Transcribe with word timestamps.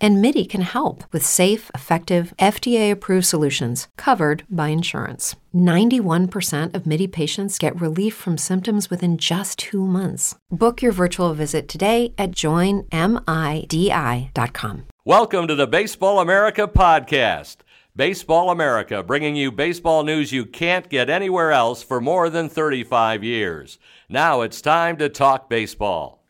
And 0.00 0.20
MIDI 0.20 0.44
can 0.44 0.62
help 0.62 1.04
with 1.12 1.24
safe, 1.26 1.70
effective, 1.74 2.32
FDA 2.38 2.90
approved 2.90 3.26
solutions 3.26 3.88
covered 3.96 4.44
by 4.48 4.68
insurance. 4.68 5.36
91% 5.54 6.74
of 6.74 6.86
MIDI 6.86 7.06
patients 7.06 7.58
get 7.58 7.80
relief 7.80 8.14
from 8.14 8.38
symptoms 8.38 8.90
within 8.90 9.18
just 9.18 9.58
two 9.58 9.86
months. 9.86 10.34
Book 10.50 10.82
your 10.82 10.92
virtual 10.92 11.34
visit 11.34 11.68
today 11.68 12.12
at 12.18 12.32
joinmidi.com. 12.32 12.86
Welcome 15.04 15.46
to 15.48 15.54
the 15.54 15.66
Baseball 15.66 16.18
America 16.20 16.66
podcast. 16.66 17.58
Baseball 17.96 18.50
America, 18.50 19.04
bringing 19.04 19.36
you 19.36 19.52
baseball 19.52 20.02
news 20.02 20.32
you 20.32 20.44
can't 20.44 20.88
get 20.88 21.08
anywhere 21.08 21.52
else 21.52 21.84
for 21.84 22.00
more 22.00 22.28
than 22.28 22.48
35 22.48 23.22
years. 23.22 23.78
Now 24.08 24.40
it's 24.40 24.60
time 24.60 24.96
to 24.96 25.08
talk 25.08 25.48
baseball. 25.48 26.23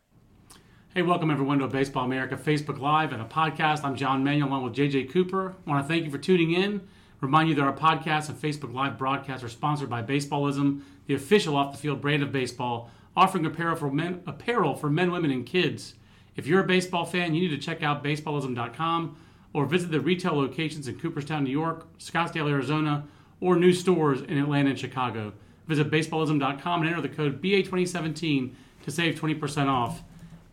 Hey, 0.96 1.02
welcome 1.02 1.28
everyone 1.28 1.58
to 1.58 1.66
Baseball 1.66 2.04
America 2.04 2.36
Facebook 2.36 2.78
Live 2.78 3.12
and 3.12 3.20
a 3.20 3.24
podcast. 3.24 3.82
I'm 3.82 3.96
John 3.96 4.22
Manuel 4.22 4.48
along 4.48 4.62
with 4.62 4.76
JJ 4.76 5.10
Cooper. 5.10 5.56
I 5.66 5.70
want 5.70 5.82
to 5.82 5.88
thank 5.88 6.04
you 6.04 6.10
for 6.12 6.18
tuning 6.18 6.52
in. 6.52 6.86
Remind 7.20 7.48
you 7.48 7.56
that 7.56 7.62
our 7.62 7.72
podcast 7.72 8.28
and 8.28 8.40
Facebook 8.40 8.72
Live 8.72 8.96
broadcasts 8.96 9.42
are 9.42 9.48
sponsored 9.48 9.90
by 9.90 10.04
Baseballism, 10.04 10.82
the 11.08 11.14
official 11.14 11.56
off 11.56 11.72
the 11.72 11.78
field 11.78 12.00
brand 12.00 12.22
of 12.22 12.30
baseball, 12.30 12.92
offering 13.16 13.44
apparel 13.44 13.74
for 13.74 13.90
men, 13.90 14.22
apparel 14.24 14.76
for 14.76 14.88
men, 14.88 15.10
women, 15.10 15.32
and 15.32 15.44
kids. 15.44 15.94
If 16.36 16.46
you're 16.46 16.60
a 16.60 16.64
baseball 16.64 17.04
fan, 17.04 17.34
you 17.34 17.40
need 17.40 17.60
to 17.60 17.66
check 17.66 17.82
out 17.82 18.04
baseballism.com 18.04 19.16
or 19.52 19.66
visit 19.66 19.90
the 19.90 20.00
retail 20.00 20.34
locations 20.34 20.86
in 20.86 21.00
Cooperstown, 21.00 21.42
New 21.42 21.50
York, 21.50 21.88
Scottsdale, 21.98 22.48
Arizona, 22.48 23.08
or 23.40 23.56
new 23.56 23.72
stores 23.72 24.20
in 24.20 24.38
Atlanta 24.38 24.70
and 24.70 24.78
Chicago. 24.78 25.32
Visit 25.66 25.90
baseballism.com 25.90 26.82
and 26.82 26.88
enter 26.88 27.02
the 27.02 27.08
code 27.08 27.42
BA2017 27.42 28.54
to 28.84 28.90
save 28.92 29.18
20% 29.18 29.66
off 29.66 30.04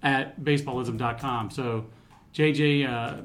at 0.03 0.39
baseballism.com. 0.41 1.51
So, 1.51 1.85
JJ, 2.33 2.87
uh, 2.87 3.21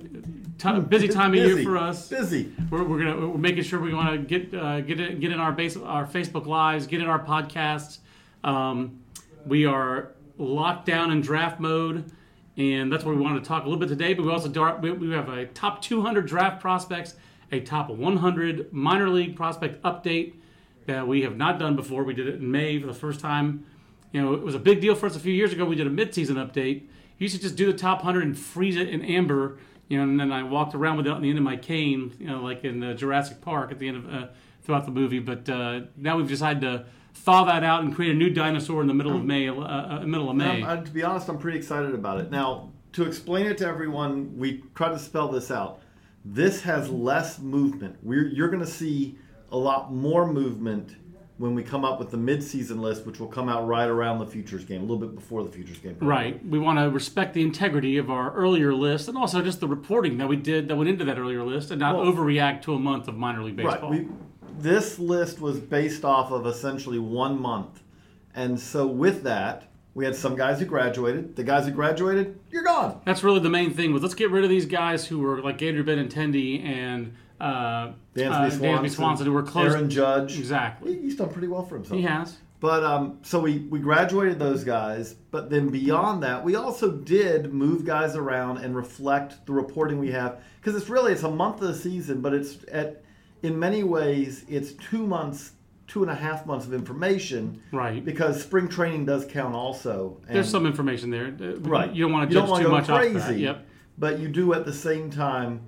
t- 0.59 0.81
busy 0.81 1.09
time 1.09 1.33
of 1.33 1.35
Busy. 1.35 1.55
year 1.55 1.65
for 1.65 1.77
us. 1.77 2.09
Busy. 2.09 2.53
We're, 2.71 2.83
we're 2.83 2.99
gonna 2.99 3.29
we're 3.29 3.39
making 3.39 3.63
sure 3.63 3.81
we 3.81 3.95
want 3.95 4.11
to 4.11 4.19
get 4.19 4.53
uh, 4.53 4.81
get 4.81 4.99
it, 4.99 5.21
get 5.21 5.31
in 5.31 5.39
our 5.39 5.53
base 5.53 5.77
our 5.77 6.07
Facebook 6.07 6.47
lives, 6.47 6.87
get 6.87 7.01
in 7.01 7.07
our 7.07 7.25
podcasts. 7.25 7.99
Um, 8.43 9.01
we 9.47 9.65
are 9.65 10.13
locked 10.39 10.87
down 10.87 11.13
in 11.13 11.21
draft 11.21 11.61
mode, 11.61 12.11
and 12.57 12.93
that's 12.93 13.05
what 13.05 13.15
we 13.15 13.23
wanted 13.23 13.45
to 13.45 13.49
talk 13.49 13.63
a 13.63 13.67
little 13.67 13.79
bit 13.79 13.89
today. 13.89 14.13
But 14.13 14.27
we 14.27 14.33
also 14.33 14.49
dar- 14.49 14.79
we, 14.79 14.91
we 14.91 15.11
have 15.13 15.29
a 15.29 15.47
top 15.47 15.83
200 15.83 16.27
draft 16.27 16.61
prospects, 16.61 17.15
a 17.53 17.61
top 17.61 17.89
100 17.89 18.73
minor 18.73 19.09
league 19.09 19.37
prospect 19.37 19.81
update 19.83 20.35
that 20.87 21.07
we 21.07 21.23
have 21.23 21.37
not 21.37 21.61
done 21.61 21.77
before. 21.77 22.03
We 22.03 22.15
did 22.15 22.27
it 22.27 22.37
in 22.37 22.51
May 22.51 22.81
for 22.81 22.87
the 22.89 22.95
first 22.95 23.21
time. 23.21 23.67
You 24.13 24.23
know, 24.23 24.35
it 24.35 24.43
was 24.43 24.55
a 24.55 24.59
big 24.59 24.81
deal 24.81 24.95
for 24.95 25.07
us 25.07 25.17
a 25.17 25.21
few 25.21 25.33
years 25.33 25.53
ago. 25.53 25.65
We 25.65 25.77
did 25.77 25.87
a 25.87 25.91
midseason 25.91 26.37
update. 26.37 26.83
You 27.19 27.25
used 27.25 27.37
to 27.37 27.41
just 27.41 27.57
do 27.57 27.71
the 27.71 27.77
top 27.77 27.99
100 27.99 28.25
and 28.25 28.39
freeze 28.39 28.77
it 28.77 28.89
in 28.89 29.03
amber, 29.03 29.59
you 29.89 29.99
know, 29.99 30.05
and 30.05 30.19
then 30.19 30.33
I 30.33 30.43
walked 30.43 30.75
around 30.75 30.99
with 30.99 31.07
it 31.07 31.13
on 31.13 31.23
the 31.23 31.29
end 31.29 31.39
of 31.39 31.45
my 31.45 31.57
cane, 31.57 32.15
you 32.19 32.27
know, 32.27 32.43
like 32.43 32.65
in 32.65 32.83
uh, 32.83 32.95
Jurassic 32.95 33.41
Park 33.41 33.73
at 33.73 33.79
the 33.79 33.89
end 33.89 33.97
of 33.99 34.15
uh, 34.15 34.27
throughout 34.63 34.85
the 34.85 34.91
movie. 34.91 35.19
But 35.19 35.49
uh, 35.49 35.81
now 35.97 36.17
we've 36.17 36.29
decided 36.29 36.61
to 36.63 36.87
thaw 37.15 37.45
that 37.45 37.65
out 37.65 37.83
and 37.83 37.95
create 37.95 38.13
a 38.13 38.15
new 38.15 38.31
dinosaur 38.31 38.83
in 38.83 38.89
the 38.89 38.95
middle 38.95 39.17
of 39.17 39.25
May. 39.25 39.49
Uh, 39.49 39.55
uh, 39.55 40.01
middle 40.01 40.29
of 40.29 40.37
May. 40.37 40.61
To 40.61 40.91
be 40.91 41.03
honest, 41.03 41.29
I'm 41.29 41.39
pretty 41.39 41.59
excited 41.59 41.95
about 41.95 42.21
it. 42.21 42.31
Now, 42.31 42.73
to 42.93 43.05
explain 43.05 43.47
it 43.47 43.59
to 43.59 43.67
everyone, 43.67 44.37
we 44.37 44.63
try 44.75 44.89
to 44.89 44.99
spell 44.99 45.29
this 45.29 45.51
out. 45.51 45.81
This 46.25 46.63
has 46.63 46.91
less 46.91 47.39
movement. 47.39 47.97
We're, 48.03 48.27
you're 48.27 48.49
going 48.49 48.65
to 48.65 48.71
see 48.71 49.19
a 49.53 49.57
lot 49.57 49.93
more 49.93 50.31
movement 50.31 50.97
when 51.39 51.55
we 51.55 51.63
come 51.63 51.85
up 51.85 51.99
with 51.99 52.11
the 52.11 52.17
mid-season 52.17 52.81
list, 52.81 53.05
which 53.05 53.21
will 53.21 53.27
come 53.27 53.49
out 53.49 53.67
right 53.67 53.89
around 53.89 54.19
the 54.21 54.27
futures 54.27 54.65
game, 54.65 54.81
a 54.81 54.85
little 54.85 54.97
bit 54.99 55.15
before 55.15 55.43
the 55.45 55.51
futures 55.51 55.79
game. 55.79 55.95
probably. 55.95 56.09
Right. 56.09 56.47
We 56.47 56.59
want 56.59 56.79
to 56.79 56.89
respect 56.89 57.35
the 57.35 57.43
integrity 57.43 57.99
of 57.99 58.11
our 58.11 58.33
earlier 58.33 58.73
list 58.75 59.09
and 59.09 59.19
also 59.19 59.43
just 59.43 59.61
the 59.61 59.69
reporting 59.69 60.17
that 60.19 60.29
we 60.29 60.37
did 60.37 60.69
that 60.69 60.77
went 60.77 60.89
into 60.89 61.05
that 61.05 61.19
earlier 61.19 61.45
list 61.45 61.71
and 61.71 61.79
not 61.81 61.97
Well- 61.97 62.07
overreact 62.11 62.63
to 62.63 62.75
a 62.75 62.79
month 62.79 63.07
of 63.07 63.17
minor 63.19 63.43
league 63.43 63.59
Right. 63.59 63.73
baseball. 63.73 63.91
We, 63.91 64.09
this 64.59 64.99
list 64.99 65.41
was 65.41 65.59
based 65.61 66.05
off 66.07 66.31
of 66.33 66.47
essentially 66.47 66.99
one 66.99 67.39
month. 67.41 67.83
And 68.35 68.59
so 68.59 68.87
with 68.87 69.23
that, 69.25 69.65
we 69.95 70.05
had 70.07 70.15
some 70.17 70.37
guys 70.37 70.59
who 70.61 70.65
graduated. 70.67 71.37
The 71.37 71.45
guys 71.45 71.67
who 71.67 71.73
graduated, 71.73 72.39
you're 72.51 72.65
gone. 72.65 73.01
That's 73.05 73.23
really 73.23 73.41
the 73.41 73.51
main 73.51 73.73
thing 73.73 73.93
was 73.93 74.03
let's 74.03 74.15
get 74.15 74.31
rid 74.31 74.45
of 74.45 74.51
these 74.51 74.67
guys 74.67 75.07
who 75.07 75.19
were 75.19 75.41
like 75.43 75.61
Andrew 75.63 75.85
Benintendi 75.85 76.63
and 76.65 77.13
uh, 77.41 77.93
Dansby 78.15 78.27
uh, 78.31 78.51
Swanson, 78.51 78.61
Dansby 78.63 78.91
Swanson 78.91 79.27
who 79.27 79.33
were 79.33 79.43
close. 79.43 79.73
Aaron 79.73 79.91
Judge. 79.91 80.39
Exactly. 80.39 80.95
He- 80.95 81.03
He's 81.03 81.17
done 81.17 81.29
pretty 81.31 81.49
well 81.49 81.65
for 81.65 81.77
himself. 81.77 81.99
He 81.99 82.05
has. 82.07 82.37
But 82.59 82.83
um, 82.85 83.19
so 83.23 83.39
we, 83.41 83.59
we 83.59 83.79
graduated 83.81 84.39
those 84.39 84.65
guys, 84.65 85.13
but 85.31 85.51
then 85.51 85.69
beyond 85.69 86.23
that, 86.23 86.43
we 86.43 86.57
also 86.57 86.91
did 86.91 87.53
move 87.53 87.85
guys 87.85 88.17
around 88.17 88.59
and 88.59 88.75
reflect 88.75 89.45
the 89.45 89.53
reporting 89.53 89.99
we 89.99 90.11
have 90.13 90.41
because 90.61 90.75
it's 90.81 90.89
really 90.89 91.13
it's 91.13 91.23
a 91.23 91.31
month 91.31 91.61
of 91.61 91.69
the 91.69 91.75
season, 91.75 92.23
but 92.23 92.33
it's 92.33 92.57
at 92.73 93.03
in 93.43 93.59
many 93.59 93.83
ways 93.85 94.47
it's 94.49 94.73
two 94.73 95.07
months, 95.07 95.53
two 95.87 96.01
and 96.03 96.11
a 96.11 96.15
half 96.15 96.47
months 96.47 96.65
of 96.67 96.73
information, 96.73 97.61
Right. 97.73 98.03
Because 98.03 98.43
spring 98.43 98.69
training 98.69 99.05
does 99.05 99.27
count 99.27 99.55
also. 99.55 100.17
And, 100.27 100.37
There's 100.37 100.49
some 100.49 100.65
information 100.65 101.11
there. 101.11 101.27
Uh, 101.39 101.59
right. 101.61 101.95
You 101.95 102.05
don't 102.05 102.13
want 102.13 102.31
to 102.31 102.35
judge 102.35 102.49
too 102.59 102.65
go 102.65 102.71
much 102.71 102.87
crazy, 102.87 103.17
off 103.19 103.27
that. 103.29 103.39
Yep. 103.39 103.67
But 103.99 104.19
you 104.19 104.29
do 104.29 104.55
at 104.55 104.65
the 104.65 104.73
same 104.73 105.11
time. 105.11 105.61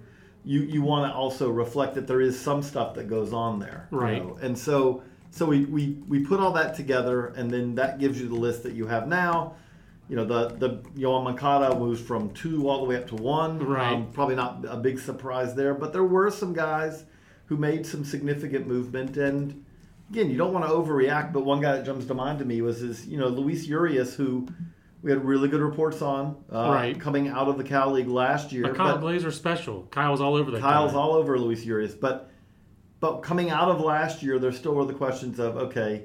You, 0.48 0.60
you 0.62 0.80
want 0.80 1.10
to 1.12 1.14
also 1.14 1.50
reflect 1.50 1.94
that 1.96 2.06
there 2.06 2.22
is 2.22 2.38
some 2.40 2.62
stuff 2.62 2.94
that 2.94 3.06
goes 3.06 3.34
on 3.34 3.58
there, 3.58 3.86
you 3.92 3.98
Right. 3.98 4.24
know? 4.24 4.38
And 4.40 4.56
so 4.56 5.02
so 5.30 5.44
we, 5.44 5.66
we, 5.66 5.98
we 6.08 6.20
put 6.20 6.40
all 6.40 6.52
that 6.52 6.74
together, 6.74 7.26
and 7.36 7.50
then 7.50 7.74
that 7.74 7.98
gives 7.98 8.18
you 8.18 8.28
the 8.28 8.34
list 8.34 8.62
that 8.62 8.72
you 8.72 8.86
have 8.86 9.06
now. 9.06 9.56
You 10.08 10.16
know, 10.16 10.24
the 10.24 10.48
the 10.56 10.70
Yoan 10.96 11.24
Moncada 11.24 11.78
moves 11.78 12.00
from 12.00 12.30
two 12.30 12.66
all 12.66 12.78
the 12.82 12.88
way 12.88 12.96
up 12.96 13.06
to 13.08 13.14
one. 13.16 13.58
Right. 13.58 13.92
Um, 13.92 14.10
probably 14.10 14.36
not 14.36 14.64
a 14.66 14.78
big 14.78 14.98
surprise 14.98 15.54
there, 15.54 15.74
but 15.74 15.92
there 15.92 16.04
were 16.04 16.30
some 16.30 16.54
guys 16.54 17.04
who 17.44 17.58
made 17.58 17.84
some 17.86 18.02
significant 18.06 18.66
movement. 18.66 19.18
And 19.18 19.62
again, 20.10 20.30
you 20.30 20.38
don't 20.38 20.54
want 20.54 20.64
to 20.64 20.70
overreact, 20.72 21.34
but 21.34 21.44
one 21.44 21.60
guy 21.60 21.72
that 21.76 21.84
jumps 21.84 22.06
to 22.06 22.14
mind 22.14 22.38
to 22.38 22.46
me 22.46 22.62
was 22.62 22.80
his, 22.80 23.06
you 23.06 23.18
know, 23.18 23.28
Luis 23.28 23.66
Urias, 23.66 24.14
who 24.14 24.48
we 25.02 25.10
had 25.10 25.24
really 25.24 25.48
good 25.48 25.60
reports 25.60 26.02
on 26.02 26.36
uh, 26.52 26.70
Right. 26.72 26.98
coming 26.98 27.28
out 27.28 27.48
of 27.48 27.56
the 27.58 27.64
Cal 27.64 27.92
League 27.92 28.08
last 28.08 28.52
year. 28.52 28.64
But 28.64 28.76
Kyle 28.76 28.98
Glaser 28.98 29.30
special. 29.30 29.82
Kyle's 29.90 30.20
all 30.20 30.34
over 30.34 30.50
that. 30.50 30.60
Kyle's 30.60 30.92
guy. 30.92 30.98
all 30.98 31.12
over 31.12 31.38
Luis 31.38 31.64
Urias, 31.64 31.94
but 31.94 32.30
but 33.00 33.18
coming 33.20 33.50
out 33.50 33.68
of 33.70 33.80
last 33.80 34.22
year, 34.24 34.38
there 34.40 34.50
still 34.52 34.74
were 34.74 34.84
the 34.84 34.92
questions 34.94 35.38
of 35.38 35.56
okay, 35.56 36.04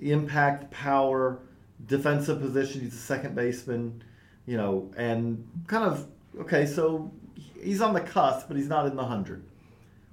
impact, 0.00 0.70
power, 0.70 1.40
defensive 1.86 2.40
position. 2.40 2.80
He's 2.80 2.94
a 2.94 2.96
second 2.96 3.34
baseman, 3.34 4.02
you 4.46 4.56
know, 4.56 4.90
and 4.96 5.46
kind 5.66 5.84
of 5.84 6.06
okay. 6.40 6.66
So 6.66 7.12
he's 7.60 7.80
on 7.80 7.92
the 7.94 8.00
cusp, 8.00 8.46
but 8.48 8.56
he's 8.56 8.68
not 8.68 8.86
in 8.86 8.96
the 8.96 9.04
hundred. 9.04 9.42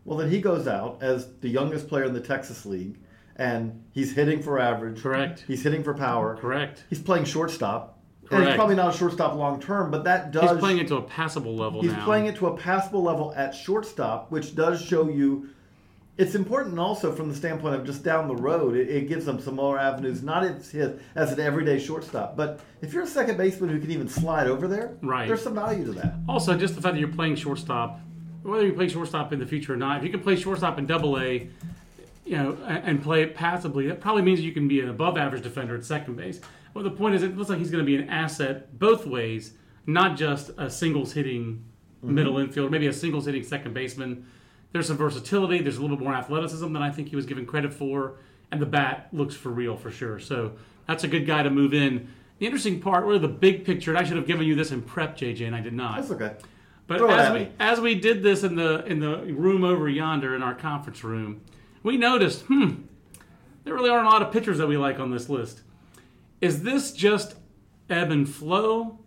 Well, 0.05 0.17
then 0.17 0.31
he 0.31 0.41
goes 0.41 0.67
out 0.67 0.97
as 1.01 1.27
the 1.41 1.49
youngest 1.49 1.87
player 1.87 2.05
in 2.05 2.13
the 2.13 2.21
Texas 2.21 2.65
League, 2.65 2.97
and 3.35 3.83
he's 3.91 4.13
hitting 4.13 4.41
for 4.41 4.59
average. 4.59 5.01
Correct. 5.03 5.43
He's 5.47 5.61
hitting 5.61 5.83
for 5.83 5.93
power. 5.93 6.35
Correct. 6.37 6.85
He's 6.89 6.99
playing 7.01 7.25
shortstop. 7.25 7.98
And 8.31 8.45
he's 8.45 8.55
probably 8.55 8.75
not 8.75 8.93
a 8.93 8.97
shortstop 8.97 9.35
long 9.35 9.59
term, 9.59 9.89
but 9.91 10.03
that 10.03 10.31
does. 10.31 10.51
He's 10.51 10.59
playing 10.59 10.77
it 10.79 10.87
to 10.89 10.97
a 10.97 11.01
passable 11.01 11.55
level 11.55 11.81
He's 11.81 11.91
now. 11.91 12.05
playing 12.05 12.27
it 12.27 12.35
to 12.37 12.47
a 12.47 12.57
passable 12.57 13.01
level 13.01 13.33
at 13.35 13.55
shortstop, 13.55 14.31
which 14.31 14.55
does 14.55 14.81
show 14.83 15.09
you. 15.09 15.49
It's 16.17 16.35
important 16.35 16.77
also 16.77 17.13
from 17.13 17.29
the 17.29 17.35
standpoint 17.35 17.75
of 17.75 17.85
just 17.85 18.03
down 18.03 18.27
the 18.27 18.35
road. 18.35 18.75
It, 18.75 18.89
it 18.89 19.07
gives 19.07 19.25
them 19.25 19.39
some 19.39 19.55
more 19.55 19.79
avenues, 19.79 20.21
not 20.21 20.43
as 20.43 20.69
his 20.69 20.99
as 21.15 21.31
an 21.31 21.39
everyday 21.39 21.79
shortstop, 21.79 22.35
but 22.35 22.59
if 22.81 22.93
you're 22.93 23.03
a 23.03 23.07
second 23.07 23.37
baseman 23.37 23.69
who 23.69 23.79
can 23.79 23.89
even 23.89 24.09
slide 24.09 24.47
over 24.47 24.67
there, 24.67 24.97
Right. 25.01 25.27
there's 25.27 25.41
some 25.41 25.55
value 25.55 25.85
to 25.85 25.93
that. 25.93 26.15
Also, 26.27 26.57
just 26.57 26.75
the 26.75 26.81
fact 26.81 26.95
that 26.95 26.99
you're 26.99 27.07
playing 27.07 27.35
shortstop, 27.35 28.01
whether 28.43 28.65
you 28.65 28.73
play 28.73 28.89
shortstop 28.89 29.31
in 29.31 29.39
the 29.39 29.45
future 29.45 29.73
or 29.73 29.77
not, 29.77 29.97
if 29.99 30.03
you 30.03 30.09
can 30.09 30.19
play 30.19 30.35
shortstop 30.35 30.77
in 30.77 30.85
Double 30.85 31.17
A, 31.17 31.49
you 32.25 32.37
know, 32.37 32.57
and, 32.67 33.01
play 33.01 33.23
it 33.23 33.33
passively, 33.33 33.87
that 33.87 34.01
probably 34.01 34.21
means 34.21 34.41
you 34.41 34.51
can 34.51 34.67
be 34.67 34.81
an 34.81 34.89
above-average 34.89 35.41
defender 35.41 35.75
at 35.75 35.83
second 35.85 36.15
base. 36.15 36.39
Well, 36.73 36.83
the 36.83 36.91
point 36.91 37.15
is, 37.15 37.23
it 37.23 37.37
looks 37.37 37.49
like 37.49 37.59
he's 37.59 37.71
going 37.71 37.83
to 37.83 37.85
be 37.85 37.95
an 37.95 38.09
asset 38.09 38.77
both 38.77 39.05
ways, 39.05 39.53
not 39.85 40.17
just 40.17 40.51
a 40.57 40.69
singles 40.69 41.13
hitting 41.13 41.63
middle 42.01 42.35
infielder, 42.35 42.69
maybe 42.69 42.87
a 42.87 42.93
singles 42.93 43.25
hitting 43.25 43.43
second 43.43 43.73
baseman. 43.73 44.25
There's 44.71 44.87
some 44.87 44.97
versatility. 44.97 45.61
There's 45.61 45.77
a 45.77 45.81
little 45.81 45.97
bit 45.97 46.03
more 46.03 46.15
athleticism 46.15 46.71
than 46.71 46.81
I 46.81 46.91
think 46.91 47.09
he 47.09 47.15
was 47.15 47.25
given 47.25 47.45
credit 47.45 47.73
for, 47.73 48.15
and 48.51 48.61
the 48.61 48.65
bat 48.65 49.09
looks 49.11 49.35
for 49.35 49.49
real 49.49 49.75
for 49.75 49.91
sure. 49.91 50.19
So 50.19 50.53
that's 50.87 51.03
a 51.03 51.07
good 51.07 51.25
guy 51.25 51.43
to 51.43 51.49
move 51.49 51.73
in. 51.73 52.07
The 52.37 52.45
interesting 52.45 52.79
part, 52.79 53.03
really 53.05 53.19
the 53.19 53.27
big 53.27 53.65
picture, 53.65 53.91
and 53.91 53.97
I 53.97 54.03
should 54.03 54.15
have 54.15 54.27
given 54.27 54.45
you 54.45 54.55
this 54.55 54.71
in 54.71 54.81
prep, 54.81 55.17
JJ, 55.17 55.47
and 55.47 55.55
I 55.55 55.59
did 55.59 55.73
not. 55.73 55.97
That's 55.97 56.11
okay. 56.11 56.35
But 56.87 56.99
Throw 56.99 57.09
as 57.11 57.31
we 57.33 57.39
me. 57.39 57.51
as 57.59 57.79
we 57.79 57.95
did 57.95 58.23
this 58.23 58.43
in 58.43 58.55
the 58.55 58.83
in 58.85 58.99
the 58.99 59.17
room 59.33 59.63
over 59.63 59.87
yonder 59.87 60.35
in 60.35 60.41
our 60.41 60.55
conference 60.55 61.03
room, 61.03 61.41
we 61.83 61.97
noticed, 61.97 62.41
hmm, 62.43 62.83
there 63.63 63.73
really 63.73 63.89
aren't 63.89 64.07
a 64.07 64.09
lot 64.09 64.21
of 64.21 64.31
pitchers 64.31 64.57
that 64.57 64.67
we 64.67 64.77
like 64.77 64.99
on 64.99 65.11
this 65.11 65.29
list. 65.29 65.61
Is 66.41 66.63
this 66.63 66.91
just 66.91 67.35
ebb 67.89 68.11
and 68.11 68.29
flow, 68.29 68.99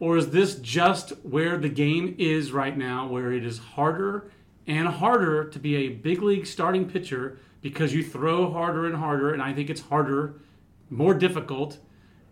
or 0.00 0.16
is 0.16 0.30
this 0.30 0.56
just 0.56 1.10
where 1.24 1.56
the 1.56 1.68
game 1.68 2.14
is 2.18 2.52
right 2.52 2.76
now, 2.76 3.06
where 3.06 3.32
it 3.32 3.44
is 3.44 3.58
harder 3.58 4.30
and 4.66 4.88
harder 4.88 5.44
to 5.44 5.58
be 5.58 5.76
a 5.76 5.88
big 5.90 6.22
league 6.22 6.46
starting 6.46 6.88
pitcher 6.88 7.38
because 7.62 7.94
you 7.94 8.04
throw 8.04 8.52
harder 8.52 8.86
and 8.86 8.96
harder, 8.96 9.32
and 9.32 9.42
I 9.42 9.54
think 9.54 9.70
it's 9.70 9.80
harder, 9.82 10.40
more 10.90 11.14
difficult 11.14 11.78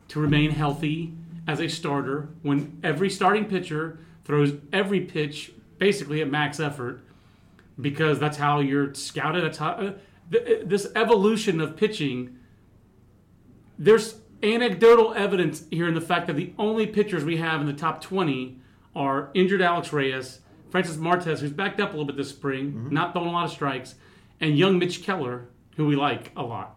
to 0.09 0.21
remain 0.21 0.51
healthy 0.51 1.15
as 1.47 1.61
a 1.61 1.69
starter 1.69 2.29
when 2.43 2.79
every 2.83 3.09
starting 3.09 3.47
pitcher 3.47 3.99
throws 4.25 4.53
every 4.73 5.01
pitch 5.01 5.53
basically 5.79 6.21
at 6.21 6.31
max 6.31 6.61
effort 6.61 7.03
because 7.81 8.19
that's 8.19 8.37
how 8.37 8.61
you're 8.61 8.95
scouted. 8.95 9.43
That's 9.43 9.59
how 9.59 9.71
uh, 9.71 9.93
th- 10.31 10.67
this 10.67 10.87
evolution 10.95 11.61
of 11.61 11.77
pitching. 11.77 12.39
There's 13.79 14.17
anecdotal 14.43 15.15
evidence 15.15 15.65
here 15.71 15.89
in 15.89 15.95
the 15.95 16.01
fact 16.01 16.27
that 16.27 16.37
the 16.37 16.53
only 16.59 16.87
pitchers 16.87 17.25
we 17.25 17.37
have 17.37 17.61
in 17.61 17.67
the 17.67 17.73
top 17.73 18.01
20 18.01 18.59
are 18.95 19.31
injured 19.35 19.63
Alex 19.63 19.93
Reyes, 19.93 20.41
Francis 20.71 20.97
Martes, 20.97 21.41
who's 21.41 21.53
backed 21.53 21.81
up 21.81 21.91
a 21.91 21.93
little 21.93 22.05
bit 22.05 22.17
this 22.17 22.31
spring, 22.31 22.73
mm-hmm. 22.73 22.95
not 22.95 23.13
throwing 23.13 23.29
a 23.29 23.33
lot 23.33 23.45
of 23.45 23.51
strikes, 23.51 23.95
and 24.41 24.59
young 24.59 24.79
Mitch 24.79 25.03
Keller, 25.03 25.49
who 25.77 25.87
we 25.87 25.97
like 25.97 26.33
a 26.37 26.43
lot. 26.43 26.77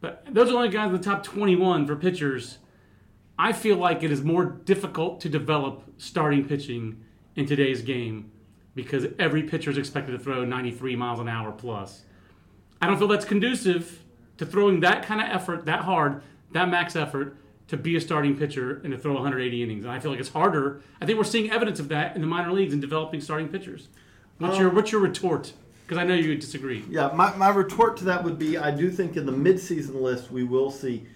But 0.00 0.24
those 0.30 0.48
are 0.48 0.52
the 0.52 0.56
only 0.56 0.68
guys 0.70 0.86
in 0.86 0.92
the 0.92 0.98
top 0.98 1.22
21 1.22 1.86
for 1.86 1.96
pitchers. 1.96 2.58
I 3.38 3.52
feel 3.52 3.76
like 3.76 4.02
it 4.02 4.10
is 4.10 4.22
more 4.22 4.44
difficult 4.44 5.20
to 5.22 5.28
develop 5.28 5.82
starting 5.98 6.46
pitching 6.46 7.04
in 7.36 7.46
today's 7.46 7.82
game 7.82 8.30
because 8.74 9.06
every 9.18 9.42
pitcher 9.42 9.70
is 9.70 9.78
expected 9.78 10.12
to 10.12 10.18
throw 10.18 10.44
93 10.44 10.96
miles 10.96 11.20
an 11.20 11.28
hour 11.28 11.52
plus. 11.52 12.04
I 12.80 12.86
don't 12.86 12.98
feel 12.98 13.08
that's 13.08 13.24
conducive 13.24 14.04
to 14.38 14.46
throwing 14.46 14.80
that 14.80 15.04
kind 15.04 15.20
of 15.20 15.28
effort, 15.28 15.66
that 15.66 15.80
hard, 15.80 16.22
that 16.52 16.68
max 16.68 16.96
effort 16.96 17.36
to 17.68 17.76
be 17.76 17.94
a 17.94 18.00
starting 18.00 18.36
pitcher 18.36 18.80
and 18.82 18.92
to 18.92 18.98
throw 18.98 19.12
180 19.14 19.62
innings. 19.62 19.84
And 19.84 19.92
I 19.92 20.00
feel 20.00 20.10
like 20.10 20.18
it's 20.18 20.30
harder. 20.30 20.82
I 21.00 21.06
think 21.06 21.18
we're 21.18 21.24
seeing 21.24 21.50
evidence 21.52 21.78
of 21.78 21.88
that 21.90 22.16
in 22.16 22.20
the 22.20 22.26
minor 22.26 22.52
leagues 22.52 22.74
in 22.74 22.80
developing 22.80 23.20
starting 23.20 23.48
pitchers. 23.48 23.88
What's 24.38 24.58
your 24.58 24.70
what's 24.70 24.90
your 24.90 25.00
retort? 25.02 25.52
Because 25.86 25.98
I 25.98 26.04
know 26.04 26.14
you 26.14 26.34
disagree. 26.34 26.84
Yeah, 26.88 27.10
my, 27.14 27.34
my 27.36 27.50
retort 27.50 27.96
to 27.98 28.04
that 28.04 28.24
would 28.24 28.38
be 28.38 28.56
I 28.56 28.70
do 28.70 28.90
think 28.90 29.16
in 29.16 29.26
the 29.26 29.32
midseason 29.32 30.00
list 30.00 30.32
we 30.32 30.44
will 30.44 30.70
see 30.70 31.06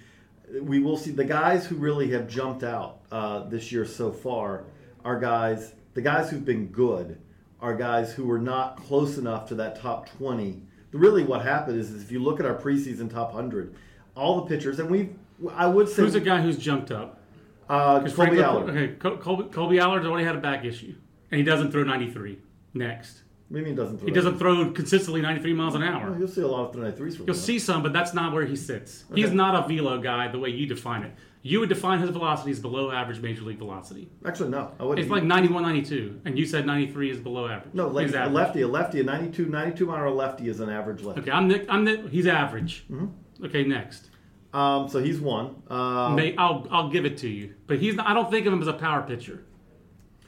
we 0.60 0.78
will 0.78 0.96
see 0.96 1.10
the 1.10 1.24
guys 1.24 1.66
who 1.66 1.76
really 1.76 2.10
have 2.10 2.28
jumped 2.28 2.62
out 2.62 3.00
uh, 3.10 3.44
this 3.44 3.72
year 3.72 3.84
so 3.84 4.12
far 4.12 4.64
are 5.04 5.18
guys 5.18 5.74
the 5.94 6.02
guys 6.02 6.30
who've 6.30 6.44
been 6.44 6.66
good 6.68 7.18
are 7.60 7.74
guys 7.74 8.12
who 8.12 8.26
were 8.26 8.38
not 8.38 8.76
close 8.76 9.16
enough 9.16 9.48
to 9.48 9.54
that 9.54 9.80
top 9.80 10.08
20 10.18 10.62
really 10.92 11.24
what 11.24 11.42
happened 11.42 11.80
is, 11.80 11.90
is 11.90 12.02
if 12.02 12.12
you 12.12 12.20
look 12.20 12.38
at 12.38 12.46
our 12.46 12.54
preseason 12.54 13.10
top 13.10 13.32
100 13.34 13.74
all 14.14 14.40
the 14.40 14.46
pitchers 14.46 14.78
and 14.78 14.90
we 14.90 15.10
i 15.52 15.66
would 15.66 15.88
say 15.88 16.02
Who's 16.02 16.14
a 16.14 16.20
guy 16.20 16.40
who's 16.40 16.58
jumped 16.58 16.90
up? 16.90 17.20
uh, 17.68 18.00
Kolby 18.00 18.10
Franklin- 18.12 18.44
Allard. 18.44 18.70
Okay, 18.70 18.88
Col- 18.96 19.16
Kolby, 19.16 19.50
Kolby 19.50 19.80
Allard's 19.82 20.06
already 20.06 20.24
had 20.26 20.36
a 20.36 20.40
back 20.40 20.64
issue, 20.64 20.94
and 21.30 21.38
he 21.38 21.44
doesn't 21.44 21.70
throw 21.72 21.82
93. 21.82 22.38
Next, 22.74 23.22
What 23.48 23.56
do 23.56 23.60
you 23.60 23.66
mean 23.66 23.74
doesn't 23.76 23.98
throw 23.98 24.06
he 24.06 24.12
doesn't 24.12 24.38
throw 24.38 24.70
consistently 24.72 25.20
93 25.22 25.52
miles 25.54 25.74
an 25.74 25.82
hour. 25.82 26.14
you'll 26.18 26.28
see 26.28 26.42
a 26.42 26.46
lot 26.46 26.68
of 26.68 26.76
93s 26.76 27.16
from 27.16 27.26
You'll 27.26 27.36
him. 27.36 27.42
see 27.42 27.58
some, 27.58 27.82
but 27.82 27.92
that's 27.92 28.12
not 28.14 28.32
where 28.32 28.44
he 28.44 28.56
sits. 28.56 29.04
He's 29.14 29.32
not 29.32 29.54
a 29.64 29.68
velo 29.68 29.98
guy 30.00 30.28
the 30.28 30.38
way 30.38 30.50
you 30.50 30.66
define 30.66 31.02
it. 31.04 31.12
You 31.46 31.60
would 31.60 31.68
define 31.68 31.98
his 32.00 32.08
velocity 32.10 32.50
as 32.52 32.58
below 32.60 32.90
average 32.90 33.20
major 33.20 33.42
league 33.42 33.58
velocity. 33.58 34.10
actually 34.24 34.48
no 34.48 34.72
i 34.80 34.82
wouldn't 34.82 34.98
It's 35.04 35.10
like 35.12 35.24
91, 35.24 35.62
92, 35.62 36.20
and 36.24 36.38
you 36.38 36.46
said 36.46 36.64
93 36.66 37.10
is 37.10 37.18
below 37.18 37.46
average. 37.48 37.74
no 37.74 37.88
like 37.88 38.06
He's 38.06 38.14
a 38.14 38.20
average. 38.20 38.34
lefty 38.34 38.60
a 38.62 38.68
lefty 38.68 39.00
a 39.00 39.04
92 39.04 39.46
92 39.46 39.86
mile 39.86 40.08
a 40.08 40.10
lefty 40.10 40.48
is 40.48 40.60
an 40.60 40.70
average 40.70 41.02
lefty 41.02 41.20
Okay, 41.20 41.30
I'm 41.30 41.48
the, 41.48 41.70
I'm 41.70 41.84
the, 41.84 42.08
he's 42.10 42.26
average. 42.26 42.84
Mm-hmm. 42.90 43.44
Okay, 43.46 43.62
next. 43.64 44.08
Um, 44.54 44.88
so 44.88 45.00
he's 45.02 45.20
one 45.20 45.56
um, 45.68 46.14
May, 46.14 46.34
I'll 46.36 46.66
I'll 46.70 46.88
give 46.88 47.04
it 47.04 47.18
to 47.18 47.28
you, 47.28 47.54
but 47.66 47.78
he's 47.78 47.94
not, 47.96 48.06
I 48.06 48.14
don't 48.14 48.30
think 48.30 48.46
of 48.46 48.52
him 48.52 48.62
as 48.62 48.68
a 48.68 48.72
power 48.72 49.02
pitcher. 49.02 49.44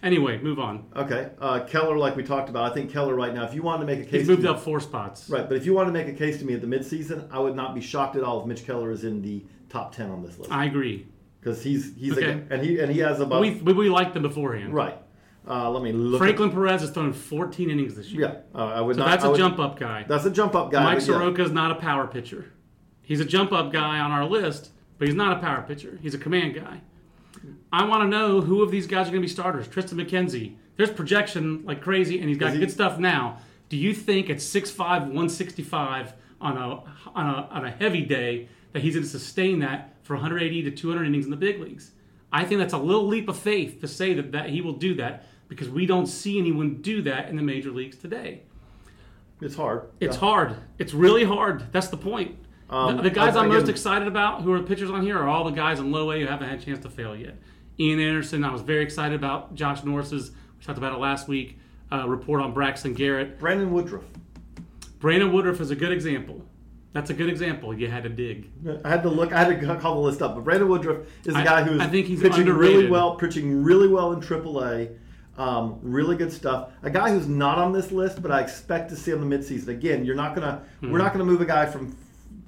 Anyway, 0.03 0.39
move 0.43 0.59
on. 0.59 0.85
Okay, 0.95 1.31
uh, 1.41 1.61
Keller, 1.61 1.97
like 1.97 2.17
we 2.17 2.23
talked 2.23 2.49
about, 2.51 2.71
I 2.71 2.75
think 2.75 2.93
Keller 2.93 3.15
right 3.15 3.33
now. 3.35 3.45
If 3.45 3.55
you 3.55 3.63
wanted 3.63 3.87
to 3.87 3.97
make 3.97 4.01
a 4.07 4.09
case, 4.11 4.21
He's 4.21 4.29
moved 4.29 4.43
to 4.43 4.49
me- 4.49 4.55
up 4.55 4.61
four 4.61 4.79
spots. 4.79 5.29
right? 5.31 5.49
But 5.49 5.57
if 5.57 5.65
you 5.65 5.73
wanted 5.75 5.87
to 5.87 5.93
make 5.93 6.09
a 6.09 6.13
case 6.17 6.39
to 6.41 6.45
me 6.45 6.53
at 6.55 6.61
the 6.61 6.67
midseason, 6.67 7.27
I 7.33 7.39
would 7.39 7.57
not 7.57 7.75
be 7.75 7.81
shocked 7.81 8.15
at 8.17 8.23
all 8.23 8.41
if 8.43 8.47
Mitch 8.47 8.67
Keller 8.67 8.91
is 8.91 9.05
in 9.05 9.23
the 9.23 9.45
top 9.69 9.95
ten 9.95 10.11
on 10.11 10.23
this 10.23 10.39
list 10.39 10.53
I 10.53 10.67
agree. 10.67 11.07
because 11.41 11.63
he's 11.63 11.95
he's 11.97 12.13
Okay. 12.17 12.33
a, 12.33 12.55
and 12.55 12.63
he 12.63 12.79
and 12.79 12.93
he 12.93 12.99
has 13.01 13.21
about 13.21 13.41
We, 13.41 13.53
we, 13.57 13.73
we 13.73 13.89
liked 13.89 14.13
them 14.15 14.23
beforehand. 14.23 14.75
right. 14.75 14.97
Uh, 15.49 15.71
let 15.71 15.81
me 15.83 15.93
look. 15.93 16.19
Franklin 16.19 16.51
Perez 16.51 16.81
has 16.81 16.91
thrown 16.91 17.13
14 17.13 17.71
innings 17.71 17.95
this 17.95 18.09
year. 18.11 18.43
yeah, 18.55 18.61
uh, 18.61 18.65
I 18.67 18.81
would 18.81 18.97
So 18.97 19.03
not. 19.03 19.11
that's 19.11 19.23
I 19.25 19.29
a 19.29 19.31
would- 19.31 19.39
jump 19.39 19.61
up 19.61 19.79
guy. 19.79 20.05
That's 20.07 20.25
a 20.25 20.31
jump 20.31 20.57
up 20.57 20.73
guy. 20.73 20.83
Mike. 20.83 21.01
Soroka 21.01 21.43
is 21.43 21.53
not 21.53 21.71
a 21.71 21.77
power 21.77 22.07
pitcher. 22.09 22.53
He's 23.07 23.21
a 23.21 23.25
jump 23.25 23.53
up 23.53 23.73
guy 23.73 24.01
on 24.01 24.11
our 24.11 24.25
list, 24.25 24.71
but 24.99 25.07
he's 25.07 25.15
not 25.15 25.37
a 25.39 25.41
power 25.41 25.63
pitcher. 25.63 25.99
He's 26.03 26.13
a 26.13 26.19
command 26.19 26.55
guy. 26.57 26.81
I 27.73 27.85
want 27.85 28.03
to 28.03 28.09
know 28.09 28.41
who 28.41 28.63
of 28.63 28.71
these 28.73 28.87
guys 28.89 29.07
are 29.07 29.11
going 29.13 29.23
to 29.23 29.29
be 29.29 29.33
starters. 29.33 29.69
Triston 29.69 29.95
McKenzie. 30.05 30.57
There's 30.77 30.91
projection 30.91 31.65
like 31.65 31.81
crazy, 31.81 32.19
and 32.19 32.29
he's 32.29 32.37
got 32.39 32.53
he- 32.53 32.59
good 32.59 32.71
stuff 32.71 32.99
now. 32.99 33.39
Do 33.69 33.77
you 33.77 33.95
think 33.95 34.29
at 34.29 34.39
6'5", 34.39 34.79
165 34.79 36.15
on 36.41 36.57
a 36.59 36.69
on 37.15 37.27
a 37.27 37.49
on 37.51 37.65
a 37.65 37.71
heavy 37.71 38.03
day 38.03 38.49
that 38.73 38.83
he's 38.83 38.95
going 38.95 39.05
to 39.05 39.09
sustain 39.11 39.61
that 39.61 39.95
for 40.03 40.15
180 40.17 40.63
to 40.65 40.71
200 40.73 41.05
innings 41.07 41.25
in 41.27 41.31
the 41.31 41.37
big 41.37 41.61
leagues? 41.61 41.93
I 42.33 42.45
think 42.45 42.59
that's 42.61 42.73
a 42.75 42.79
little 42.79 43.07
leap 43.07 43.29
of 43.29 43.39
faith 43.39 43.81
to 43.83 43.89
say 43.89 44.15
that, 44.15 44.33
that 44.33 44.51
he 44.51 44.61
will 44.61 44.73
do 44.75 44.95
that 44.97 45.27
because 45.49 45.69
we 45.69 45.87
don't 45.87 46.07
see 46.07 46.39
anyone 46.39 46.83
do 46.83 47.03
that 47.03 47.29
in 47.29 47.37
the 47.37 47.43
major 47.43 47.71
leagues 47.71 47.97
today. 47.97 48.43
It's 49.41 49.55
hard. 49.55 49.83
It's 50.01 50.17
Yeah. 50.17 50.21
hard. 50.21 50.57
It's 50.79 50.93
really 50.93 51.25
hard. 51.25 51.71
That's 51.73 51.89
the 51.89 51.97
point. 51.97 52.37
Um, 52.69 52.97
the, 52.97 53.05
the 53.05 53.11
guys 53.11 53.37
I'm 53.37 53.49
most 53.49 53.69
excited 53.69 54.09
about, 54.09 54.43
who 54.43 54.53
are 54.53 54.59
the 54.59 54.67
pitchers 54.67 54.91
on 54.91 55.03
here, 55.03 55.17
are 55.19 55.29
all 55.29 55.45
the 55.45 55.51
guys 55.51 55.79
in 55.79 55.93
low 55.93 56.11
A 56.11 56.21
who 56.21 56.27
haven't 56.27 56.49
had 56.49 56.61
a 56.61 56.63
chance 56.63 56.81
to 56.81 56.91
fail 56.91 57.15
yet. 57.15 57.37
Ian 57.79 58.01
Anderson, 58.01 58.45
I 58.45 58.53
was 58.53 58.63
very 58.63 58.83
excited 58.83 59.15
about. 59.15 59.55
Josh 59.55 59.85
Norris's, 59.85 60.31
we 60.31 60.65
talked 60.65 60.79
about 60.79 60.93
it 60.93 60.99
last 60.99 61.29
week, 61.29 61.59
uh, 61.93 62.09
report 62.09 62.41
on 62.41 62.53
Braxton 62.53 62.95
Garrett. 62.95 63.39
Brandon 63.39 63.73
Woodruff. 63.73 64.05
Brandon 64.99 65.33
Woodruff 65.33 65.61
is 65.61 65.71
a 65.71 65.77
good 65.77 65.93
example. 65.93 66.43
That's 66.93 67.11
a 67.11 67.15
good 67.15 67.29
example. 67.29 67.79
You 67.79 67.89
had 67.89 68.05
to 68.05 68.09
dig. 68.09 68.51
I 68.83 68.89
had 68.89 69.03
to 69.03 69.11
look. 69.11 69.31
I 69.31 69.45
had 69.45 69.61
to 69.61 69.77
call 69.77 69.97
the 69.97 70.01
list 70.01 70.23
up. 70.23 70.35
But 70.35 70.45
Brandon 70.45 70.67
Woodruff 70.67 71.07
is 71.27 71.35
a 71.35 71.45
guy 71.45 71.63
who's 71.63 71.79
I 71.79 71.89
think 71.89 72.07
he's 72.07 72.23
pitching 72.23 72.47
really 72.47 72.89
well, 72.89 73.17
pitching 73.17 73.63
really 73.63 73.87
well 73.87 74.13
in 74.13 74.21
AAA. 74.21 74.97
Um, 75.37 75.79
really 75.83 76.17
good 76.17 76.33
stuff. 76.33 76.71
A 76.83 76.89
guy 76.89 77.11
who's 77.11 77.29
not 77.29 77.59
on 77.59 77.75
this 77.75 77.93
list, 77.93 78.23
but 78.23 78.31
I 78.31 78.41
expect 78.41 78.89
to 78.89 78.97
see 78.97 79.13
on 79.13 79.21
the 79.21 79.37
midseason. 79.37 79.69
Again, 79.69 80.07
you're 80.07 80.15
not 80.15 80.35
gonna. 80.35 80.63
Hmm. 80.81 80.91
We're 80.91 80.99
not 80.99 81.13
gonna 81.13 81.27
move 81.27 81.43
a 81.43 81.45
guy 81.45 81.67
from 81.67 81.95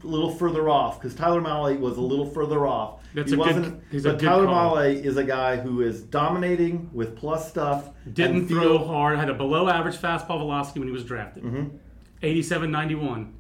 a 0.03 0.07
little 0.07 0.31
further 0.31 0.69
off 0.69 1.01
because 1.01 1.15
Tyler 1.15 1.41
Mahle 1.41 1.79
was 1.79 1.97
a 1.97 2.01
little 2.01 2.27
further 2.27 2.67
off. 2.67 3.01
That's 3.15 3.31
he 3.33 3.35
a 3.35 3.39
good- 3.43 3.47
wasn't. 3.57 3.83
he's 3.91 4.05
a 4.05 4.11
but 4.11 4.19
good 4.21 4.27
Tyler 4.27 4.47
call. 4.47 4.77
Mahle 4.77 5.05
is 5.05 5.17
a 5.17 5.25
guy 5.25 5.57
who 5.57 5.81
is 5.83 6.03
dominating 6.03 6.89
with 6.93 7.17
plus 7.17 7.49
stuff. 7.49 7.91
Didn't 8.13 8.37
and 8.37 8.49
throw 8.49 8.79
hard, 8.79 9.19
had 9.19 9.29
a 9.31 9.35
below 9.35 9.69
average 9.69 9.97
fastball 9.97 10.39
velocity 10.39 10.79
when 10.81 10.89
he 10.89 10.93
was 10.93 11.05
drafted. 11.05 11.43
Mm-hmm. 11.43 11.77
87 12.23 12.71
91. 12.71 13.35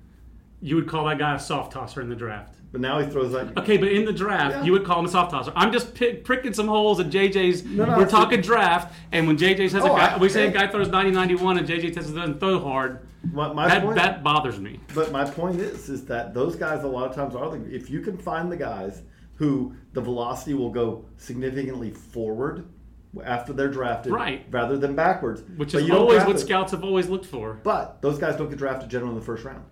You 0.60 0.74
would 0.76 0.88
call 0.88 1.04
that 1.06 1.18
guy 1.18 1.34
a 1.36 1.38
soft 1.38 1.72
tosser 1.72 2.00
in 2.00 2.08
the 2.08 2.16
draft. 2.16 2.54
But 2.72 2.80
now 2.82 2.98
he 2.98 3.08
throws 3.08 3.32
like. 3.32 3.56
Okay, 3.56 3.76
but 3.78 3.88
in 3.88 4.04
the 4.04 4.12
draft, 4.12 4.56
Yeah. 4.56 4.64
you 4.64 4.72
would 4.72 4.84
call 4.84 4.98
him 4.98 5.06
a 5.06 5.08
soft 5.08 5.30
tosser. 5.30 5.52
I'm 5.56 5.72
just 5.72 5.94
pick, 5.94 6.24
pricking 6.24 6.52
some 6.52 6.66
holes 6.68 7.00
in 7.00 7.08
JJ's. 7.10 7.64
no, 7.64 7.84
no, 7.84 7.92
we're 7.92 8.02
it's- 8.02 8.10
talking 8.10 8.40
draft, 8.42 8.92
and 9.12 9.26
when 9.26 9.38
JJ 9.38 9.70
says 9.70 9.82
Oh, 9.84 9.94
a 9.94 9.98
guy, 9.98 10.14
I- 10.14 10.18
we 10.18 10.28
say 10.28 10.44
a 10.46 10.48
hey. 10.48 10.52
guy 10.54 10.66
throws 10.66 10.88
90 10.88 11.12
91 11.12 11.56
and 11.58 11.66
JJ 11.66 11.94
says 11.94 12.08
he 12.08 12.14
doesn't 12.14 12.40
throw 12.40 12.58
hard, 12.60 12.98
My, 13.32 13.52
my 13.52 13.68
that, 13.68 13.82
point, 13.82 13.96
that 13.96 14.22
bothers 14.22 14.60
me. 14.60 14.80
But 14.94 15.10
my 15.12 15.28
point 15.28 15.60
is, 15.60 15.88
is 15.88 16.04
that 16.06 16.34
those 16.34 16.54
guys 16.56 16.84
a 16.84 16.86
lot 16.86 17.08
of 17.10 17.14
times 17.16 17.34
are 17.34 17.50
the. 17.50 17.74
If 17.74 17.90
you 17.90 18.00
can 18.00 18.16
find 18.16 18.50
the 18.50 18.56
guys 18.56 19.02
who 19.34 19.74
the 19.92 20.00
velocity 20.00 20.54
will 20.54 20.70
go 20.70 21.04
significantly 21.16 21.90
forward 21.90 22.66
after 23.24 23.52
they're 23.52 23.70
drafted, 23.70 24.12
Right. 24.12 24.44
rather 24.50 24.76
than 24.78 24.94
backwards, 24.94 25.42
Which 25.56 25.72
But 25.72 25.82
is 25.82 25.88
you 25.88 25.96
always 25.96 26.24
what 26.24 26.36
it. 26.36 26.40
scouts 26.40 26.72
have 26.72 26.84
always 26.84 27.08
looked 27.08 27.26
for. 27.26 27.58
But 27.62 28.02
those 28.02 28.18
guys 28.18 28.36
don't 28.36 28.48
get 28.50 28.58
drafted 28.58 28.88
generally 28.90 29.14
in 29.14 29.18
the 29.20 29.24
first 29.24 29.44
round. 29.44 29.64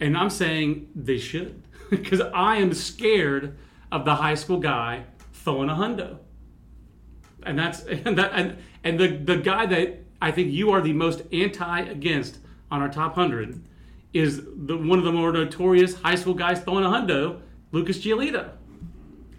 And 0.00 0.16
I'm 0.16 0.30
saying 0.30 0.88
they 0.94 1.18
should. 1.18 1.62
Because 1.90 2.20
I 2.20 2.56
am 2.56 2.74
scared 2.74 3.56
of 3.92 4.04
the 4.04 4.16
high 4.16 4.34
school 4.34 4.58
guy 4.58 5.04
throwing 5.32 5.68
a 5.68 5.74
hundo. 5.74 6.18
And 7.44 7.56
that's 7.58 7.82
and 8.04 8.18
that 8.18 8.32
and, 8.34 8.56
and 8.82 8.98
the 8.98 9.08
the 9.08 9.36
guy 9.36 9.66
that 9.66 10.04
I 10.20 10.30
think 10.32 10.50
you 10.52 10.70
are 10.72 10.80
the 10.80 10.92
most 10.92 11.22
anti 11.32 11.80
against 11.82 12.38
on 12.70 12.80
our 12.82 12.88
top 12.88 13.14
hundred 13.14 13.62
is 14.12 14.42
the 14.56 14.76
one 14.76 14.98
of 14.98 15.04
the 15.04 15.12
more 15.12 15.32
notorious 15.32 15.94
high 16.00 16.14
school 16.14 16.34
guys 16.34 16.60
throwing 16.60 16.84
a 16.84 16.88
hundo, 16.88 17.40
Lucas 17.72 17.98
Giolito. 17.98 18.50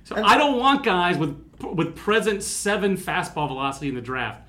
So 0.04 0.16
And- 0.16 0.26
I 0.26 0.38
don't 0.38 0.58
want 0.60 0.84
guys 0.84 1.18
with 1.18 1.44
with 1.74 1.96
present 1.96 2.44
seven 2.44 2.96
fastball 2.98 3.48
velocity 3.48 3.90
in 3.90 3.96
the 3.96 4.02
draft. 4.02 4.42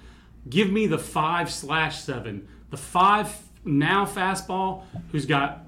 Give 0.48 0.70
me 0.70 0.86
the 0.86 0.98
five 0.98 1.50
slash 1.50 1.98
seven, 2.00 2.46
the 2.70 2.76
five 2.76 3.34
now 3.64 4.04
fastball 4.04 4.82
who's 5.10 5.24
got 5.26 5.64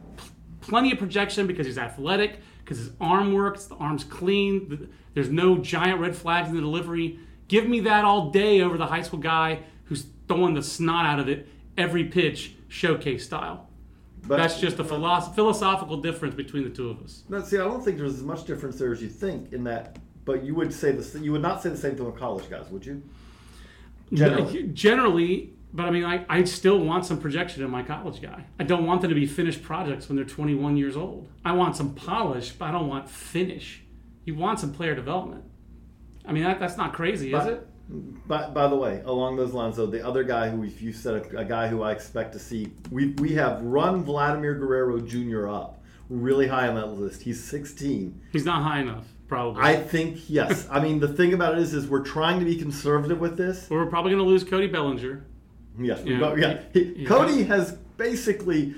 plenty 0.60 0.92
of 0.92 0.98
projection 0.98 1.46
because 1.46 1.66
he's 1.66 1.78
athletic, 1.78 2.38
because 2.62 2.76
his 2.78 2.90
arm 3.00 3.32
works, 3.32 3.64
the 3.64 3.74
arm's 3.76 4.04
clean, 4.04 4.90
there's 5.14 5.30
no 5.30 5.56
giant 5.58 5.98
red 6.00 6.14
flags 6.14 6.50
in 6.50 6.54
the 6.56 6.60
delivery. 6.60 7.18
Give 7.48 7.66
me 7.66 7.80
that 7.80 8.04
all 8.04 8.30
day 8.30 8.60
over 8.60 8.76
the 8.78 8.86
high 8.86 9.02
school 9.02 9.18
guy 9.18 9.60
who's 9.86 10.04
throwing 10.28 10.54
the 10.54 10.62
snot 10.62 11.06
out 11.06 11.18
of 11.18 11.28
it 11.28 11.48
every 11.80 12.04
pitch, 12.04 12.54
showcase 12.68 13.24
style. 13.24 13.68
But, 14.26 14.36
That's 14.36 14.60
just 14.60 14.78
a 14.78 14.84
philosoph- 14.84 15.34
philosophical 15.34 15.96
difference 15.96 16.34
between 16.34 16.64
the 16.64 16.70
two 16.70 16.90
of 16.90 17.00
us. 17.02 17.24
No, 17.28 17.42
see, 17.42 17.56
I 17.56 17.64
don't 17.64 17.82
think 17.82 17.96
there's 17.96 18.14
as 18.14 18.22
much 18.22 18.44
difference 18.44 18.78
there 18.78 18.92
as 18.92 19.00
you 19.00 19.08
think 19.08 19.52
in 19.52 19.64
that. 19.64 19.98
But 20.26 20.44
you 20.44 20.54
would 20.54 20.72
say 20.72 20.92
the 20.92 21.18
you 21.18 21.32
would 21.32 21.42
not 21.42 21.62
say 21.62 21.70
the 21.70 21.76
same 21.76 21.96
thing 21.96 22.04
with 22.04 22.16
college 22.16 22.48
guys, 22.50 22.68
would 22.70 22.84
you? 22.84 23.02
Generally, 24.12 24.68
generally 24.74 25.54
but 25.72 25.86
I 25.86 25.90
mean, 25.90 26.04
I, 26.04 26.24
I 26.28 26.44
still 26.44 26.80
want 26.80 27.06
some 27.06 27.20
projection 27.20 27.62
in 27.62 27.70
my 27.70 27.82
college 27.82 28.20
guy. 28.20 28.44
I 28.58 28.64
don't 28.64 28.86
want 28.86 29.02
them 29.02 29.10
to 29.10 29.14
be 29.14 29.26
finished 29.26 29.62
projects 29.62 30.08
when 30.08 30.16
they're 30.16 30.24
21 30.24 30.76
years 30.76 30.96
old. 30.96 31.28
I 31.44 31.52
want 31.52 31.76
some 31.76 31.94
polish, 31.94 32.50
but 32.50 32.66
I 32.66 32.72
don't 32.72 32.88
want 32.88 33.08
finish. 33.08 33.82
You 34.24 34.34
want 34.34 34.58
some 34.58 34.72
player 34.72 34.94
development. 34.94 35.44
I 36.24 36.32
mean, 36.32 36.42
that, 36.42 36.58
that's 36.58 36.76
not 36.76 36.92
crazy, 36.92 37.30
but, 37.30 37.46
is 37.46 37.52
it? 37.54 37.66
By, 38.26 38.48
by 38.50 38.68
the 38.68 38.76
way, 38.76 39.02
along 39.04 39.36
those 39.36 39.52
lines, 39.52 39.76
though, 39.76 39.86
the 39.86 40.06
other 40.06 40.22
guy 40.22 40.48
who 40.48 40.62
you 40.62 40.92
said 40.92 41.14
a, 41.14 41.38
a 41.38 41.44
guy 41.44 41.66
who 41.66 41.82
I 41.82 41.92
expect 41.92 42.32
to 42.34 42.38
see, 42.38 42.72
we 42.90 43.08
we 43.14 43.32
have 43.32 43.60
run 43.62 44.04
Vladimir 44.04 44.54
Guerrero 44.54 45.00
Jr. 45.00 45.48
up 45.48 45.82
really 46.08 46.48
high 46.48 46.68
on 46.68 46.74
that 46.74 46.86
list. 46.86 47.22
He's 47.22 47.42
16. 47.42 48.20
He's 48.32 48.44
not 48.44 48.62
high 48.62 48.80
enough, 48.80 49.06
probably. 49.28 49.62
I 49.62 49.76
think 49.76 50.28
yes. 50.28 50.68
I 50.70 50.80
mean, 50.80 51.00
the 51.00 51.08
thing 51.08 51.32
about 51.32 51.54
it 51.54 51.60
is, 51.60 51.72
is 51.72 51.88
we're 51.88 52.04
trying 52.04 52.38
to 52.40 52.44
be 52.44 52.56
conservative 52.56 53.18
with 53.18 53.36
this. 53.36 53.68
Well, 53.70 53.80
we're 53.80 53.86
probably 53.86 54.10
going 54.12 54.22
to 54.22 54.28
lose 54.28 54.44
Cody 54.44 54.66
Bellinger. 54.66 55.24
Yes, 55.78 56.02
yeah. 56.04 56.34
yeah. 56.36 56.60
He, 56.72 57.04
Cody 57.04 57.44
has 57.44 57.72
basically 57.96 58.74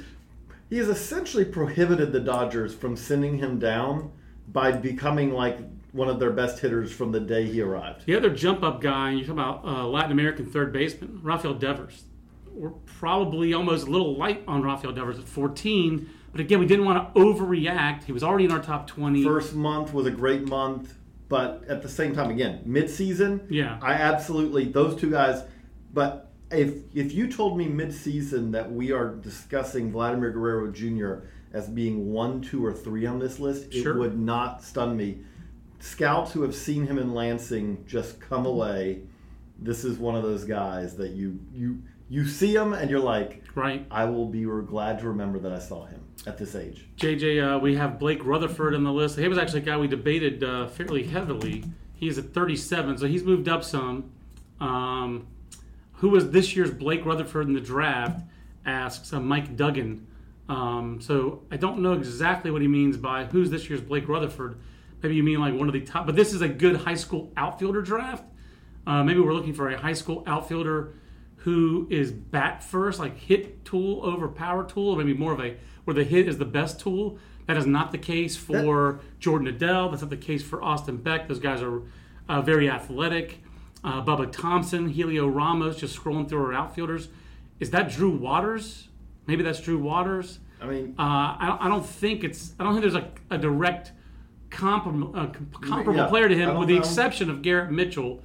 he 0.71 0.79
has 0.79 0.89
essentially 0.89 1.45
prohibited 1.45 2.13
the 2.13 2.21
Dodgers 2.21 2.75
from 2.75 2.97
sending 2.97 3.39
him 3.39 3.59
down 3.59 4.13
by 4.49 4.73
becoming 4.73 5.33
like 5.33 5.59
one 5.93 6.09
of 6.09 6.19
their 6.19 6.31
best 6.31 6.59
hitters 6.59 6.91
from 6.91 7.13
the 7.13 7.21
day 7.21 7.47
he 7.47 7.61
arrived. 7.61 8.07
The 8.07 8.17
other 8.17 8.31
jump 8.31 8.63
up 8.63 8.81
guy, 8.81 9.13
you 9.13 9.25
talk 9.25 9.33
about 9.33 9.65
uh, 9.65 9.87
Latin 9.87 10.11
American 10.11 10.47
third 10.47 10.73
baseman, 10.73 11.21
Rafael 11.23 11.55
Devers. 11.55 12.05
We're 12.51 12.71
probably 12.71 13.55
almost 13.55 13.87
a 13.87 13.91
little 13.91 14.17
light 14.17 14.43
on 14.47 14.63
Rafael 14.63 14.93
Devers 14.93 15.19
at 15.19 15.27
14, 15.27 16.09
but 16.33 16.41
again, 16.41 16.59
we 16.59 16.67
didn't 16.67 16.87
want 16.87 17.15
to 17.15 17.21
overreact. 17.21 18.05
He 18.05 18.13
was 18.13 18.23
already 18.23 18.47
in 18.47 18.53
our 18.53 18.63
top 18.63 18.87
20. 18.87 19.23
First 19.23 19.55
month 19.55 19.93
was 19.93 20.07
a 20.07 20.11
great 20.11 20.49
month, 20.49 20.95
but 21.29 21.65
at 21.69 21.83
the 21.83 21.89
same 21.89 22.15
time, 22.15 22.31
again, 22.31 22.63
mid-season, 22.65 23.47
yeah, 23.51 23.79
I 23.83 23.93
absolutely 23.95 24.67
those 24.67 24.99
two 24.99 25.11
guys. 25.11 25.45
But 25.93 26.31
if 26.51 26.75
if 26.95 27.13
you 27.13 27.31
told 27.31 27.59
me 27.59 27.69
mid-season 27.69 28.53
that 28.53 28.71
we 28.71 28.93
are 28.93 29.15
discussing 29.15 29.93
Vladimir 29.93 30.31
Guerrero 30.31 30.71
Jr. 30.71 31.27
as 31.53 31.69
being 31.69 32.13
one, 32.13 32.41
two, 32.41 32.65
or 32.65 32.73
three 32.73 33.05
on 33.05 33.19
this 33.19 33.39
list, 33.39 33.73
sure. 33.73 33.95
it 33.95 33.99
would 33.99 34.19
not 34.19 34.63
stun 34.63 34.97
me 34.97 35.21
scouts 35.83 36.33
who 36.33 36.43
have 36.43 36.55
seen 36.55 36.87
him 36.87 36.97
in 36.97 37.13
Lansing 37.13 37.85
just 37.87 38.21
come 38.21 38.47
away. 38.47 39.01
This 39.59 39.85
is 39.85 39.99
one 39.99 40.15
of 40.15 40.23
those 40.23 40.45
guys 40.45 40.97
that 40.97 41.11
you 41.11 41.41
you 41.53 41.83
you 42.09 42.27
see 42.27 42.55
him 42.55 42.73
and 42.73 42.91
you're 42.91 43.01
like, 43.01 43.43
right. 43.55 43.85
I 43.91 44.05
will 44.05 44.27
be 44.27 44.45
glad 44.45 45.01
to 45.01 45.09
remember 45.09 45.39
that 45.41 45.53
I 45.53 45.59
saw 45.59 45.87
him 45.87 46.05
at 46.27 46.39
this 46.39 46.55
age. 46.55 46.87
JJ, 46.99 47.57
uh, 47.57 47.59
we 47.59 47.75
have 47.75 47.99
Blake 47.99 48.25
Rutherford 48.25 48.75
on 48.75 48.85
the 48.85 48.93
list. 48.93 49.19
He 49.19 49.27
was 49.27 49.39
actually 49.39 49.61
a 49.61 49.65
guy 49.65 49.77
we 49.77 49.89
debated 49.89 50.45
uh, 50.45 50.69
fairly 50.69 51.05
heavily. 51.05 51.65
He's 51.95 52.19
at 52.19 52.33
37, 52.33 52.99
so 52.99 53.07
he's 53.07 53.25
moved 53.25 53.49
up 53.49 53.65
some. 53.65 54.11
Um, 54.61 55.27
who 55.95 56.11
was 56.11 56.31
this 56.31 56.55
year's 56.55 56.71
Blake 56.71 57.05
Rutherford 57.05 57.49
in 57.49 57.55
the 57.55 57.61
draft? 57.61 58.23
Asks 58.65 59.13
uh, 59.13 59.21
Mike 59.21 59.57
Duggan. 59.57 60.07
Um, 60.49 61.01
so 61.01 61.43
I 61.51 61.57
don't 61.57 61.81
know 61.81 61.95
exactly 61.95 62.51
what 62.51 62.63
he 62.63 62.69
means 62.69 62.97
by 62.97 63.25
who's 63.25 63.51
this 63.51 63.69
year's 63.69 63.81
Blake 63.81 64.09
Rutherford. 64.09 64.59
Maybe 65.03 65.17
you 65.17 65.23
mean 65.23 65.41
like 65.41 65.55
one 65.55 65.69
of 65.69 65.75
the 65.75 65.81
top, 65.81 66.07
but 66.07 66.17
this 66.17 66.33
is 66.33 66.43
a 66.43 66.49
good 66.49 66.77
high 66.77 66.95
school 66.95 67.33
outfielder 67.37 67.83
draft. 67.83 68.25
Uh, 68.87 69.03
maybe 69.03 69.21
we're 69.21 69.35
looking 69.35 69.55
for 69.55 69.69
a 69.69 69.79
high 69.79 69.93
school 69.93 70.23
outfielder 70.27 70.95
who 71.37 71.89
is 71.91 72.13
bat 72.13 72.63
first, 72.63 73.01
like 73.01 73.17
hit 73.17 73.65
tool 73.65 74.05
over 74.05 74.29
power 74.29 74.65
tool, 74.65 74.91
or 74.91 74.97
maybe 74.97 75.15
more 75.15 75.33
of 75.33 75.41
a 75.41 75.57
where 75.85 75.95
the 75.95 76.05
hit 76.05 76.29
is 76.29 76.39
the 76.39 76.45
best 76.45 76.79
tool. 76.79 77.19
That 77.47 77.57
is 77.57 77.67
not 77.67 77.91
the 77.91 77.99
case 77.99 78.37
for 78.37 79.01
Jordon 79.21 79.53
Adell. 79.53 79.91
That's 79.91 80.03
not 80.03 80.11
the 80.11 80.17
case 80.17 80.45
for 80.45 80.63
Austin 80.63 80.99
Beck. 80.99 81.27
Those 81.27 81.41
guys 81.41 81.61
are 81.61 81.83
uh, 82.29 82.41
very 82.43 82.71
athletic. 82.71 83.43
Uh, 83.83 84.01
Bubba 84.05 84.31
Thompson, 84.31 84.93
Heliot 84.93 85.35
Ramos, 85.35 85.77
just 85.77 85.99
scrolling 85.99 86.29
through 86.29 86.45
our 86.45 86.53
outfielders. 86.53 87.09
Is 87.59 87.71
that 87.71 87.91
Drew 87.91 88.11
Waters? 88.11 88.89
Maybe 89.27 89.43
that's 89.43 89.61
Drew 89.61 89.79
Waters. 89.79 90.39
I 90.61 90.67
mean, 90.67 90.95
uh, 90.97 91.03
I, 91.03 91.59
I, 91.63 91.69
don't 91.69 91.85
think 91.85 92.23
it's. 92.23 92.53
I 92.61 92.65
don't 92.65 92.75
think 92.75 92.83
there's 92.83 93.05
a, 93.05 93.11
a 93.35 93.39
direct 93.39 93.91
comparable, 94.53 95.19
uh, 95.19 95.27
comparable 95.61 95.97
yeah, 95.97 96.07
player 96.07 96.29
to 96.29 96.37
him, 96.37 96.57
with 96.57 96.69
the 96.69 96.75
know. 96.75 96.81
exception 96.81 97.29
of 97.31 97.43
Garrett 97.43 97.73
Mitchell, 97.73 98.23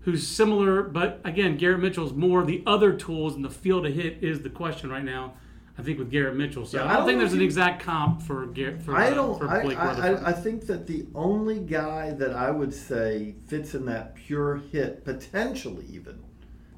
who's 0.00 0.26
similar. 0.26 0.82
But 0.82 1.20
again, 1.24 1.56
Garrett 1.56 1.80
Mitchell's 1.80 2.12
more 2.12 2.44
the 2.44 2.62
other 2.66 2.92
tools 2.92 3.34
in 3.36 3.42
the 3.42 3.50
field 3.50 3.84
to 3.84 3.90
hit 3.90 4.22
is 4.22 4.42
the 4.42 4.50
question 4.50 4.90
right 4.90 5.04
now. 5.04 5.34
I 5.78 5.82
think 5.82 5.98
with 5.98 6.10
Garrett 6.10 6.36
Mitchell, 6.36 6.66
so 6.66 6.76
yeah, 6.76 6.84
I, 6.84 6.86
don't 6.88 6.92
I 6.92 6.96
don't 6.98 7.06
think 7.06 7.18
there's 7.20 7.32
an 7.32 7.40
exact 7.40 7.82
comp 7.82 8.20
for 8.20 8.44
Garrett. 8.46 8.82
For, 8.82 8.94
I 8.94 9.10
don't. 9.10 9.36
Uh, 9.36 9.38
for 9.38 9.62
Blake 9.62 9.78
I, 9.78 10.08
I, 10.08 10.28
I 10.28 10.32
think 10.32 10.66
that 10.66 10.86
the 10.86 11.06
only 11.14 11.58
guy 11.58 12.10
that 12.10 12.34
I 12.34 12.50
would 12.50 12.74
say 12.74 13.36
fits 13.46 13.74
in 13.74 13.86
that 13.86 14.14
pure 14.14 14.56
hit 14.72 15.04
potentially 15.04 15.86
even, 15.90 16.22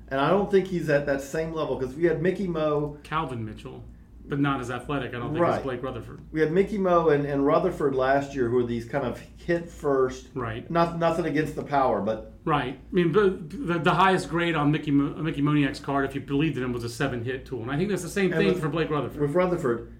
and 0.09 0.21
I 0.21 0.31
don't 0.31 0.51
think 0.53 0.69
he's 0.69 0.89
at 0.89 1.07
that 1.07 1.21
same 1.21 1.53
level 1.53 1.75
because 1.75 1.97
we 1.97 2.05
had 2.05 2.23
Mickey 2.23 2.47
Moe, 2.47 2.97
Calvin 3.03 3.45
Mitchell 3.45 3.83
but 4.27 4.39
not 4.39 4.61
as 4.61 4.71
athletic. 4.71 5.15
I 5.15 5.19
don't 5.19 5.33
think 5.33 5.43
right. 5.43 5.59
as 5.59 5.63
Blake 5.63 5.83
Rutherford. 5.83 6.21
We 6.31 6.41
had 6.41 6.53
Mickey 6.53 6.79
Mo 6.79 7.11
and, 7.11 7.27
and 7.27 7.45
Rutherford 7.45 7.95
last 7.95 8.35
year, 8.35 8.49
who 8.49 8.57
were 8.57 8.67
these 8.67 8.85
kind 8.85 9.05
of 9.05 9.21
hit 9.37 9.69
first. 9.69 10.29
Right. 10.35 10.69
Not 10.71 10.99
nothing 10.99 11.27
against 11.27 11.57
the 11.57 11.63
power, 11.63 12.01
but 12.01 12.33
right. 12.45 12.79
I 12.79 12.95
mean, 12.95 13.13
the, 13.13 13.79
the 13.79 13.95
highest 13.95 14.29
grade 14.29 14.55
on 14.55 14.71
Mickey 14.71 14.91
Mickey 14.91 15.43
Moniak's 15.43 15.81
card, 15.81 16.05
if 16.05 16.15
you 16.15 16.21
believed 16.21 16.57
in 16.57 16.65
him, 16.65 16.73
was 16.73 16.85
a 16.85 16.89
seven 16.89 17.25
hit 17.25 17.47
tool, 17.47 17.63
and 17.63 17.71
I 17.71 17.77
think 17.77 17.89
that's 17.89 18.03
the 18.03 18.09
same 18.09 18.33
thing 18.33 18.47
with, 18.47 18.61
for 18.61 18.69
Blake 18.69 18.91
Rutherford. 18.91 19.21
With 19.21 19.33
Rutherford, 19.33 19.93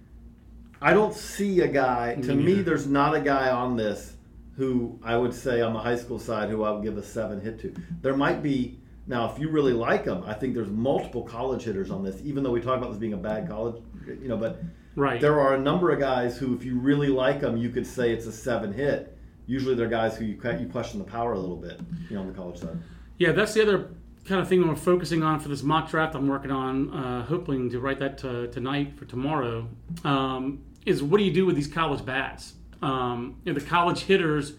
I 0.81 0.93
don't 0.93 1.15
see 1.15 1.61
a 1.61 1.69
guy. 1.69 2.17
Me 2.17 2.23
to 2.23 2.35
me, 2.35 2.55
there's 2.63 2.87
not 2.87 3.15
a 3.15 3.21
guy 3.21 3.51
on 3.51 3.77
this 3.77 4.15
who 4.57 4.99
I 5.03 5.17
would 5.17 5.35
say 5.35 5.63
on 5.63 5.73
the 5.73 5.81
high 5.81 5.97
school 5.97 6.19
side 6.19 6.51
who 6.51 6.63
I 6.63 6.71
would 6.71 6.85
give 6.85 6.97
a 6.97 7.03
seven 7.03 7.41
hit 7.41 7.61
to. 7.61 7.75
There 8.03 8.17
might 8.17 8.43
be 8.43 8.79
now, 9.07 9.31
if 9.31 9.39
you 9.39 9.49
really 9.49 9.73
like 9.73 10.05
them, 10.05 10.23
I 10.27 10.35
think 10.35 10.55
there's 10.55 10.71
multiple 10.71 11.23
college 11.23 11.65
hitters 11.65 11.91
on 11.91 12.05
this. 12.05 12.21
Even 12.23 12.45
though 12.45 12.53
we 12.53 12.61
talk 12.61 12.79
about 12.79 12.91
this 12.91 12.99
being 12.99 13.15
a 13.15 13.19
bad 13.19 13.49
college, 13.49 13.83
you 14.07 14.29
know, 14.29 14.37
but 14.37 14.63
right. 14.97 15.21
there 15.21 15.41
are 15.41 15.55
a 15.55 15.59
number 15.59 15.91
of 15.91 16.01
guys 16.01 16.39
who, 16.39 16.55
if 16.55 16.65
you 16.65 16.79
really 16.79 17.09
like 17.09 17.41
them, 17.41 17.57
you 17.57 17.71
could 17.71 17.87
say 17.87 18.13
it's 18.13 18.27
a 18.27 18.33
seven 18.33 18.73
hit. 18.73 19.17
Usually, 19.47 19.75
they're 19.75 19.89
guys 19.89 20.17
who 20.17 20.25
you 20.25 20.41
you 20.59 20.69
question 20.69 20.99
the 20.99 21.05
power 21.05 21.33
a 21.33 21.39
little 21.39 21.57
bit, 21.57 21.81
you 22.09 22.17
know, 22.17 22.23
on 22.23 22.29
the 22.29 22.35
college 22.35 22.59
side. 22.59 22.79
Yeah, 23.19 23.33
that's 23.33 23.55
the 23.55 23.63
other 23.63 23.91
kind 24.25 24.41
of 24.41 24.49
thing 24.49 24.67
we're 24.67 24.77
focusing 24.77 25.23
on 25.23 25.41
for 25.41 25.49
this 25.49 25.63
mock 25.63 25.91
draft 25.91 26.15
I'm 26.15 26.29
working 26.29 26.53
on, 26.53 26.91
uh, 26.95 27.25
hoping 27.25 27.71
to 27.71 27.81
write 27.81 27.99
that 27.99 28.19
to, 28.19 28.49
tonight 28.49 28.97
for 28.97 29.05
tomorrow. 29.05 29.69
Um, 30.05 30.63
is 30.87 31.03
what 31.03 31.19
do 31.19 31.25
you 31.25 31.33
do 31.33 31.45
with 31.45 31.57
these 31.57 31.69
college 31.69 32.05
bats? 32.05 32.55
Um, 32.81 33.37
you 33.45 33.53
know, 33.53 33.59
the 33.59 33.65
college 33.65 34.01
hitters 34.01 34.55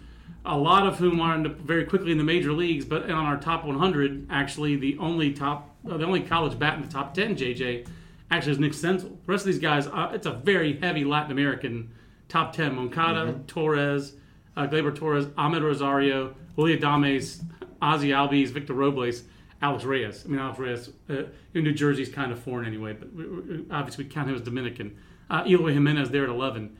a 0.45 0.57
lot 0.57 0.85
of 0.85 0.97
whom 0.97 1.21
are 1.21 1.47
very 1.47 1.85
quickly 1.85 2.11
in 2.11 2.17
the 2.17 2.23
major 2.23 2.51
leagues. 2.51 2.85
But 2.85 3.09
on 3.09 3.25
our 3.25 3.37
top 3.37 3.65
100, 3.65 4.27
actually, 4.29 4.75
the 4.75 4.97
only 4.97 5.33
top, 5.33 5.75
uh, 5.89 5.97
the 5.97 6.05
only 6.05 6.21
college 6.21 6.57
bat 6.59 6.75
in 6.75 6.81
the 6.81 6.91
top 6.91 7.13
10, 7.13 7.35
JJ, 7.35 7.87
actually 8.37 8.53
is 8.53 8.59
Nick 8.59 8.73
Senzel. 8.73 9.09
The 9.25 9.31
rest 9.31 9.41
of 9.41 9.47
these 9.47 9.59
guys, 9.59 9.87
uh, 9.87 10.11
it's 10.13 10.25
a 10.25 10.31
very 10.31 10.77
heavy 10.79 11.05
Latin 11.05 11.31
American 11.31 11.91
top 12.29 12.53
10. 12.53 12.75
Moncada, 12.75 13.31
mm-hmm. 13.31 13.43
Torres, 13.43 14.13
uh, 14.55 14.67
Gleyber 14.67 14.95
Torres, 14.95 15.27
Amed 15.27 15.61
Rosario, 15.61 16.35
Willy 16.55 16.77
Adames, 16.77 17.43
Ozzie 17.81 18.09
Albies, 18.09 18.49
Victor 18.49 18.73
Robles, 18.73 19.23
Alex 19.61 19.83
Reyes. 19.83 20.25
I 20.25 20.29
mean, 20.29 20.39
Alex 20.39 20.59
Reyes, 20.59 20.89
uh, 21.09 21.23
in 21.53 21.63
New 21.63 21.73
Jersey's 21.73 22.09
kind 22.09 22.31
of 22.31 22.39
foreign 22.39 22.65
anyway, 22.65 22.93
but 22.93 23.13
we, 23.13 23.27
we, 23.27 23.65
obviously 23.71 24.05
we 24.05 24.09
count 24.09 24.29
him 24.29 24.35
as 24.35 24.41
Dominican. 24.41 24.97
Uh, 25.29 25.43
Eloy 25.47 25.73
Jimenez 25.73 26.09
there 26.09 26.23
at 26.23 26.29
11. 26.29 26.77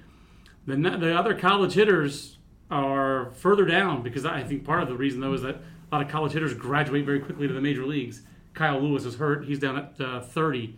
The, 0.66 0.76
the 0.76 1.18
other 1.18 1.34
college 1.34 1.74
hitters, 1.74 2.38
are 2.74 3.32
further 3.36 3.66
down 3.66 4.02
because 4.02 4.26
I 4.26 4.44
think 4.44 4.66
part 4.66 4.82
of 4.82 4.90
the 4.90 4.96
reason 4.96 5.20
though 5.20 5.34
is 5.34 5.44
that 5.44 5.56
a 5.56 5.96
lot 5.96 6.04
of 6.04 6.12
college 6.12 6.32
hitters 6.32 6.54
graduate 6.56 7.06
very 7.06 7.20
quickly 7.20 7.48
to 7.48 7.54
the 7.54 7.62
major 7.62 7.86
leagues. 7.86 8.24
Kyle 8.54 8.80
Lewis 8.80 9.06
is 9.06 9.16
hurt; 9.16 9.46
he's 9.46 9.60
down 9.60 9.78
at 9.78 10.02
uh, 10.02 10.22
30. 10.22 10.76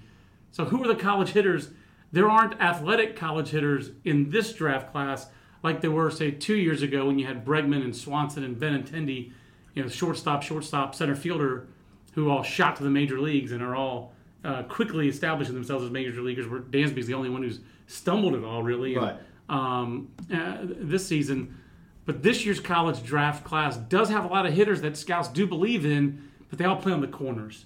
So 0.56 0.66
who 0.66 0.82
are 0.84 0.88
the 0.88 0.96
college 0.96 1.30
hitters? 1.30 1.72
There 2.12 2.30
aren't 2.30 2.62
athletic 2.62 3.18
college 3.18 3.50
hitters 3.50 3.92
in 4.06 4.30
this 4.30 4.54
draft 4.54 4.92
class 4.92 5.28
like 5.64 5.82
there 5.82 5.92
were 5.92 6.12
say 6.12 6.32
two 6.32 6.56
years 6.56 6.82
ago 6.82 7.08
when 7.08 7.18
you 7.18 7.26
had 7.26 7.44
Bregman 7.44 7.84
and 7.84 7.96
Swanson 7.96 8.44
and 8.44 8.56
Benintendi, 8.56 9.32
you 9.74 9.82
know, 9.82 9.90
shortstop, 9.90 10.44
shortstop, 10.44 10.94
center 10.94 11.16
fielder, 11.16 11.68
who 12.14 12.30
all 12.30 12.44
shot 12.44 12.76
to 12.78 12.84
the 12.84 12.90
major 12.90 13.20
leagues 13.20 13.52
and 13.52 13.62
are 13.62 13.76
all 13.76 14.14
uh, 14.44 14.64
quickly 14.64 15.10
establishing 15.10 15.56
themselves 15.56 15.84
as 15.84 15.92
major 15.92 16.22
leaguers. 16.22 16.48
Where 16.48 16.62
Dansby's 16.62 17.08
the 17.08 17.16
only 17.16 17.30
one 17.30 17.42
who's 17.44 17.60
stumbled 17.88 18.36
at 18.36 18.44
all, 18.44 18.64
really. 18.64 18.96
Right. 18.96 19.18
And, 19.50 19.60
um, 19.60 20.10
uh, 20.34 20.60
this 20.62 21.06
season 21.06 21.58
but 22.06 22.22
this 22.22 22.46
year's 22.46 22.60
college 22.60 23.04
draft 23.04 23.44
class 23.44 23.78
does 23.78 24.10
have 24.10 24.26
a 24.26 24.28
lot 24.28 24.46
of 24.46 24.54
hitters 24.54 24.82
that 24.82 24.96
scouts 24.96 25.28
do 25.28 25.48
believe 25.48 25.86
in, 25.86 26.30
but 26.50 26.60
they 26.60 26.66
all 26.66 26.76
play 26.76 26.94
on 26.94 27.02
the 27.02 27.08
corners. 27.08 27.66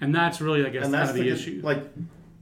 and 0.00 0.14
that's 0.14 0.40
really, 0.40 0.66
I 0.66 0.70
guess, 0.70 0.84
and 0.84 0.94
kind 0.94 0.94
that's 0.94 1.10
of 1.10 1.16
the, 1.16 1.22
the, 1.22 1.30
issue. 1.30 1.60
Like, 1.62 1.84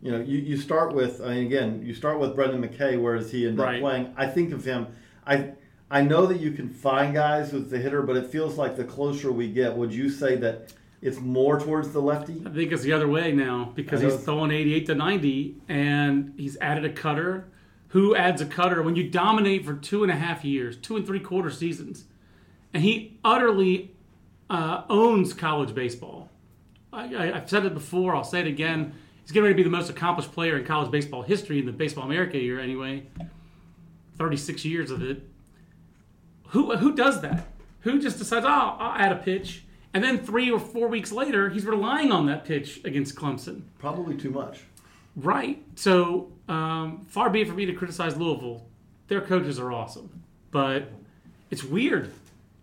you 0.05 0.13
know, 0.13 0.21
you, 0.21 0.39
you 0.39 0.57
start 0.59 0.95
with. 0.95 1.23
I 1.23 1.31
mean, 1.31 1.47
again, 1.47 1.83
you 1.83 1.95
start 1.95 2.21
with 2.21 2.37
Brendan 2.37 2.63
McKay. 2.63 3.01
Where 3.01 3.17
does 3.17 3.33
he 3.33 3.49
end 3.49 3.59
Right. 3.59 3.77
up 3.77 3.81
playing? 3.81 4.15
I 4.17 4.27
think 4.27 4.53
of 4.53 4.63
him. 4.65 4.87
I 5.27 5.53
I 5.91 6.03
know 6.03 6.27
that 6.27 6.41
you 6.41 6.51
can 6.53 6.69
find 6.69 7.15
guys 7.15 7.53
with 7.53 7.71
the 7.71 7.79
hitter, 7.79 8.03
but 8.03 8.17
it 8.17 8.27
feels 8.27 8.59
like 8.59 8.77
the 8.77 8.85
closer 8.85 9.33
we 9.33 9.49
get. 9.49 9.75
Would 9.75 9.95
you 9.95 10.11
say 10.11 10.37
that 10.37 10.75
it's 11.01 11.21
more 11.21 11.59
towards 11.59 11.93
the 11.93 12.01
lefty? 12.03 12.43
I 12.45 12.51
think 12.51 12.71
it's 12.71 12.83
the 12.83 12.93
other 12.93 13.09
way 13.09 13.33
now 13.33 13.73
because 13.75 14.03
he's 14.03 14.17
throwing 14.17 14.51
88 14.51 14.87
to 14.87 14.95
90 14.95 15.57
and 15.69 16.35
he's 16.37 16.57
added 16.61 16.85
a 16.85 16.93
cutter. 16.93 17.47
Who 17.89 18.15
adds 18.17 18.43
a 18.43 18.47
cutter 18.47 18.83
when 18.83 18.97
you 18.97 19.09
dominate 19.09 19.65
for 19.65 19.73
two 19.75 20.03
and 20.03 20.11
a 20.13 20.17
half 20.17 20.45
years, 20.45 20.77
two 20.77 20.97
and 20.97 21.07
three 21.07 21.21
quarter 21.21 21.51
seasons? 21.51 22.05
And 22.75 22.83
he 22.83 23.19
utterly 23.25 23.93
uh, 24.51 24.83
owns 24.91 25.33
college 25.33 25.75
baseball. 25.75 26.29
I, 26.93 27.15
I, 27.15 27.37
I've 27.37 27.49
said 27.49 27.65
it 27.65 27.73
before, 27.73 28.15
I'll 28.15 28.25
say 28.25 28.41
it 28.41 28.47
again. 28.49 28.95
He's 29.25 29.33
getting 29.33 29.45
ready 29.45 29.55
to 29.55 29.57
be 29.57 29.63
the 29.63 29.71
most 29.71 29.89
accomplished 29.89 30.33
player 30.33 30.59
in 30.59 30.67
college 30.67 30.91
baseball 30.91 31.23
history 31.23 31.59
in 31.59 31.65
the 31.65 31.73
Baseball 31.73 32.05
America 32.05 32.39
year, 32.39 32.61
anyway. 32.61 33.07
36 34.19 34.67
years 34.67 34.91
of 34.91 35.03
it. 35.03 35.23
Who, 36.49 36.77
who 36.77 36.95
does 36.95 37.23
that? 37.23 37.47
Who 37.81 37.99
just 37.99 38.19
decides, 38.19 38.45
oh, 38.45 38.49
I'll 38.49 38.99
add 38.99 39.13
a 39.13 39.17
pitch, 39.17 39.65
and 39.95 40.05
then 40.05 40.19
three 40.19 40.51
or 40.51 40.61
four 40.61 40.89
weeks 40.89 41.11
later, 41.11 41.49
he's 41.49 41.65
relying 41.65 42.13
on 42.13 42.27
that 42.27 42.45
pitch 42.45 42.81
against 42.85 43.15
Clemson. 43.15 43.63
Probably 43.79 44.15
too 44.15 44.31
much. 44.31 44.61
Right. 45.17 45.63
So 45.75 46.31
um, 46.49 47.07
far 47.09 47.31
be 47.31 47.41
it 47.41 47.49
for 47.49 47.55
me 47.55 47.65
to 47.65 47.73
criticize 47.73 48.17
Louisville. 48.17 48.67
Their 49.09 49.23
coaches 49.23 49.59
are 49.59 49.73
awesome, 49.73 50.23
but 50.51 50.91
it's 51.51 51.65
weird. 51.65 52.13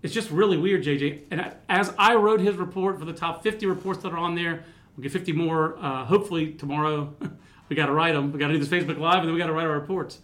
It's 0.04 0.14
just 0.14 0.30
really 0.30 0.58
weird, 0.58 0.84
JJ. 0.84 1.22
And 1.32 1.54
as 1.70 1.94
I 1.98 2.16
wrote 2.16 2.40
his 2.40 2.56
report 2.56 3.00
for 3.00 3.06
the 3.06 3.14
top 3.14 3.44
50 3.44 3.66
reports 3.66 4.04
that 4.04 4.12
are 4.12 4.18
on 4.18 4.36
there, 4.36 4.64
we'll 5.02 5.10
get 5.10 5.14
50 5.14 5.32
more 5.32 5.78
uh, 5.80 6.06
hopefully 6.06 6.52
tomorrow. 6.52 7.12
we 7.70 7.76
got 7.76 7.88
to 7.88 7.92
write 7.92 8.14
them. 8.14 8.32
We 8.32 8.38
got 8.38 8.48
to 8.50 8.54
do 8.54 8.64
this 8.64 8.70
Facebook 8.70 9.00
Live, 9.00 9.20
and 9.20 9.28
then 9.28 9.34
we 9.34 9.40
got 9.40 9.48
to 9.48 9.54
write 9.54 9.66
our 9.66 9.74
reports. 9.74 10.20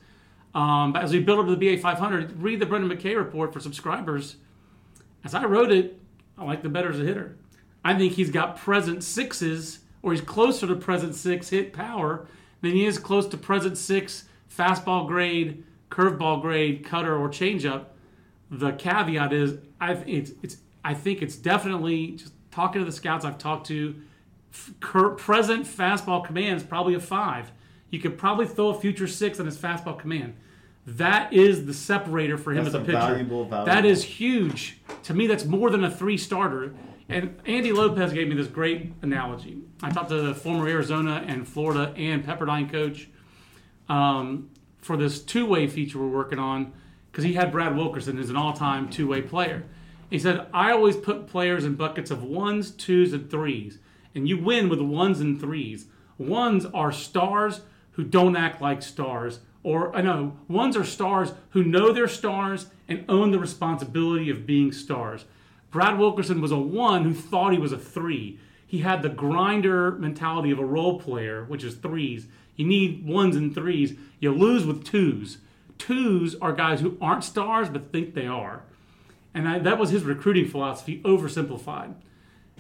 Um, 0.54 0.94
but 0.94 1.04
as 1.04 1.12
we 1.12 1.20
build 1.20 1.40
up 1.40 1.48
to 1.48 1.56
the 1.56 1.76
BA 1.76 1.82
500, 1.82 2.40
read 2.40 2.60
the 2.60 2.68
Brendan 2.68 2.96
McKay 2.96 3.18
report 3.18 3.54
for 3.54 3.60
subscribers. 3.60 4.36
As 5.24 5.34
I 5.34 5.46
wrote 5.46 5.72
it, 5.72 6.00
I 6.38 6.46
like 6.46 6.62
the 6.62 6.70
better 6.70 6.92
as 6.92 7.00
a 7.00 7.04
hitter. 7.04 7.38
I 7.84 7.98
think 7.98 8.14
he's 8.14 8.30
got 8.30 8.56
present 8.56 9.04
sixes, 9.04 9.80
or 10.04 10.12
he's 10.12 10.22
closer 10.22 10.68
to 10.68 10.76
present 10.76 11.16
six 11.16 11.50
hit 11.50 11.74
power 11.74 12.28
than 12.62 12.72
he 12.72 12.86
is 12.86 13.00
close 13.00 13.26
to 13.30 13.38
present 13.38 13.80
six 13.80 14.26
fastball 14.56 15.08
grade, 15.08 15.64
curveball 15.90 16.42
grade, 16.42 16.86
cutter, 16.86 17.18
or 17.18 17.30
changeup. 17.30 17.86
The 18.52 18.74
caveat 18.74 19.34
is, 19.34 19.58
I 19.82 19.94
it's, 19.94 20.32
it's 20.44 20.58
I 20.86 20.94
think 20.94 21.24
it's 21.24 21.36
definitely 21.36 22.12
just 22.12 22.34
talking 22.52 22.80
to 22.80 22.86
the 22.86 22.92
scouts 22.92 23.26
I've 23.26 23.40
talked 23.40 23.68
to. 23.68 23.96
F- 24.54 24.74
present 25.18 25.66
fastball 25.66 26.24
command 26.26 26.58
is 26.58 26.64
probably 26.64 26.94
a 26.94 27.00
five. 27.00 27.52
You 27.90 28.00
could 28.00 28.18
probably 28.18 28.46
throw 28.48 28.70
a 28.70 28.80
future 28.80 29.08
six 29.08 29.40
on 29.40 29.46
his 29.46 29.58
fastball 29.58 29.98
command. 29.98 30.36
That 30.86 31.34
is 31.34 31.66
the 31.66 31.74
separator 31.74 32.38
for 32.38 32.52
him 32.52 32.64
That's 32.64 32.70
as 32.70 32.74
a 32.76 32.78
a 32.78 32.82
pitcher. 32.86 32.98
valuable, 32.98 33.46
valuable- 33.46 33.66
That 33.66 33.86
is 33.86 34.04
huge. 34.04 34.80
To 35.04 35.14
me, 35.14 35.28
that's 35.28 35.46
more 35.46 35.70
than 35.70 35.84
a 35.84 35.92
three 35.92 36.18
starter. 36.18 36.74
And 37.10 37.36
Andy 37.46 37.72
Lopez 37.72 38.12
gave 38.14 38.28
me 38.28 38.36
this 38.36 38.48
great 38.48 38.92
analogy. 39.02 39.58
I 39.82 39.90
talked 39.90 40.10
to 40.10 40.22
the 40.22 40.34
former 40.36 40.68
Arizona 40.68 41.24
and 41.26 41.48
Florida 41.48 41.94
and 41.96 42.26
Pepperdine 42.26 42.70
coach 42.70 43.08
um, 43.90 44.50
for 44.80 44.98
this 44.98 45.22
two 45.22 45.46
way 45.46 45.68
feature 45.68 46.00
we're 46.00 46.08
working 46.08 46.40
on 46.40 46.74
because 47.12 47.24
he 47.24 47.34
had 47.34 47.52
Brad 47.52 47.76
Wilkerson 47.76 48.20
as 48.20 48.30
an 48.30 48.36
all 48.36 48.54
time 48.54 48.90
two 48.90 49.08
way 49.08 49.22
player. 49.22 49.64
He 50.10 50.20
said, 50.20 50.48
I 50.54 50.72
always 50.72 50.96
put 50.96 51.28
players 51.28 51.66
in 51.66 51.76
buckets 51.76 52.12
of 52.12 52.24
ones, 52.24 52.72
twos, 52.72 53.12
and 53.14 53.30
threes. 53.30 53.78
And 54.18 54.28
you 54.28 54.36
win 54.36 54.68
with 54.68 54.82
ones 54.82 55.20
and 55.20 55.40
threes. 55.40 55.86
Ones 56.18 56.66
are 56.66 56.92
stars 56.92 57.62
who 57.92 58.04
don't 58.04 58.36
act 58.36 58.60
like 58.60 58.82
stars. 58.82 59.42
Or, 59.62 59.96
uh, 59.96 60.00
I 60.00 60.02
know, 60.02 60.36
ones 60.48 60.76
are 60.76 60.84
stars 60.84 61.34
who 61.52 61.64
know 61.64 61.92
they're 61.94 62.08
stars 62.08 62.66
and 62.88 63.06
own 63.08 63.30
the 63.30 63.38
responsibility 63.38 64.32
of 64.32 64.48
being 64.48 64.72
stars. 64.72 65.26
Brad 65.70 66.00
Wilkerson 66.00 66.42
was 66.42 66.52
a 66.52 66.58
one 66.58 67.04
who 67.04 67.14
thought 67.14 67.54
he 67.54 67.60
was 67.60 67.72
a 67.72 67.78
three. 67.78 68.40
He 68.66 68.80
had 68.80 69.04
the 69.04 69.10
grinder 69.10 69.92
mentality 69.92 70.50
of 70.50 70.58
a 70.58 70.66
role 70.66 71.00
player, 71.00 71.46
which 71.46 71.64
is 71.64 71.76
threes. 71.76 72.26
You 72.56 72.66
need 72.66 73.06
ones 73.06 73.36
and 73.36 73.54
threes. 73.54 73.94
You 74.20 74.32
lose 74.32 74.66
with 74.66 74.84
twos. 74.84 75.38
Twos 75.78 76.34
are 76.42 76.54
guys 76.54 76.82
who 76.82 76.98
aren't 77.00 77.24
stars 77.24 77.70
but 77.70 77.92
think 77.92 78.16
they 78.16 78.26
are. 78.26 78.64
And 79.36 79.48
I, 79.48 79.60
that 79.60 79.78
was 79.78 79.92
his 79.92 80.04
recruiting 80.04 80.48
philosophy, 80.48 81.02
oversimplified. 81.04 81.94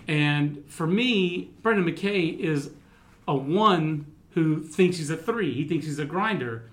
And 0.07 0.63
for 0.67 0.87
me, 0.87 1.51
Brendan 1.61 1.85
McKay 1.85 2.37
is 2.39 2.71
a 3.27 3.35
one 3.35 4.05
who 4.31 4.63
thinks 4.63 4.97
he's 4.97 5.09
a 5.09 5.17
three. 5.17 5.53
He 5.53 5.67
thinks 5.67 5.85
he's 5.85 5.99
a 5.99 6.05
grinder. 6.05 6.69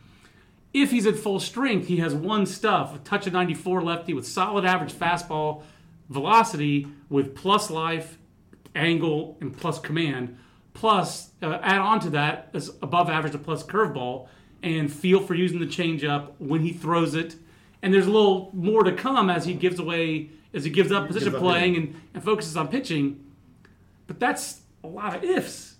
If 0.72 0.90
he's 0.90 1.06
at 1.06 1.16
full 1.16 1.40
strength, 1.40 1.88
he 1.88 1.98
has 1.98 2.14
one 2.14 2.46
stuff, 2.46 2.94
a 2.94 2.98
touch 2.98 3.26
of 3.26 3.32
94 3.32 3.82
lefty 3.82 4.12
with 4.12 4.26
solid 4.26 4.64
average 4.64 4.92
fastball 4.92 5.62
velocity 6.08 6.86
with 7.08 7.34
plus 7.34 7.70
life, 7.70 8.18
angle, 8.74 9.36
and 9.40 9.56
plus 9.56 9.78
command. 9.78 10.36
Plus, 10.74 11.30
uh, 11.42 11.58
add 11.62 11.80
on 11.80 12.00
to 12.00 12.10
that 12.10 12.50
is 12.52 12.70
above 12.82 13.08
average 13.08 13.32
to 13.32 13.38
plus 13.38 13.62
curveball 13.62 14.28
and 14.62 14.92
feel 14.92 15.20
for 15.20 15.34
using 15.34 15.60
the 15.60 15.66
changeup 15.66 16.32
when 16.38 16.62
he 16.62 16.72
throws 16.72 17.14
it. 17.14 17.36
And 17.84 17.92
there's 17.92 18.06
a 18.06 18.10
little 18.10 18.48
more 18.54 18.82
to 18.82 18.92
come 18.92 19.28
as 19.28 19.44
he 19.44 19.52
gives 19.52 19.78
away, 19.78 20.30
as 20.54 20.64
he 20.64 20.70
gives 20.70 20.90
up 20.90 21.06
position 21.06 21.32
Gives 21.32 21.34
up 21.36 21.42
playing 21.42 21.76
and, 21.76 22.00
and 22.14 22.24
focuses 22.24 22.56
on 22.56 22.68
pitching. 22.68 23.22
But 24.06 24.18
that's 24.18 24.62
a 24.82 24.86
lot 24.86 25.14
of 25.14 25.22
ifs 25.22 25.76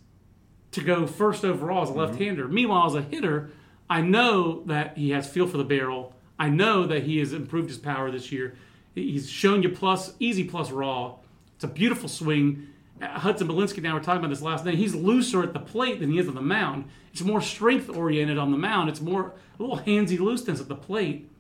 to 0.73 0.83
go 0.83 1.07
first 1.07 1.47
overall 1.47 1.83
as 1.83 1.89
a 1.89 1.95
left-hander. 1.95 2.47
Meanwhile, 2.47 2.89
as 2.89 2.95
a 2.95 3.01
hitter, 3.01 3.53
I 3.89 4.03
know 4.03 4.65
that 4.65 4.99
he 4.99 5.11
has 5.11 5.27
feel 5.27 5.47
for 5.47 5.57
the 5.57 5.65
barrel. 5.65 6.13
I 6.39 6.51
know 6.51 6.87
that 6.87 7.05
he 7.05 7.21
has 7.21 7.33
improved 7.33 7.71
his 7.71 7.79
power 7.79 8.11
this 8.11 8.31
year. 8.31 8.55
He's 8.95 9.31
shown 9.31 9.63
you 9.63 9.71
plus 9.71 10.13
easy 10.21 10.45
plus 10.45 10.71
raw. 10.71 11.15
It's 11.55 11.65
a 11.65 11.69
beautiful 11.69 12.11
swing. 12.11 12.69
Uh, 13.01 13.19
Hudson 13.19 13.49
Belinsky 13.49 13.79
and 13.79 13.89
I 13.89 13.95
were 13.95 14.01
talking 14.01 14.19
about 14.19 14.29
this 14.29 14.43
last 14.43 14.67
night. 14.67 14.75
He's 14.75 14.95
looser 14.95 15.43
at 15.43 15.55
the 15.55 15.59
plate 15.59 16.01
than 16.01 16.13
he 16.13 16.19
is 16.19 16.29
on 16.29 16.35
the 16.35 16.43
mound. 16.43 16.85
It's 17.13 17.23
more 17.23 17.41
strength 17.41 17.89
oriented 17.89 18.37
on 18.37 18.51
the 18.51 18.59
mound. 18.59 18.91
It's 18.91 19.01
more 19.01 19.33
a 19.59 19.63
little 19.63 19.79
handsy 19.79 20.19
looseness 20.19 20.61
at 20.61 20.69
the 20.69 20.75
plate. 20.75 21.31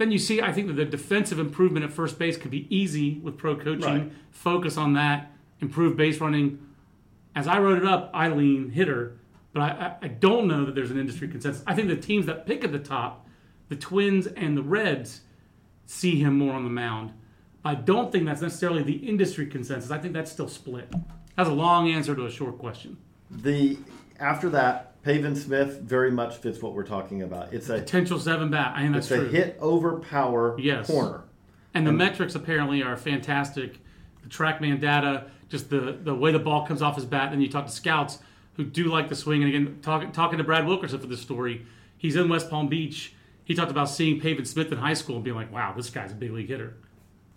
Then 0.00 0.10
you 0.10 0.18
see, 0.18 0.40
I 0.40 0.50
think 0.50 0.68
that 0.68 0.76
the 0.76 0.86
defensive 0.86 1.38
improvement 1.38 1.84
at 1.84 1.92
first 1.92 2.18
base 2.18 2.38
could 2.38 2.50
be 2.50 2.66
easy 2.74 3.18
with 3.18 3.36
pro 3.36 3.54
coaching. 3.54 3.82
Right. 3.82 4.12
Focus 4.30 4.78
on 4.78 4.94
that, 4.94 5.30
improve 5.60 5.94
base 5.94 6.22
running. 6.22 6.58
As 7.36 7.46
I 7.46 7.58
wrote 7.58 7.76
it 7.76 7.84
up, 7.84 8.10
I 8.14 8.28
lean 8.28 8.70
hitter, 8.70 9.18
but 9.52 9.60
I, 9.60 9.66
I, 9.66 10.06
I 10.06 10.08
don't 10.08 10.48
know 10.48 10.64
that 10.64 10.74
there's 10.74 10.90
an 10.90 10.98
industry 10.98 11.28
consensus. 11.28 11.62
I 11.66 11.74
think 11.74 11.88
the 11.88 11.96
teams 11.96 12.24
that 12.24 12.46
pick 12.46 12.64
at 12.64 12.72
the 12.72 12.78
top, 12.78 13.26
the 13.68 13.76
Twins 13.76 14.26
and 14.26 14.56
the 14.56 14.62
Reds, 14.62 15.20
see 15.84 16.18
him 16.18 16.38
more 16.38 16.54
on 16.54 16.64
the 16.64 16.70
mound. 16.70 17.12
I 17.62 17.74
don't 17.74 18.10
think 18.10 18.24
that's 18.24 18.40
necessarily 18.40 18.82
the 18.82 19.06
industry 19.06 19.48
consensus. 19.48 19.90
I 19.90 19.98
think 19.98 20.14
that's 20.14 20.32
still 20.32 20.48
split. 20.48 20.90
That's 21.36 21.50
a 21.50 21.52
long 21.52 21.90
answer 21.90 22.14
to 22.14 22.24
a 22.24 22.30
short 22.30 22.56
question. 22.56 22.96
The 23.30 23.76
after 24.18 24.48
that, 24.48 24.89
Pavin 25.02 25.34
Smith 25.34 25.80
very 25.80 26.10
much 26.10 26.36
fits 26.36 26.60
what 26.60 26.74
we're 26.74 26.84
talking 26.86 27.22
about. 27.22 27.52
It's 27.54 27.68
a 27.68 27.74
Potential 27.78 28.18
seven 28.20 28.50
bat. 28.50 28.74
I 28.76 28.82
think 28.82 28.94
that's 28.94 29.10
it's 29.10 29.22
a 29.22 29.28
hit 29.28 29.56
over 29.60 29.98
power 30.00 30.56
Yes. 30.58 30.86
corner. 30.88 31.22
And 31.72 31.86
the 31.86 31.92
metrics 31.92 32.34
apparently 32.34 32.82
are 32.82 32.96
fantastic. 32.96 33.78
The 34.22 34.28
TrackMan 34.28 34.80
data, 34.80 35.26
just 35.48 35.70
the, 35.70 35.98
the 36.02 36.14
way 36.14 36.32
the 36.32 36.38
ball 36.38 36.66
comes 36.66 36.82
off 36.82 36.96
his 36.96 37.04
bat. 37.04 37.32
And 37.32 37.42
you 37.42 37.48
talk 37.48 37.66
to 37.66 37.72
scouts 37.72 38.18
who 38.54 38.64
do 38.64 38.84
like 38.90 39.08
the 39.08 39.14
swing. 39.16 39.42
And 39.42 39.54
again, 39.54 39.78
talk, 39.80 40.12
talking 40.12 40.38
to 40.38 40.44
Brad 40.44 40.66
Wilkerson 40.66 40.98
for 41.00 41.06
this 41.06 41.20
story, 41.20 41.64
he's 41.96 42.16
in 42.16 42.28
West 42.28 42.50
Palm 42.50 42.68
Beach. 42.68 43.14
He 43.44 43.54
talked 43.54 43.70
about 43.70 43.88
seeing 43.88 44.20
Pavin 44.20 44.44
Smith 44.44 44.70
in 44.70 44.78
high 44.78 44.94
school 44.94 45.14
and 45.16 45.24
being 45.24 45.36
like, 45.36 45.52
wow, 45.52 45.72
this 45.74 45.88
guy's 45.90 46.12
a 46.12 46.14
big 46.14 46.32
league 46.32 46.48
hitter. 46.48 46.76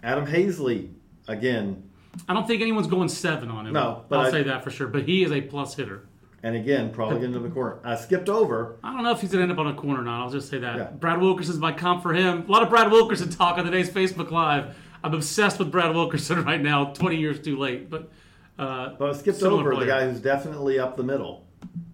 Adam 0.03 0.25
Haseley 0.27 0.89
again 1.29 1.89
I 2.27 2.33
don't 2.33 2.45
think 2.45 2.61
anyone's 2.61 2.85
going 2.87 3.09
seven 3.09 3.49
on 3.49 3.65
him. 3.65 3.73
No, 3.73 4.03
but 4.09 4.19
I'll 4.19 4.27
I- 4.27 4.31
say 4.31 4.43
that 4.43 4.63
for 4.63 4.69
sure. 4.69 4.87
But 4.87 5.03
he 5.03 5.23
is 5.23 5.31
a 5.31 5.41
plus 5.41 5.75
hitter. 5.75 6.05
And 6.43 6.57
again 6.57 6.91
probably 6.91 7.19
getting 7.19 7.33
to 7.33 7.39
the 7.39 7.49
corner. 7.49 7.79
I 7.85 7.95
skipped 7.95 8.27
over. 8.27 8.75
I 8.83 8.93
don't 8.93 9.03
know 9.03 9.11
if 9.11 9.21
he's 9.21 9.31
going 9.31 9.47
to 9.47 9.51
end 9.51 9.57
up 9.57 9.65
on 9.65 9.73
a 9.73 9.77
corner 9.79 10.01
or 10.01 10.03
not. 10.03 10.21
I'll 10.21 10.29
just 10.29 10.49
say 10.49 10.59
that. 10.59 10.75
Yeah. 10.77 10.83
Brad 10.91 11.21
Wilkerson's 11.21 11.57
my 11.57 11.71
comp 11.71 12.03
for 12.03 12.13
him. 12.13 12.45
A 12.47 12.51
lot 12.51 12.63
of 12.63 12.69
Brad 12.69 12.91
Wilkerson 12.91 13.29
talk 13.29 13.57
on 13.57 13.63
today's 13.65 13.89
Facebook 13.89 14.29
Live. 14.29 14.75
I'm 15.03 15.13
obsessed 15.13 15.57
with 15.57 15.71
Brad 15.71 15.95
Wilkerson 15.95 16.43
right 16.45 16.61
now, 16.61 16.91
20 16.93 17.15
years 17.15 17.39
too 17.39 17.57
late. 17.57 17.89
But, 17.89 18.11
uh, 18.59 18.89
But 18.99 19.09
I 19.09 19.13
skipped 19.13 19.41
over 19.41 19.73
the 19.75 19.85
guy 19.85 20.05
who's 20.05 20.19
definitely 20.19 20.79
up 20.79 20.97
the 20.97 21.03
middle, 21.03 21.47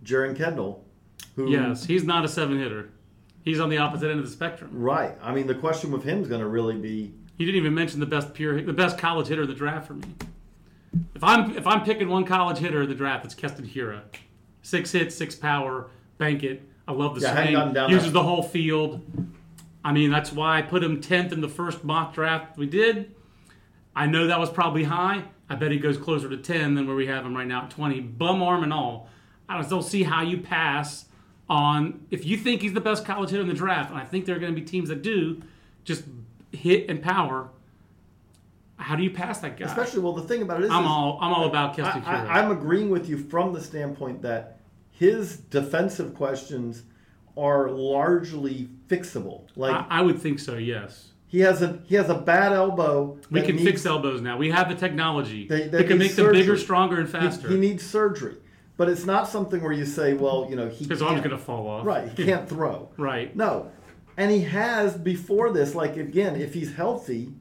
Jeren 0.04 0.36
Kendall. 0.36 0.84
Who, 1.36 1.50
yes, 1.52 1.86
he's 1.86 2.04
not 2.04 2.26
a 2.26 2.28
seven 2.28 2.60
hitter. 2.60 2.90
He's 3.44 3.60
on 3.60 3.70
the 3.70 3.78
opposite 3.78 4.10
end 4.10 4.20
of 4.20 4.26
the 4.26 4.32
spectrum. 4.32 4.72
Right. 4.74 5.16
I 5.22 5.34
mean, 5.34 5.48
the 5.48 5.56
question 5.56 5.92
with 5.92 6.04
him 6.04 6.22
is 6.22 6.28
going 6.28 6.42
to 6.42 6.48
really 6.48 6.76
be 6.76 7.14
You 7.38 7.46
didn't 7.46 7.60
even 7.62 7.74
mention 7.74 8.00
the 8.00 8.06
best 8.06 8.34
pure, 8.34 8.62
the 8.62 8.74
best 8.74 8.98
college 8.98 9.28
hitter 9.28 9.44
in 9.44 9.48
the 9.48 9.56
draft 9.56 9.88
for 9.88 9.94
me. 9.94 10.08
If 11.16 11.24
I'm 11.24 11.56
if 11.56 11.68
I'm 11.68 11.84
picking 11.84 12.10
one 12.10 12.26
college 12.26 12.58
hitter 12.58 12.82
in 12.82 12.90
the 12.90 12.96
draft, 12.96 13.26
it's 13.26 13.36
Keston 13.36 13.66
Hiura. 13.66 14.02
Six 14.62 14.92
hits, 14.92 15.16
six 15.16 15.36
power, 15.36 15.88
bank 16.18 16.44
it. 16.44 16.62
I 16.88 16.92
love 16.92 17.16
the 17.16 17.22
Yeah, 17.22 17.32
I 17.32 17.36
hadn't 17.36 17.54
gotten 17.54 17.68
swing. 17.70 17.74
down 17.74 17.90
Uses 17.92 18.12
the 18.12 18.24
whole 18.24 18.44
field. 18.44 19.02
I 19.84 19.92
mean, 19.94 20.12
that's 20.12 20.32
why 20.32 20.58
I 20.58 20.62
put 20.62 20.84
him 20.84 21.00
tenth 21.02 21.32
in 21.32 21.42
the 21.42 21.48
first 21.50 21.84
mock 21.84 22.14
draft 22.14 22.58
we 22.58 22.66
did. 22.66 23.14
I 23.96 24.06
know 24.06 24.28
that 24.28 24.40
was 24.40 24.50
probably 24.50 24.84
high. 24.84 25.24
I 25.50 25.56
bet 25.56 25.72
he 25.72 25.80
goes 25.80 25.98
closer 25.98 26.30
to 26.30 26.38
10 26.38 26.76
than 26.76 26.86
where 26.88 26.96
we 26.96 27.08
have 27.08 27.26
him 27.26 27.36
right 27.36 27.48
now 27.48 27.64
at 27.64 27.72
20, 27.72 28.00
bum 28.02 28.44
arm 28.44 28.64
and 28.64 28.72
all. 28.74 29.10
I 29.48 29.58
just 29.58 29.70
don't 29.70 29.84
see 29.84 30.04
how 30.04 30.22
you 30.22 30.38
pass 30.38 31.06
on 31.50 32.06
if 32.12 32.26
you 32.26 32.38
think 32.38 32.62
he's 32.62 32.74
the 32.74 32.82
best 32.82 33.04
college 33.04 33.32
hitter 33.32 33.42
in 33.42 33.48
the 33.48 33.54
draft, 33.56 33.90
and 33.90 34.00
I 34.00 34.06
think 34.06 34.26
there 34.26 34.36
are 34.36 34.40
going 34.40 34.54
to 34.54 34.60
be 34.62 34.66
teams 34.66 34.90
that 34.90 35.02
do, 35.02 35.42
just 35.84 36.04
hit 36.52 36.90
and 36.90 37.02
power. 37.02 37.50
How 38.80 38.96
do 38.96 39.04
you 39.04 39.12
pass 39.12 39.40
that 39.40 39.58
guy? 39.58 39.66
Especially, 39.66 40.00
well, 40.00 40.14
the 40.14 40.24
thing 40.24 40.42
about 40.42 40.62
it 40.62 40.66
is, 40.66 40.72
I'm 40.72 40.84
is 40.84 40.90
all 40.90 41.20
I'm 41.22 41.34
all 41.34 41.46
about 41.46 41.78
I, 41.80 42.40
I'm 42.40 42.52
agreeing 42.52 42.90
with 42.90 43.10
you 43.10 43.18
from 43.18 43.54
the 43.54 43.62
standpoint 43.62 44.22
that 44.22 44.60
his 44.92 45.38
defensive 45.38 46.16
questions 46.16 46.84
are 47.38 47.70
largely 47.70 48.70
fixable. 48.88 49.48
Like 49.56 49.74
I, 49.76 49.86
I 50.00 50.02
would 50.02 50.22
think 50.22 50.40
so. 50.40 50.56
Yes, 50.56 51.10
he 51.28 51.40
has 51.42 51.62
a 51.62 51.80
he 51.86 51.96
has 51.96 52.10
a 52.10 52.16
bad 52.16 52.54
elbow. 52.54 53.18
we 53.30 53.42
can 53.42 53.56
needs- 53.58 53.68
fix 53.68 53.86
elbows 53.86 54.22
now. 54.22 54.38
We 54.38 54.50
have 54.50 54.70
the 54.70 54.76
technology. 54.76 55.48
They 55.48 55.84
can 55.84 55.98
make 55.98 56.16
them 56.16 56.32
bigger, 56.32 56.58
stronger, 56.58 57.00
and 57.00 57.10
faster. 57.10 57.50
he 57.50 57.58
needs 57.58 57.86
surgery, 57.86 58.38
but 58.78 58.90
it's 58.90 59.06
not 59.06 59.28
something 59.28 59.62
where 59.62 59.74
you 59.74 59.86
say, 59.86 60.14
well, 60.14 60.48
you 60.50 60.56
know, 60.56 60.70
he 60.70 60.86
His 60.86 61.02
arm's 61.02 61.20
going 61.20 61.32
to 61.32 61.38
fall 61.38 61.68
off. 61.68 61.86
right. 61.86 62.10
He 62.18 62.26
can't 62.26 62.48
throw. 62.48 62.90
Right. 62.98 63.36
No, 63.36 63.72
and 64.18 64.32
he 64.32 64.42
has 64.42 64.98
before 64.98 65.52
this. 65.52 65.76
Like 65.76 65.98
again, 65.98 66.36
if 66.36 66.54
he's 66.54 66.74
healthy, 66.74 67.34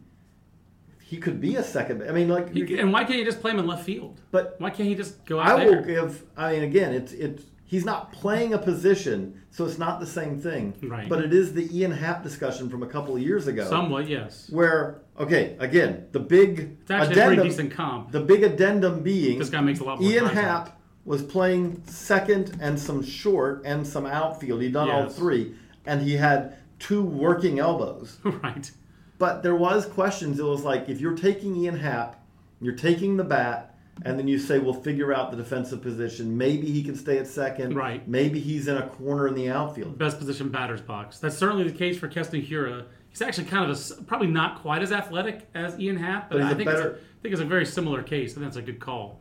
he 1.09 1.17
could 1.17 1.41
be 1.41 1.57
a 1.57 1.63
second. 1.63 2.03
I 2.03 2.13
mean, 2.13 2.29
like, 2.29 2.53
He- 2.53 2.79
and 2.79 2.93
why 2.93 3.03
can't 3.05 3.19
you 3.19 3.25
just 3.25 3.41
play 3.41 3.51
him 3.53 3.59
in 3.59 3.67
left 3.67 3.85
field? 3.85 4.21
but 4.31 4.57
Why 4.59 4.69
can't 4.69 4.89
he 4.89 4.95
just 4.95 5.25
go 5.25 5.41
out 5.41 5.59
I 5.59 5.65
there? 5.65 5.77
will 5.79 5.85
give. 5.85 6.23
I 6.37 6.53
mean, 6.53 6.63
again, 6.65 6.93
it's 6.93 7.13
it's 7.13 7.45
he's 7.65 7.87
not 7.87 8.13
playing 8.13 8.53
a 8.53 8.59
position, 8.59 9.41
so 9.51 9.65
it's 9.65 9.79
not 9.79 10.01
the 10.01 10.07
same 10.07 10.39
thing. 10.39 10.75
Right. 10.83 11.09
But 11.09 11.25
it 11.25 11.33
is 11.33 11.55
the 11.55 11.65
Ian 11.75 11.93
Happ 11.93 12.23
discussion 12.23 12.69
from 12.69 12.83
a 12.83 12.87
couple 12.87 13.17
of 13.17 13.23
years 13.23 13.47
ago, 13.47 13.65
Somewhat, 13.71 14.07
yes. 14.07 14.51
where 14.51 15.01
okay, 15.19 15.57
again, 15.59 16.07
the 16.13 16.21
big 16.21 16.77
It's 16.83 16.91
actually 16.91 17.21
a 17.21 17.27
pretty 17.27 17.43
decent 17.43 17.71
comp. 17.73 18.13
the 18.13 18.21
big 18.21 18.43
addendum 18.43 19.03
being 19.03 19.39
This 19.39 19.49
guy 19.51 19.63
makes 19.63 19.81
a 19.81 19.85
lot 19.85 20.01
more 20.03 20.11
Ian 20.11 20.27
contact. 20.27 20.47
Happ 20.69 20.81
was 21.07 21.23
playing 21.23 21.83
second 21.87 22.55
and 22.61 22.79
some 22.79 23.03
short 23.03 23.63
and 23.65 23.87
some 23.87 24.05
outfield. 24.05 24.61
He'd 24.61 24.75
done 24.75 24.91
all 24.91 25.09
three, 25.09 25.55
and 25.87 26.03
he 26.03 26.17
had 26.19 26.57
two 26.79 27.03
working 27.03 27.59
elbows. 27.59 28.19
right. 28.43 28.71
But 29.19 29.43
there 29.43 29.57
was 29.57 29.85
questions. 29.87 30.39
It 30.39 30.45
was 30.45 30.63
like 30.63 30.89
if 30.89 31.01
you're 31.01 31.17
taking 31.17 31.57
Ian 31.57 31.79
Happ, 31.79 32.25
you're 32.61 32.77
taking 32.77 33.17
the 33.17 33.25
bat, 33.25 33.75
and 34.05 34.19
then 34.19 34.29
you 34.29 34.39
say 34.39 34.59
we'll 34.59 34.75
figure 34.75 35.13
out 35.13 35.31
the 35.31 35.37
defensive 35.37 35.83
position. 35.83 36.37
Maybe 36.39 36.71
he 36.71 36.83
can 36.85 36.95
stay 36.95 37.19
at 37.19 37.27
second. 37.27 37.75
Right. 37.75 38.07
Maybe 38.09 38.39
he's 38.39 38.69
in 38.69 38.77
a 38.77 38.87
corner 38.89 39.27
in 39.27 39.35
the 39.35 39.51
outfield. 39.51 39.99
Best 39.99 40.19
position 40.19 40.49
batter's 40.51 40.81
box. 40.81 41.19
That's 41.19 41.37
certainly 41.37 41.65
the 41.69 41.77
case 41.77 41.99
for 41.99 42.07
Keston 42.09 42.43
Hiura. 42.43 42.87
He's 43.09 43.23
actually 43.23 43.47
kind 43.49 43.69
of 43.69 43.77
a 43.77 44.03
probably 44.05 44.29
not 44.29 44.61
quite 44.63 44.83
as 44.83 44.93
athletic 44.93 45.49
as 45.55 45.79
Ian 45.81 45.97
Happ, 45.97 46.31
but, 46.31 46.39
But 46.39 46.47
I 46.47 46.55
think 46.55 46.69
it's 46.69 46.81
a, 46.81 46.85
better- 46.85 46.95
I 47.19 47.23
think 47.23 47.33
it's 47.33 47.43
a 47.43 47.47
very 47.47 47.67
similar 47.67 48.03
case, 48.03 48.33
I 48.33 48.35
think 48.35 48.47
that's 48.47 48.57
a 48.57 48.63
good 48.63 48.79
call. 48.79 49.21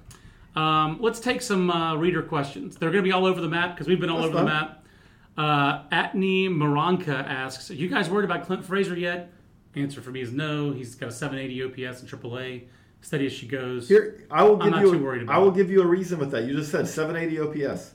Um, 0.56 0.98
let's 1.02 1.20
take 1.20 1.42
some 1.42 1.70
uh, 1.72 1.96
reader 1.96 2.22
questions. 2.22 2.76
They're 2.78 2.90
going 2.92 3.04
to 3.04 3.08
be 3.08 3.12
all 3.12 3.26
over 3.26 3.42
the 3.42 3.48
map 3.48 3.76
because 3.76 3.88
we've 3.88 4.00
been 4.00 4.10
all 4.10 4.18
That's 4.22 4.30
over 4.30 4.40
the 4.40 4.46
map. 4.46 4.84
Uh, 5.38 5.84
Atney 5.90 6.50
Moranka 6.50 7.10
asks, 7.10 7.70
"Are 7.70 7.76
you 7.76 7.88
guys 7.88 8.10
worried 8.10 8.26
about 8.26 8.46
Clint 8.46 8.66
Frazier 8.66 8.96
yet?" 8.96 9.32
Answer 9.78 10.02
for 10.02 10.12
me 10.12 10.22
is 10.22 10.32
no. 10.32 10.72
He's 10.72 10.96
got 10.96 11.10
a 11.10 11.12
780 11.12 11.64
OPS 11.88 12.02
in 12.02 12.08
AAA, 12.08 12.64
steady 13.02 13.26
as 13.26 13.34
she 13.34 13.48
goes. 13.48 13.88
Here, 13.88 14.26
I 14.32 14.44
will 14.44 14.58
give 14.58 14.68
I'm 14.68 14.72
give 14.72 14.74
not 14.74 14.86
you. 14.86 14.92
too 14.94 15.00
a- 15.00 15.04
worried 15.04 15.24
about 15.24 15.36
I 15.36 15.40
will 15.40 15.52
give 15.52 15.70
you 15.70 15.82
a 15.82 15.86
reason 15.88 16.20
with 16.20 16.32
that. 16.32 16.46
You 16.46 16.56
just 16.56 16.72
said 16.72 16.88
780 16.88 17.66
OPS. 17.68 17.94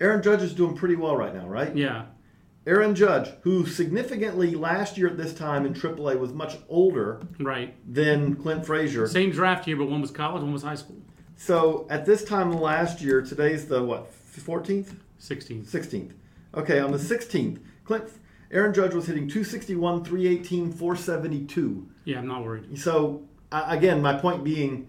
Aaron 0.00 0.22
Judge 0.22 0.42
is 0.42 0.52
doing 0.54 0.76
pretty 0.76 0.96
well 0.96 1.16
right 1.16 1.34
now, 1.34 1.46
right? 1.46 1.74
Yeah, 1.76 2.06
Aaron 2.66 2.94
Judge, 2.94 3.28
who 3.42 3.66
significantly 3.66 4.54
last 4.54 4.96
year 4.96 5.08
at 5.08 5.16
this 5.16 5.34
time 5.34 5.66
in 5.66 5.74
AAA 5.74 6.18
was 6.18 6.32
much 6.32 6.56
older 6.68 7.20
right. 7.40 7.74
than 7.92 8.36
Clint 8.36 8.64
Frazier. 8.64 9.08
Same 9.08 9.30
draft 9.30 9.66
year, 9.66 9.76
but 9.76 9.88
one 9.88 10.00
was 10.00 10.12
college, 10.12 10.42
one 10.42 10.52
was 10.52 10.62
high 10.62 10.76
school. 10.76 10.96
So 11.36 11.86
at 11.90 12.06
this 12.06 12.24
time 12.24 12.52
last 12.52 13.00
year, 13.00 13.20
today's 13.20 13.66
the 13.66 13.82
what, 13.82 14.12
14th? 14.32 14.94
16th. 15.20 15.64
16th. 15.66 16.12
Okay, 16.54 16.78
on 16.78 16.92
the 16.92 16.98
16th, 16.98 17.58
Clint 17.84 18.04
Aaron 18.52 18.74
Judge 18.74 18.94
was 18.94 19.06
hitting 19.06 19.28
261, 19.28 20.04
318, 20.04 20.72
472. 20.72 21.88
Yeah, 22.04 22.18
I'm 22.18 22.28
not 22.28 22.44
worried. 22.44 22.78
So 22.78 23.22
again, 23.50 24.02
my 24.02 24.14
point 24.14 24.44
being, 24.44 24.88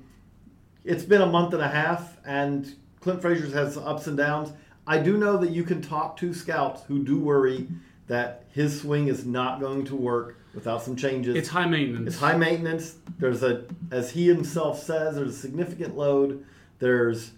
it's 0.84 1.04
been 1.04 1.21
a 1.21 1.28
month 1.28 1.54
and 1.54 1.63
a 1.63 1.67
half, 1.67 2.17
and 2.26 2.76
Clint 2.99 3.21
Frazier 3.21 3.47
has 3.52 3.78
ups 3.78 4.08
and 4.08 4.17
downs. 4.17 4.52
I 4.86 4.97
do 4.97 5.17
know 5.17 5.38
that 5.38 5.52
you 5.52 5.63
can 5.63 5.82
talk 5.82 6.17
to 6.17 6.34
scouts 6.34 6.84
who 6.84 7.04
do 7.04 7.17
worry 7.17 7.69
that 8.08 8.45
his 8.49 8.82
swing 8.82 9.08
is 9.08 9.26
not 9.26 9.62
going 9.62 9.86
to 9.86 9.95
work 9.95 10.38
without 10.54 10.84
some 10.84 10.95
changes. 10.95 11.36
It's 11.36 11.47
high 11.47 11.65
maintenance. 11.65 12.08
It's 12.08 12.19
high 12.19 12.36
maintenance. 12.36 12.97
There's 13.17 13.43
a, 13.43 13.63
as 13.91 14.12
he 14.12 14.28
himself 14.28 14.84
says, 14.84 15.15
there's 15.15 15.36
a 15.36 15.39
significant 15.39 15.95
load. 15.95 16.45
There's, 16.80 17.32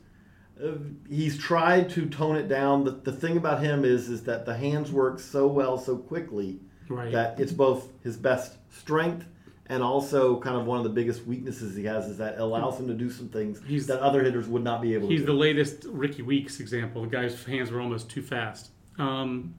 he's 1.09 1.37
tried 1.37 1.89
to 1.91 2.07
tone 2.07 2.35
it 2.37 2.47
down. 2.47 2.83
The, 2.83 2.91
the 2.91 3.11
thing 3.11 3.37
about 3.37 3.61
him 3.61 3.83
is, 3.83 4.09
is 4.09 4.23
that 4.23 4.45
the 4.45 4.55
hands 4.55 4.91
work 4.91 5.19
so 5.19 5.47
well, 5.47 5.77
so 5.77 5.97
quickly, 5.97 6.59
Right. 6.87 7.11
that 7.11 7.39
it's 7.39 7.51
both 7.51 7.87
his 8.03 8.15
best 8.15 8.57
strength 8.69 9.25
and 9.67 9.81
also 9.81 10.39
kind 10.39 10.55
of 10.55 10.67
one 10.67 10.77
of 10.77 10.83
the 10.83 10.91
biggest 10.91 11.25
weaknesses 11.25 11.75
he 11.75 11.83
has 11.85 12.05
is 12.07 12.17
that 12.19 12.35
it 12.35 12.39
allows 12.39 12.79
him 12.79 12.87
to 12.87 12.93
do 12.93 13.09
some 13.09 13.27
things 13.29 13.59
He's- 13.65 13.87
that 13.87 13.99
other 14.01 14.23
hitters 14.23 14.47
would 14.47 14.63
not 14.63 14.81
be 14.83 14.93
able 14.93 15.07
He's 15.09 15.17
to. 15.17 15.21
He's 15.21 15.25
the 15.25 15.33
latest 15.33 15.85
Rickie 15.89 16.21
Weeks 16.21 16.59
example. 16.59 17.01
The 17.01 17.07
guy's 17.09 17.43
hands 17.45 17.71
were 17.71 17.81
almost 17.81 18.09
too 18.09 18.21
fast. 18.21 18.69
Um, 18.99 19.55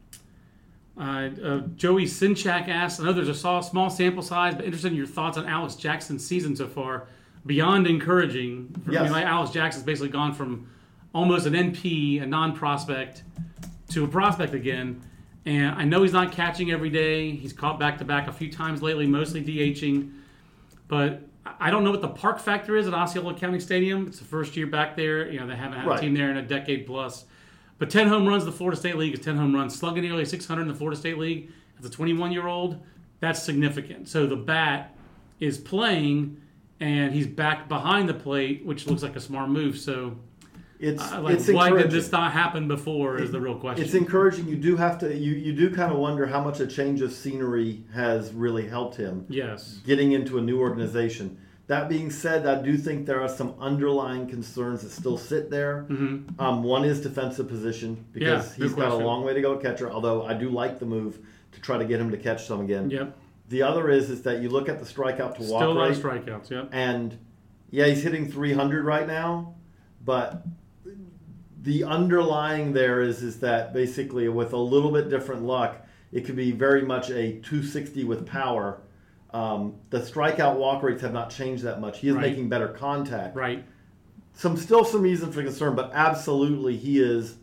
uh, 0.99 1.29
uh, 1.45 1.59
Joey 1.77 2.05
Sinchak 2.05 2.69
asks, 2.69 3.01
I 3.01 3.05
know 3.05 3.13
there's 3.13 3.29
a 3.29 3.35
small, 3.35 3.91
sample 3.91 4.23
size, 4.23 4.55
but 4.55 4.65
interested 4.65 4.93
in 4.93 4.97
your 4.97 5.07
thoughts 5.07 5.37
on 5.37 5.47
Alex 5.47 5.75
Jackson's 5.75 6.25
season 6.25 6.55
so 6.57 6.67
far. 6.69 7.09
Beyond 7.45 7.87
encouraging. 7.87 8.75
I 8.89 8.93
Yes. 8.93 9.03
mean, 9.05 9.13
like 9.13 9.27
Alex 9.27 9.51
Jackson's 9.53 9.85
basically 9.85 10.09
gone 10.09 10.33
from 10.33 10.69
almost 11.17 11.47
an 11.47 11.55
NP, 11.55 12.23
a 12.23 12.27
non-prospect, 12.27 13.23
to 13.89 14.05
a 14.05 14.09
prospect 14.09 14.53
again. 14.53 15.01
And 15.47 15.75
I 15.75 15.85
know 15.85 16.03
he's 16.03 16.13
not 16.13 16.31
catching 16.31 16.71
every 16.71 16.91
day. 16.91 17.31
He's 17.31 17.55
caught 17.55 17.81
back 17.81 17.97
to 17.99 18.05
back 18.05 18.29
a 18.29 18.33
few 18.33 18.53
times 18.53 18.83
lately, 18.83 19.07
mostly 19.07 19.43
DHing. 19.43 20.13
But 20.89 21.23
I 21.59 21.71
don't 21.71 21.85
know 21.85 21.91
what 21.91 22.03
the 22.03 22.09
park 22.09 22.39
factor 22.39 22.77
is 22.77 22.87
at 22.87 22.93
Osceola 22.93 23.33
County 23.33 23.61
Stadium. 23.61 24.07
It's 24.09 24.19
the 24.19 24.27
first 24.27 24.57
year 24.59 24.67
back 24.67 24.95
there. 24.95 25.31
You 25.31 25.41
know, 25.41 25.47
they 25.47 25.57
haven't 25.57 25.79
had 25.79 25.87
Right. 25.87 25.99
a 25.99 26.03
team 26.03 26.13
there 26.13 26.31
in 26.31 26.37
a 26.37 26.43
decade 26.43 26.87
plus. 26.87 27.25
But 27.79 27.89
10 27.89 28.09
home 28.09 28.27
runs 28.29 28.45
the 28.45 28.53
Florida 28.53 28.77
State 28.79 28.97
League 28.97 29.15
is 29.15 29.21
10 29.21 29.37
home 29.37 29.55
runs. 29.55 29.75
Slugging 29.75 30.03
nearly 30.03 30.27
600 30.27 30.63
in 30.63 30.69
the 30.69 30.75
Florida 30.75 30.99
State 30.99 31.17
League 31.17 31.51
as 31.79 31.87
a 31.87 31.91
21 31.91 32.31
year 32.31 32.47
old, 32.47 32.79
that's 33.21 33.43
significant. 33.43 34.09
So 34.09 34.27
the 34.27 34.37
bat 34.37 34.95
is 35.41 35.57
playing, 35.57 36.37
and 36.79 37.15
he's 37.15 37.27
back 37.27 37.69
behind 37.69 38.07
the 38.07 38.15
plate, 38.15 38.67
which 38.67 38.87
looks 38.87 39.03
like 39.03 39.17
a 39.17 39.21
smart 39.21 39.49
move. 39.49 39.79
So, 39.79 40.17
It's, 40.79 41.03
uh, 41.03 41.21
like, 41.23 41.37
it's 41.37 41.49
why 41.49 41.71
did 41.71 41.91
this 41.91 42.13
not 42.13 42.33
happen 42.33 42.69
before? 42.69 43.19
Is 43.19 43.33
the 43.33 43.41
real 43.41 43.59
question. 43.59 43.85
It's 43.85 43.95
encouraging. 43.95 44.47
You 44.49 44.57
do 44.57 44.77
have 44.77 44.99
to. 44.99 45.15
You, 45.15 45.33
you 45.33 45.53
do 45.53 45.75
kind 45.75 45.93
of 45.93 45.99
wonder 45.99 46.27
how 46.27 46.43
much 46.43 46.61
a 46.61 46.67
change 46.67 47.01
of 47.01 47.13
scenery 47.13 47.85
has 47.95 48.33
really 48.33 48.69
helped 48.69 48.97
him 48.97 49.25
yes. 49.29 49.81
getting 49.87 50.13
into 50.13 50.39
a 50.39 50.43
new 50.43 50.61
organization. 50.61 51.39
That 51.69 51.89
being 51.89 52.11
said, 52.11 52.47
I 52.47 52.63
do 52.63 52.77
think 52.77 53.07
there 53.07 53.21
are 53.23 53.29
some 53.29 53.55
underlying 53.59 54.29
concerns 54.29 54.83
that 54.83 54.91
still 54.91 55.19
sit 55.19 55.51
there. 55.51 55.87
Um, 56.39 56.63
one 56.63 56.85
is 56.85 57.01
defensive 57.01 57.49
position 57.49 58.05
because 58.13 58.51
Mm-hmm. 58.51 58.63
Yeah, 58.63 58.69
he's 58.69 58.77
got 58.77 58.93
a 58.93 58.97
long 58.97 59.25
way 59.25 59.35
to 59.35 59.41
go 59.41 59.57
at 59.57 59.63
catcher. 59.63 59.91
Although 59.91 60.25
I 60.27 60.35
do 60.35 60.49
like 60.49 60.79
the 60.79 60.87
move 60.87 61.19
to 61.53 61.61
try 61.61 61.79
to 61.79 61.85
get 61.85 62.01
him 62.01 62.11
to 62.11 62.17
catch 62.19 62.47
some 62.47 62.61
again. 62.61 62.91
Yep. 62.91 63.17
The 63.49 63.63
other 63.63 63.91
is 63.91 64.11
is 64.11 64.23
that 64.23 64.43
you 64.43 64.49
look 64.49 64.69
at 64.69 64.79
the 64.79 64.85
strikeout 64.85 65.37
to 65.37 65.43
walk 65.43 65.63
Still 65.63 65.73
a 65.73 65.75
lot 65.75 65.91
of 65.91 66.05
rate, 66.05 66.25
strikeouts. 66.27 66.51
Yep. 66.51 66.69
and 66.73 67.19
yeah, 67.71 67.87
he's 67.87 68.03
hitting 68.03 68.31
300 68.31 68.85
right 68.85 69.07
now, 69.07 69.55
but 70.05 70.45
the 71.63 71.85
underlying 71.85 72.73
there 72.73 73.01
is 73.01 73.23
is 73.23 73.41
that 73.41 73.73
basically 73.73 74.29
with 74.29 74.53
a 74.53 74.57
little 74.59 74.93
bit 74.93 75.09
different 75.11 75.43
luck, 75.43 75.85
it 76.13 76.25
could 76.25 76.37
be 76.37 76.53
very 76.53 76.83
much 76.83 77.11
a 77.11 77.33
260 77.41 78.05
with 78.05 78.27
power. 78.27 78.81
Um, 79.33 79.75
the 79.91 79.99
strikeout 79.99 80.57
walk 80.57 80.83
rates 80.83 81.03
have 81.03 81.13
not 81.13 81.31
changed 81.31 81.65
that 81.65 81.81
much. 81.81 81.99
He 81.99 82.09
is 82.09 82.15
Right. 82.15 82.31
making 82.31 82.49
better 82.49 82.69
contact. 82.69 83.37
Right. 83.37 83.65
Some 84.33 84.57
still 84.57 84.85
some 84.85 85.03
reason 85.03 85.33
for 85.33 85.43
concern, 85.43 85.75
but 85.75 85.91
absolutely 85.95 86.77
he 86.77 87.01
is 87.01 87.37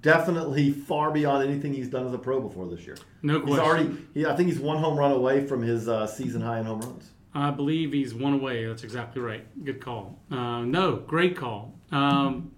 definitely 0.00 0.70
far 0.70 1.10
beyond 1.10 1.48
anything 1.48 1.72
he's 1.74 1.88
done 1.88 2.06
as 2.06 2.12
a 2.12 2.18
pro 2.18 2.40
before 2.40 2.68
this 2.68 2.86
year. 2.86 2.96
No 3.22 3.38
He's 3.40 3.44
question. 3.56 3.64
already. 3.64 3.96
He, 4.14 4.26
I 4.26 4.36
think 4.36 4.48
he's 4.48 4.60
one 4.60 4.78
home 4.78 4.96
run 4.96 5.10
away 5.12 5.44
from 5.46 5.62
his 5.62 5.88
uh, 5.88 6.06
season 6.06 6.40
high 6.42 6.60
in 6.60 6.66
home 6.66 6.80
runs. 6.80 7.10
I 7.34 7.50
believe 7.50 7.92
he's 7.92 8.14
one 8.14 8.34
away. 8.34 8.66
That's 8.66 8.84
exactly 8.84 9.22
right. 9.22 9.44
Good 9.64 9.80
call. 9.80 10.18
Uh, 10.30 10.60
no, 10.60 10.96
great 10.96 11.36
call. 11.36 11.74
Um, 11.90 12.51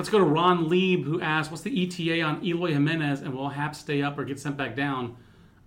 let's 0.00 0.08
go 0.08 0.18
to 0.18 0.24
Ron 0.24 0.68
Lieb, 0.70 1.04
who 1.04 1.20
asked, 1.20 1.50
"What's 1.50 1.62
the 1.62 1.82
ETA 1.82 2.22
on 2.22 2.42
Eloy 2.42 2.72
Jimenez, 2.72 3.20
and 3.20 3.34
will 3.34 3.50
Happ 3.50 3.74
stay 3.74 4.00
up 4.00 4.18
or 4.18 4.24
get 4.24 4.40
sent 4.40 4.56
back 4.56 4.74
down?" 4.74 5.16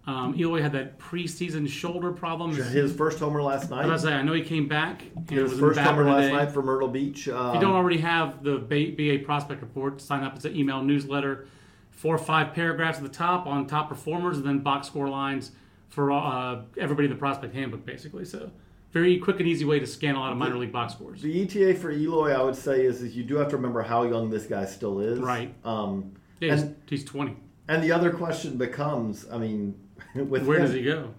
Um, 0.07 0.35
Eloy 0.37 0.61
had 0.61 0.71
that 0.73 0.97
preseason 0.97 1.69
shoulder 1.69 2.11
problem. 2.11 2.53
His 2.53 2.93
first 2.93 3.19
homer 3.19 3.43
last 3.43 3.69
night. 3.69 3.85
I 3.85 3.87
was 3.87 4.01
say, 4.01 4.11
I 4.11 4.23
know 4.23 4.33
he 4.33 4.41
came 4.41 4.67
back. 4.67 5.03
His 5.29 5.51
was 5.51 5.59
first 5.59 5.79
homer 5.79 6.03
last 6.03 6.31
night 6.31 6.51
for 6.51 6.63
Myrtle 6.63 6.87
Beach. 6.89 7.29
Um, 7.29 7.49
If 7.49 7.55
you 7.55 7.61
don't 7.61 7.75
already 7.75 7.99
have 7.99 8.43
the 8.43 8.57
BA 8.57 9.19
Prospect 9.23 9.61
Report, 9.61 10.01
sign 10.01 10.23
up. 10.23 10.35
It's 10.35 10.45
an 10.45 10.55
email 10.55 10.81
newsletter. 10.81 11.47
Four 11.91 12.15
or 12.15 12.17
five 12.17 12.53
paragraphs 12.53 12.97
at 12.97 13.03
the 13.03 13.09
top 13.09 13.45
on 13.45 13.67
top 13.67 13.87
performers, 13.87 14.37
and 14.37 14.45
then 14.45 14.59
box 14.59 14.87
score 14.87 15.07
lines 15.07 15.51
for 15.89 16.11
uh, 16.11 16.63
everybody 16.77 17.05
in 17.05 17.11
the 17.13 17.19
Prospect 17.19 17.53
Handbook, 17.53 17.85
basically. 17.85 18.25
So 18.25 18.49
very 18.93 19.17
quick 19.17 19.39
and 19.39 19.49
easy 19.49 19.65
way 19.65 19.79
to 19.79 19.87
scan 19.87 20.15
a 20.15 20.19
lot 20.19 20.31
of 20.31 20.37
minor 20.37 20.57
league 20.57 20.71
box 20.71 20.93
scores. 20.93 21.21
The 21.21 21.41
ETA 21.41 21.79
for 21.79 21.91
Eloy, 21.91 22.31
I 22.31 22.41
would 22.43 22.55
say, 22.55 22.85
is, 22.85 23.01
is 23.01 23.17
you 23.17 23.23
do 23.23 23.35
have 23.35 23.49
to 23.49 23.55
remember 23.55 23.81
how 23.81 24.03
young 24.03 24.29
this 24.29 24.45
guy 24.45 24.65
still 24.65 24.99
is. 24.99 25.19
Right. 25.19 25.53
Um, 25.65 26.13
Yeah, 26.39 26.53
he's, 26.53 26.61
and 26.61 26.75
he's 26.87 27.03
20. 27.03 27.35
and 27.67 27.83
the 27.83 27.91
other 27.91 28.11
question 28.11 28.57
becomes, 28.57 29.25
I 29.31 29.39
mean, 29.39 29.75
with 30.15 30.45
Where 30.45 30.59
him, 30.59 30.65
does 30.65 30.75
he 30.75 30.83
go? 30.83 31.13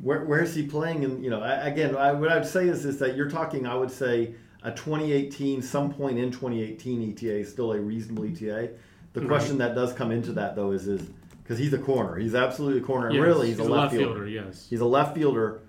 Where, 0.00 0.24
where 0.24 0.42
is 0.42 0.54
he 0.54 0.66
playing? 0.66 1.04
And 1.04 1.22
you 1.22 1.28
know, 1.30 1.40
I, 1.40 1.68
again, 1.68 1.94
I, 1.94 2.12
what 2.12 2.30
I 2.30 2.38
would 2.38 2.46
say 2.46 2.68
is, 2.68 2.84
is 2.86 2.98
that 3.00 3.16
you're 3.16 3.30
talking. 3.30 3.66
I 3.66 3.74
would 3.74 3.90
say 3.90 4.34
a 4.62 4.70
2018, 4.70 5.60
some 5.60 5.92
point 5.92 6.18
in 6.18 6.30
2018 6.30 7.12
ETA 7.12 7.40
is 7.40 7.50
still 7.50 7.72
a 7.72 7.80
reasonable 7.80 8.24
ETA. 8.24 8.70
The 9.12 9.26
question 9.26 9.58
that 9.58 9.74
does 9.74 9.92
come 9.92 10.12
into 10.12 10.32
that 10.32 10.54
though 10.54 10.70
is, 10.70 10.86
is 10.86 11.10
because 11.42 11.58
he's 11.58 11.72
a 11.72 11.78
corner. 11.78 12.16
He's 12.16 12.34
absolutely 12.34 12.80
a 12.80 12.84
corner. 12.84 13.08
And 13.08 13.16
Yes, 13.16 13.24
really, 13.24 13.48
he's, 13.48 13.58
a 13.58 13.64
left 13.64 13.94
fielder. 13.94 14.28
Yes. 14.28 14.66
He's 14.70 14.80
a 14.80 14.86
left 14.86 15.16
fielder. 15.16 15.62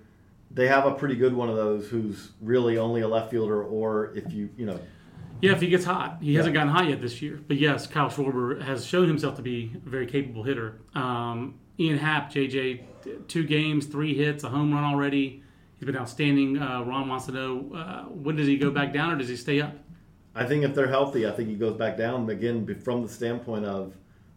They 0.52 0.66
have 0.66 0.84
a 0.84 0.92
pretty 0.92 1.14
good 1.14 1.32
one 1.34 1.48
of 1.48 1.56
those 1.56 1.88
who's 1.88 2.32
really 2.40 2.76
only 2.76 3.02
a 3.02 3.08
left 3.08 3.30
fielder, 3.30 3.62
or 3.62 4.12
if 4.16 4.32
you, 4.32 4.50
you 4.56 4.66
know, 4.66 4.80
Yeah, 5.40 5.52
if 5.52 5.60
he 5.60 5.68
gets 5.68 5.84
hot, 5.84 6.18
he 6.20 6.34
hasn't 6.34 6.54
gotten 6.54 6.70
hot 6.72 6.88
yet 6.88 7.00
this 7.00 7.22
year. 7.22 7.40
But 7.46 7.58
yes, 7.58 7.86
Kyle 7.86 8.10
Schwarber 8.10 8.60
has 8.60 8.84
shown 8.84 9.06
himself 9.06 9.36
to 9.36 9.42
be 9.42 9.72
a 9.86 9.88
very 9.88 10.06
capable 10.06 10.42
hitter. 10.42 10.80
Um, 10.94 11.54
Ian 11.78 11.98
Happ, 11.98 12.32
JJ, 12.32 13.28
two 13.28 13.44
games, 13.44 13.86
three 13.86 14.14
hits, 14.14 14.44
a 14.44 14.48
home 14.48 14.72
run 14.72 14.84
already. 14.84 15.42
He's 15.78 15.86
been 15.86 15.96
outstanding. 15.96 16.60
Uh, 16.60 16.82
Ron 16.82 17.08
wants 17.08 17.26
to 17.26 17.32
know 17.32 17.72
uh, 17.74 18.02
when 18.10 18.36
does 18.36 18.46
he 18.46 18.58
go 18.58 18.70
back 18.70 18.92
down 18.92 19.12
or 19.12 19.16
does 19.16 19.28
he 19.28 19.36
stay 19.36 19.62
up? 19.62 19.72
I 20.34 20.44
think 20.44 20.64
if 20.64 20.74
they're 20.74 20.88
healthy, 20.88 21.26
I 21.26 21.30
think 21.30 21.48
he 21.48 21.54
goes 21.54 21.76
back 21.76 21.96
down 21.96 22.28
again 22.28 22.80
from 22.82 23.02
the 23.02 23.08
standpoint 23.08 23.64
of 23.64 23.94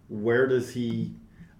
where 0.07 0.47
does 0.47 0.73
he? 0.73 1.13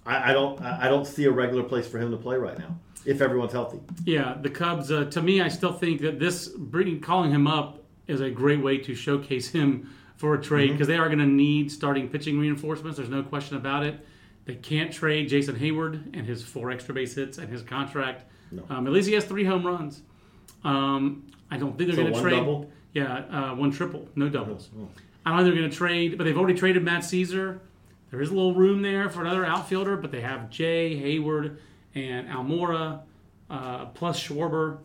I, 0.05 0.31
I 0.31 0.33
don't. 0.33 0.59
I 0.61 0.87
don't 0.87 1.05
see 1.05 1.25
a 1.25 1.31
regular 1.31 1.63
place 1.63 1.87
for 1.87 1.99
him 1.99 2.11
to 2.11 2.17
play 2.17 2.37
right 2.37 2.57
now 2.57 2.77
if 3.05 3.21
everyone's 3.21 3.51
healthy. 3.51 3.79
Yeah, 4.05 4.37
the 4.41 4.49
Cubs. 4.49 4.91
Uh, 4.91 5.05
to 5.05 5.21
me, 5.21 5.41
I 5.41 5.47
still 5.47 5.73
think 5.73 6.01
that 6.01 6.19
this 6.19 6.47
bringing 6.47 6.99
calling 7.01 7.31
him 7.31 7.47
up 7.47 7.83
is 8.07 8.21
a 8.21 8.29
great 8.29 8.61
way 8.61 8.77
to 8.79 8.93
showcase 8.95 9.49
him 9.49 9.93
for 10.17 10.35
a 10.35 10.41
trade 10.41 10.71
because 10.71 10.87
they 10.87 10.97
are 10.97 11.07
going 11.07 11.19
to 11.19 11.25
need 11.25 11.71
starting 11.71 12.07
pitching 12.09 12.39
reinforcements. 12.39 12.97
There's 12.97 13.09
no 13.09 13.23
question 13.23 13.57
about 13.57 13.83
it. 13.83 14.05
They 14.45 14.55
can't 14.55 14.91
trade 14.91 15.29
Jason 15.29 15.55
Heyward 15.55 16.13
and 16.17 16.25
his 16.25 16.43
four 16.43 16.69
extra 16.71 16.93
base 16.93 17.15
hits 17.15 17.37
and 17.37 17.49
his 17.49 17.61
contract. 17.61 18.25
Um, 18.69 18.85
at 18.87 18.93
least 18.93 19.07
he 19.07 19.13
has 19.15 19.25
three 19.25 19.45
home 19.45 19.65
runs. 19.65 20.01
Um, 20.63 21.27
I 21.49 21.57
don't 21.57 21.77
think 21.77 21.87
they're 21.89 21.95
So 21.97 22.03
going 22.03 22.13
to 22.13 22.21
trade. 22.21 22.35
double? 22.37 22.69
Yeah, 22.93 23.15
uh, 23.31 23.55
one 23.55 23.71
triple, 23.71 24.07
no 24.15 24.29
doubles. 24.29 24.69
I 25.25 25.29
don't 25.29 25.39
think 25.39 25.53
they're 25.53 25.61
going 25.61 25.71
to 25.71 25.75
trade, 25.75 26.17
but 26.17 26.25
they've 26.25 26.37
already 26.37 26.57
traded 26.59 26.83
Matt 26.83 27.01
Szczur. 27.03 27.59
There 28.11 28.21
is 28.21 28.29
a 28.29 28.33
little 28.33 28.53
room 28.53 28.81
there 28.83 29.09
for 29.09 29.21
another 29.21 29.45
outfielder, 29.45 29.97
but 29.97 30.11
they 30.11 30.21
have 30.21 30.49
Jay 30.51 30.95
Heyward 31.01 31.57
and 31.95 32.27
Almora 32.29 33.01
uh, 33.49 33.86
plus 33.88 34.21
Schwarber. 34.21 34.79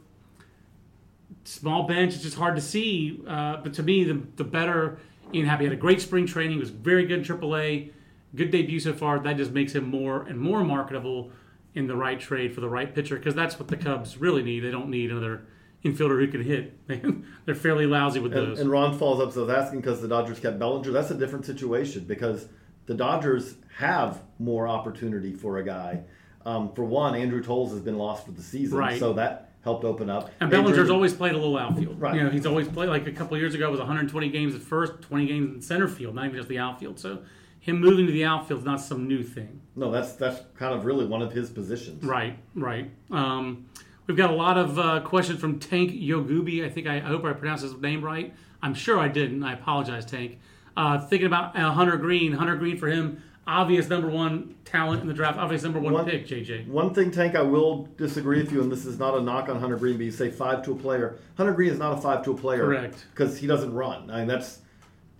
Small 1.44 1.84
bench, 1.86 2.14
it's 2.14 2.22
just 2.22 2.36
hard 2.36 2.56
to 2.56 2.62
see. 2.62 3.20
Uh, 3.26 3.58
but 3.58 3.72
to 3.74 3.82
me, 3.82 4.04
the, 4.04 4.22
the 4.36 4.44
better 4.44 4.98
Ian 5.32 5.46
Happy 5.46 5.64
had 5.64 5.72
a 5.72 5.76
great 5.76 6.00
spring 6.00 6.26
training, 6.26 6.52
he 6.52 6.58
was 6.58 6.70
very 6.70 7.06
good 7.06 7.20
in 7.20 7.24
AAA, 7.24 7.90
good 8.34 8.50
debut 8.50 8.80
so 8.80 8.92
far. 8.92 9.18
That 9.18 9.36
just 9.36 9.52
makes 9.52 9.74
him 9.74 9.84
more 9.88 10.22
and 10.22 10.38
more 10.38 10.62
marketable 10.64 11.30
in 11.74 11.86
the 11.86 11.96
right 11.96 12.18
trade 12.18 12.54
for 12.54 12.60
the 12.60 12.68
right 12.68 12.94
pitcher 12.94 13.16
because 13.16 13.34
that's 13.34 13.58
what 13.58 13.68
the 13.68 13.76
Cubs 13.76 14.18
really 14.18 14.42
need. 14.42 14.60
They 14.60 14.70
don't 14.70 14.88
need 14.90 15.10
another 15.10 15.42
infielder 15.84 16.18
who 16.18 16.28
can 16.28 16.42
hit. 16.42 16.86
They're 17.46 17.54
fairly 17.54 17.86
lousy 17.86 18.20
with 18.20 18.34
And, 18.34 18.48
those. 18.48 18.60
and 18.60 18.70
Ron 18.70 18.98
falls 18.98 19.20
up. 19.20 19.32
So 19.32 19.44
I 19.44 19.46
was 19.46 19.54
asking 19.64 19.80
because 19.80 20.00
the 20.02 20.08
Dodgers 20.08 20.40
kept 20.40 20.58
Bellinger. 20.58 20.90
That's 20.90 21.10
a 21.10 21.14
different 21.14 21.46
situation 21.46 22.04
because 22.04 22.48
the 22.86 22.94
Dodgers 22.94 23.54
have 23.76 24.22
more 24.38 24.66
opportunity 24.66 25.32
for 25.32 25.58
a 25.58 25.62
guy. 25.64 26.02
Um, 26.48 26.72
for 26.72 26.84
one, 26.84 27.14
Andrew 27.14 27.42
Toles 27.42 27.72
has 27.72 27.80
been 27.80 27.98
lost 27.98 28.24
for 28.24 28.32
the 28.32 28.40
season, 28.42 28.78
Right. 28.78 28.98
so 28.98 29.12
that 29.14 29.50
helped 29.62 29.84
open 29.84 30.08
up. 30.08 30.30
And 30.40 30.52
Andrew- 30.52 30.62
Bellinger's 30.70 30.88
always 30.90 31.12
played 31.12 31.32
a 31.32 31.36
little 31.38 31.58
outfield. 31.58 32.00
Right. 32.00 32.14
You 32.14 32.24
know, 32.24 32.30
he's 32.30 32.46
always 32.46 32.66
played 32.68 32.88
like 32.88 33.06
a 33.06 33.12
couple 33.12 33.36
years 33.36 33.54
ago 33.54 33.68
it 33.68 33.70
was 33.70 33.80
120 33.80 34.30
games 34.30 34.54
at 34.54 34.62
first, 34.62 35.02
20 35.02 35.26
games 35.26 35.54
in 35.56 35.60
center 35.60 35.88
field, 35.88 36.14
not 36.14 36.24
even 36.24 36.36
just 36.36 36.48
the 36.48 36.58
outfield. 36.58 36.98
So 36.98 37.18
him 37.60 37.80
moving 37.80 38.06
to 38.06 38.12
the 38.12 38.24
outfield 38.24 38.60
is 38.60 38.64
not 38.66 38.80
some 38.80 39.06
new 39.06 39.22
thing. 39.22 39.60
no. 39.76 39.90
That's 39.90 40.12
that's 40.12 40.40
kind 40.56 40.72
of 40.74 40.86
really 40.86 41.04
one 41.04 41.20
of 41.20 41.32
his 41.32 41.50
positions. 41.50 42.02
Right, 42.02 42.38
right. 42.54 42.90
Um, 43.10 43.66
we've 44.06 44.16
got 44.16 44.30
a 44.30 44.34
lot 44.34 44.56
of 44.56 44.78
uh, 44.78 45.00
questions 45.00 45.38
from 45.40 45.58
Tank 45.58 45.90
Yogubi. 45.92 46.64
I 46.64 46.70
think 46.70 46.86
I, 46.86 46.96
I 46.96 47.00
hope 47.00 47.24
I 47.26 47.32
pronounced 47.34 47.62
his 47.64 47.74
name 47.74 48.02
right. 48.02 48.32
I'm 48.62 48.72
sure 48.74 48.98
I 48.98 49.08
didn't. 49.08 49.42
I 49.42 49.52
apologize, 49.52 50.06
Tank. 50.06 50.38
Uh, 50.78 50.98
thinking 50.98 51.26
about 51.26 51.58
uh, 51.58 51.72
Hunter 51.72 51.96
Greene. 51.98 52.32
Hunter 52.32 52.56
Greene 52.56 52.76
for 52.78 52.86
him, 52.88 53.22
obvious 53.48 53.88
number 53.88 54.08
one 54.08 54.54
talent 54.64 55.00
in 55.02 55.08
the 55.08 55.14
draft, 55.14 55.38
obvious 55.38 55.62
number 55.62 55.80
one, 55.80 55.94
One- 55.94 56.04
pick. 56.04 56.26
JJ. 56.26 56.68
One 56.68 56.92
thing, 56.92 57.10
Tank, 57.10 57.34
I 57.34 57.42
will 57.42 57.88
disagree 57.96 58.38
with 58.40 58.52
you, 58.52 58.60
and 58.62 58.70
this 58.70 58.84
is 58.84 58.98
not 58.98 59.16
a 59.16 59.20
knock 59.20 59.48
on 59.48 59.58
Hunter 59.58 59.76
Greene, 59.76 59.96
but 59.96 60.04
you 60.04 60.10
say 60.12 60.30
five 60.30 60.62
to 60.66 60.72
a 60.72 60.76
player. 60.76 61.16
Hunter 61.36 61.52
Greene 61.54 61.72
is 61.72 61.78
not 61.78 61.96
a 61.98 62.00
five 62.00 62.22
to 62.24 62.32
a 62.32 62.36
player. 62.36 62.60
Correct. 62.66 63.06
Because 63.10 63.38
he 63.38 63.46
doesn't 63.46 63.72
run. 63.72 64.10
I 64.10 64.18
mean, 64.18 64.28
that's 64.28 64.60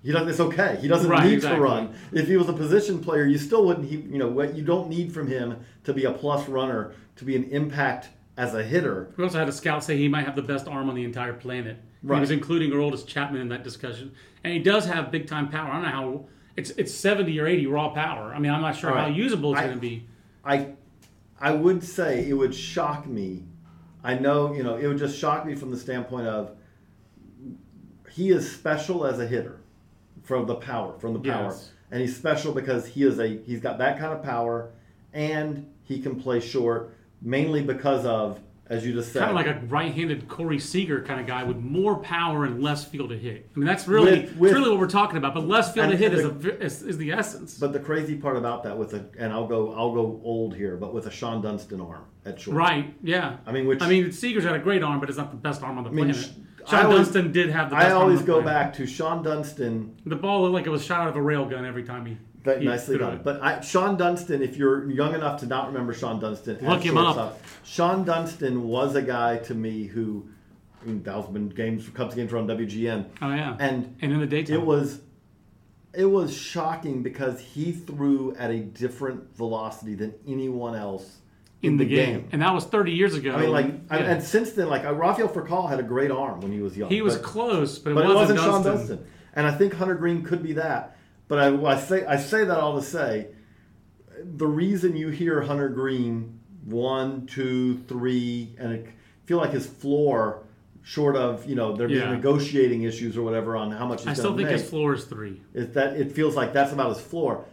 he 0.03 0.13
doesn't. 0.13 0.29
It's 0.29 0.39
okay. 0.41 0.79
He 0.81 0.87
doesn't 0.87 1.11
Right, 1.11 1.25
need 1.25 1.33
exactly. 1.35 1.57
to 1.59 1.63
run. 1.65 1.95
If 2.13 2.29
he 2.29 2.37
was 2.37 2.49
a 2.49 2.53
position 2.53 3.01
player, 3.01 3.25
you 3.25 3.39
still 3.39 3.65
wouldn't. 3.67 3.89
He, 3.89 3.97
you 3.97 4.19
know, 4.19 4.29
what 4.29 4.55
you 4.55 4.63
don't 4.63 4.89
need 4.89 5.13
from 5.13 5.27
him 5.27 5.57
to 5.85 5.93
be 5.95 6.05
a 6.05 6.13
plus 6.13 6.49
runner, 6.49 6.93
to 7.17 7.25
be 7.25 7.35
an 7.35 7.45
impact 7.45 8.09
as 8.37 8.55
a 8.55 8.63
hitter. 8.63 9.09
We 9.17 9.25
also 9.25 9.39
had 9.39 9.49
a 9.49 9.53
scout 9.53 9.83
say 9.83 9.97
he 9.97 10.07
might 10.07 10.25
have 10.25 10.37
the 10.37 10.43
best 10.43 10.69
arm 10.69 10.89
on 10.89 10.95
the 10.95 11.03
entire 11.03 11.33
planet. 11.33 11.79
He 12.03 12.07
Right. 12.07 12.21
was 12.21 12.31
including 12.31 12.71
Aroldis 12.71 13.05
Chapman 13.05 13.41
in 13.41 13.49
that 13.49 13.65
discussion, 13.65 14.13
and 14.45 14.53
he 14.53 14.61
does 14.61 14.87
have 14.87 15.11
big 15.11 15.27
time 15.27 15.49
power. 15.49 15.69
I 15.71 15.73
don't 15.75 15.83
know 15.83 15.89
how 15.89 16.25
it's 16.59 16.71
it's 16.71 16.93
seventy 16.93 17.39
or 17.39 17.47
eighty 17.47 17.67
raw 17.67 17.91
power. 17.91 18.35
I 18.35 18.41
mean, 18.41 18.51
I'm 18.51 18.61
not 18.61 18.77
sure 18.77 18.91
All 18.91 18.99
how 18.99 19.07
usable 19.07 19.53
it's 19.53 19.61
going 19.61 19.75
to 19.75 19.81
be. 19.81 20.05
I, 20.45 20.73
I 21.41 21.53
would 21.53 21.85
say 21.85 22.29
it 22.29 22.33
would 22.33 22.53
shock 22.55 23.07
me. 23.07 23.45
I 24.03 24.15
know, 24.15 24.53
you 24.53 24.65
know, 24.65 24.77
it 24.77 24.87
would 24.89 24.99
just 24.99 25.17
shock 25.17 25.47
me 25.47 25.55
from 25.55 25.71
the 25.71 25.79
standpoint 25.79 26.27
of 26.27 26.57
he 28.11 28.31
is 28.31 28.51
special 28.51 29.07
as 29.07 29.21
a 29.21 29.27
hitter 29.27 29.61
from 30.25 30.47
the 30.47 30.57
power, 30.57 30.99
from 30.99 31.13
the 31.13 31.21
power. 31.21 31.51
Yes. 31.51 31.71
And 31.93 32.01
he's 32.01 32.17
special 32.17 32.53
because 32.53 32.87
he 32.89 33.05
is 33.05 33.21
a 33.21 33.39
he's 33.45 33.61
got 33.61 33.79
that 33.79 33.99
kind 34.01 34.13
of 34.13 34.25
power 34.25 34.73
and 35.13 35.65
he 35.85 36.01
can 36.01 36.21
play 36.21 36.41
short 36.41 36.93
mainly 37.23 37.63
because 37.63 38.05
of 38.05 38.41
as 38.71 38.85
you 38.87 38.93
just 38.93 39.13
said 39.13 39.21
Kind 39.21 39.31
of 39.31 39.37
like 39.37 39.47
a 39.47 39.67
right-handed 39.67 40.29
Corey 40.29 40.59
Seager 40.59 41.03
kind 41.03 41.21
of 41.21 41.27
guy 41.27 41.43
with 41.45 41.57
more 41.57 41.97
power 41.97 42.45
and 42.45 42.63
less 42.63 42.85
field 42.85 43.11
to 43.11 43.19
hit. 43.19 43.49
I 43.55 43.59
mean, 43.59 43.67
that's 43.67 43.89
really 43.89 44.21
With- 44.23 44.37
with- 44.37 44.53
really 44.53 44.71
what 44.71 44.79
we're 44.79 44.89
talking 44.89 45.17
about. 45.17 45.35
But 45.35 45.47
less 45.49 45.73
field 45.73 45.91
to 45.91 45.97
hit 45.97 46.13
is, 46.13 46.23
the- 46.23 46.51
a, 46.53 46.55
is, 46.65 46.83
is 46.83 46.99
the 46.99 47.13
essence. 47.13 47.59
But 47.59 47.73
the 47.73 47.81
crazy 47.81 48.17
part 48.17 48.37
about 48.37 48.63
that 48.65 48.77
with 48.77 48.93
a 48.95 49.07
and 49.19 49.33
I'll 49.33 49.47
go 49.47 49.73
I'll 49.73 49.95
go 49.95 50.21
old 50.23 50.55
here, 50.55 50.77
but 50.77 50.93
with 50.95 51.07
a 51.07 51.11
Shawon 51.11 51.43
Dunston 51.43 51.81
arm 51.81 52.05
at 52.27 52.41
short. 52.41 52.57
right? 52.57 52.95
Yeah. 53.03 53.37
I 53.47 53.53
mean, 53.53 53.67
which- 53.67 53.81
I 53.83 53.89
mean, 53.89 54.13
Seager's 54.13 54.45
got 54.45 54.55
a 54.55 54.59
great 54.59 54.83
arm, 54.83 55.01
but 55.01 55.09
it's 55.09 55.19
not 55.19 55.31
the 55.31 55.37
best 55.37 55.63
arm 55.63 55.79
on 55.79 55.85
the 55.85 55.91
mean, 55.91 56.07
planet. 56.13 56.31
Shawon 56.67 56.85
always- 56.85 56.97
Dunston 56.99 57.33
did 57.33 57.49
have 57.51 57.71
the 57.71 57.77
best 57.77 57.89
I 57.89 57.93
always 57.93 58.21
go 58.21 58.43
planet. 58.43 58.45
back 58.47 58.75
to 58.75 58.83
Shawon 58.83 59.25
Dunston 59.25 59.97
The 60.05 60.17
ball 60.17 60.43
looked 60.43 60.53
like 60.55 60.67
it 60.67 60.71
was 60.71 60.85
shot 60.85 61.01
out 61.03 61.09
of 61.09 61.17
a 61.17 61.21
railgun 61.21 61.65
every 61.67 61.85
time 61.85 62.05
he. 62.05 62.19
He 62.45 62.65
nicely 62.65 62.97
done. 62.99 63.21
But 63.23 63.43
I, 63.43 63.57
Shawon 63.57 63.99
Dunston, 63.99 64.43
if 64.43 64.57
you're 64.57 64.91
young 64.91 65.15
enough 65.15 65.41
to 65.41 65.47
not 65.47 65.67
remember 65.67 65.93
Shawon 65.93 66.21
Dunston, 66.21 66.59
Look 66.63 66.83
him 66.83 66.97
up. 66.97 67.41
Shawon 67.65 68.05
Dunston 68.07 68.67
was 68.69 68.95
a 68.95 69.03
guy 69.03 69.39
to 69.39 69.55
me 69.55 69.85
who, 69.85 70.29
I 70.83 70.87
mean, 70.87 71.03
that 71.03 71.17
was 71.17 71.27
been 71.27 71.49
games, 71.49 71.89
Cubs 71.91 72.15
games 72.15 72.33
were 72.33 72.39
on 72.39 72.47
WGN. 72.47 73.07
Oh 73.21 73.35
yeah. 73.35 73.57
And 73.59 73.97
and 74.01 74.13
in 74.13 74.21
the 74.21 74.27
daytime, 74.27 74.57
it 74.57 74.65
was, 74.65 75.01
it 75.93 76.07
was 76.07 76.35
shocking 76.37 77.03
because 77.03 77.41
he 77.41 77.73
threw 77.73 78.35
at 78.37 78.51
a 78.51 78.61
different 78.61 79.37
velocity 79.37 79.95
than 79.95 80.15
anyone 80.27 80.75
else 80.75 81.19
in 81.61 81.77
the 81.77 81.85
game. 81.85 82.29
and 82.31 82.41
that 82.41 82.55
was 82.55 82.65
30 82.65 82.93
years 82.93 83.15
ago. 83.17 83.35
I 83.35 83.41
mean, 83.41 83.51
like, 83.51 83.75
I- 83.91 83.99
and 83.99 84.23
since 84.23 84.53
then, 84.53 84.69
like 84.69 84.85
uh, 84.85 84.95
Rafael 84.95 85.29
Furcal 85.29 85.69
had 85.69 85.81
a 85.81 85.83
great 85.83 86.13
arm 86.13 86.41
when 86.41 86.53
he 86.53 86.61
was 86.61 86.77
young. 86.77 86.89
he 86.89 87.03
was 87.03 87.17
but- 87.17 87.25
close, 87.25 87.79
but 87.81 87.91
it 87.91 87.95
but 87.95 88.05
it 88.05 88.15
wasn't, 88.15 88.39
wasn't 88.39 88.55
Shawon. 88.55 88.65
Dunston. 88.65 89.07
And 89.35 89.47
I 89.47 89.51
think 89.53 89.75
Hunter 89.75 89.95
Greene 89.97 90.23
could 90.23 90.43
be 90.43 90.53
that. 90.55 90.97
But 91.29 91.39
I, 91.39 91.65
I 91.65 91.79
say 91.79 92.05
I 92.07 92.17
say 92.17 92.45
that 92.45 92.59
all 92.59 92.77
to 92.81 92.83
say, 92.85 93.29
the 94.25 94.47
reason 94.47 94.97
you 94.97 95.09
hear 95.11 95.43
Hunter 95.43 95.69
Greene 95.69 96.41
one, 96.65 97.27
two, 97.27 97.79
three, 97.89 98.55
and 98.59 98.73
it 98.73 98.87
feel 99.27 99.39
like 99.39 99.53
his 99.53 99.67
floor, 99.67 100.43
short 100.83 101.17
of 101.17 101.47
you 101.49 101.55
know 101.55 101.77
there 101.77 101.87
being 101.89 102.01
Yeah. 102.01 102.13
negotiating 102.15 102.83
issues 102.83 103.17
or 103.17 103.23
whatever 103.23 103.57
on 103.57 103.71
how 103.71 103.87
much 103.87 104.01
he's 104.01 104.09
I 104.09 104.13
still 104.15 104.35
think 104.37 104.49
make, 104.49 104.59
his 104.59 104.69
floor 104.69 104.95
is 104.95 105.05
three. 105.05 105.41
is 105.55 105.69
that 105.75 105.97
it 105.97 106.13
feels 106.13 106.35
like 106.35 106.53
that's 106.53 106.73
about 106.73 106.89
his 106.97 107.01
floor. 107.01 107.45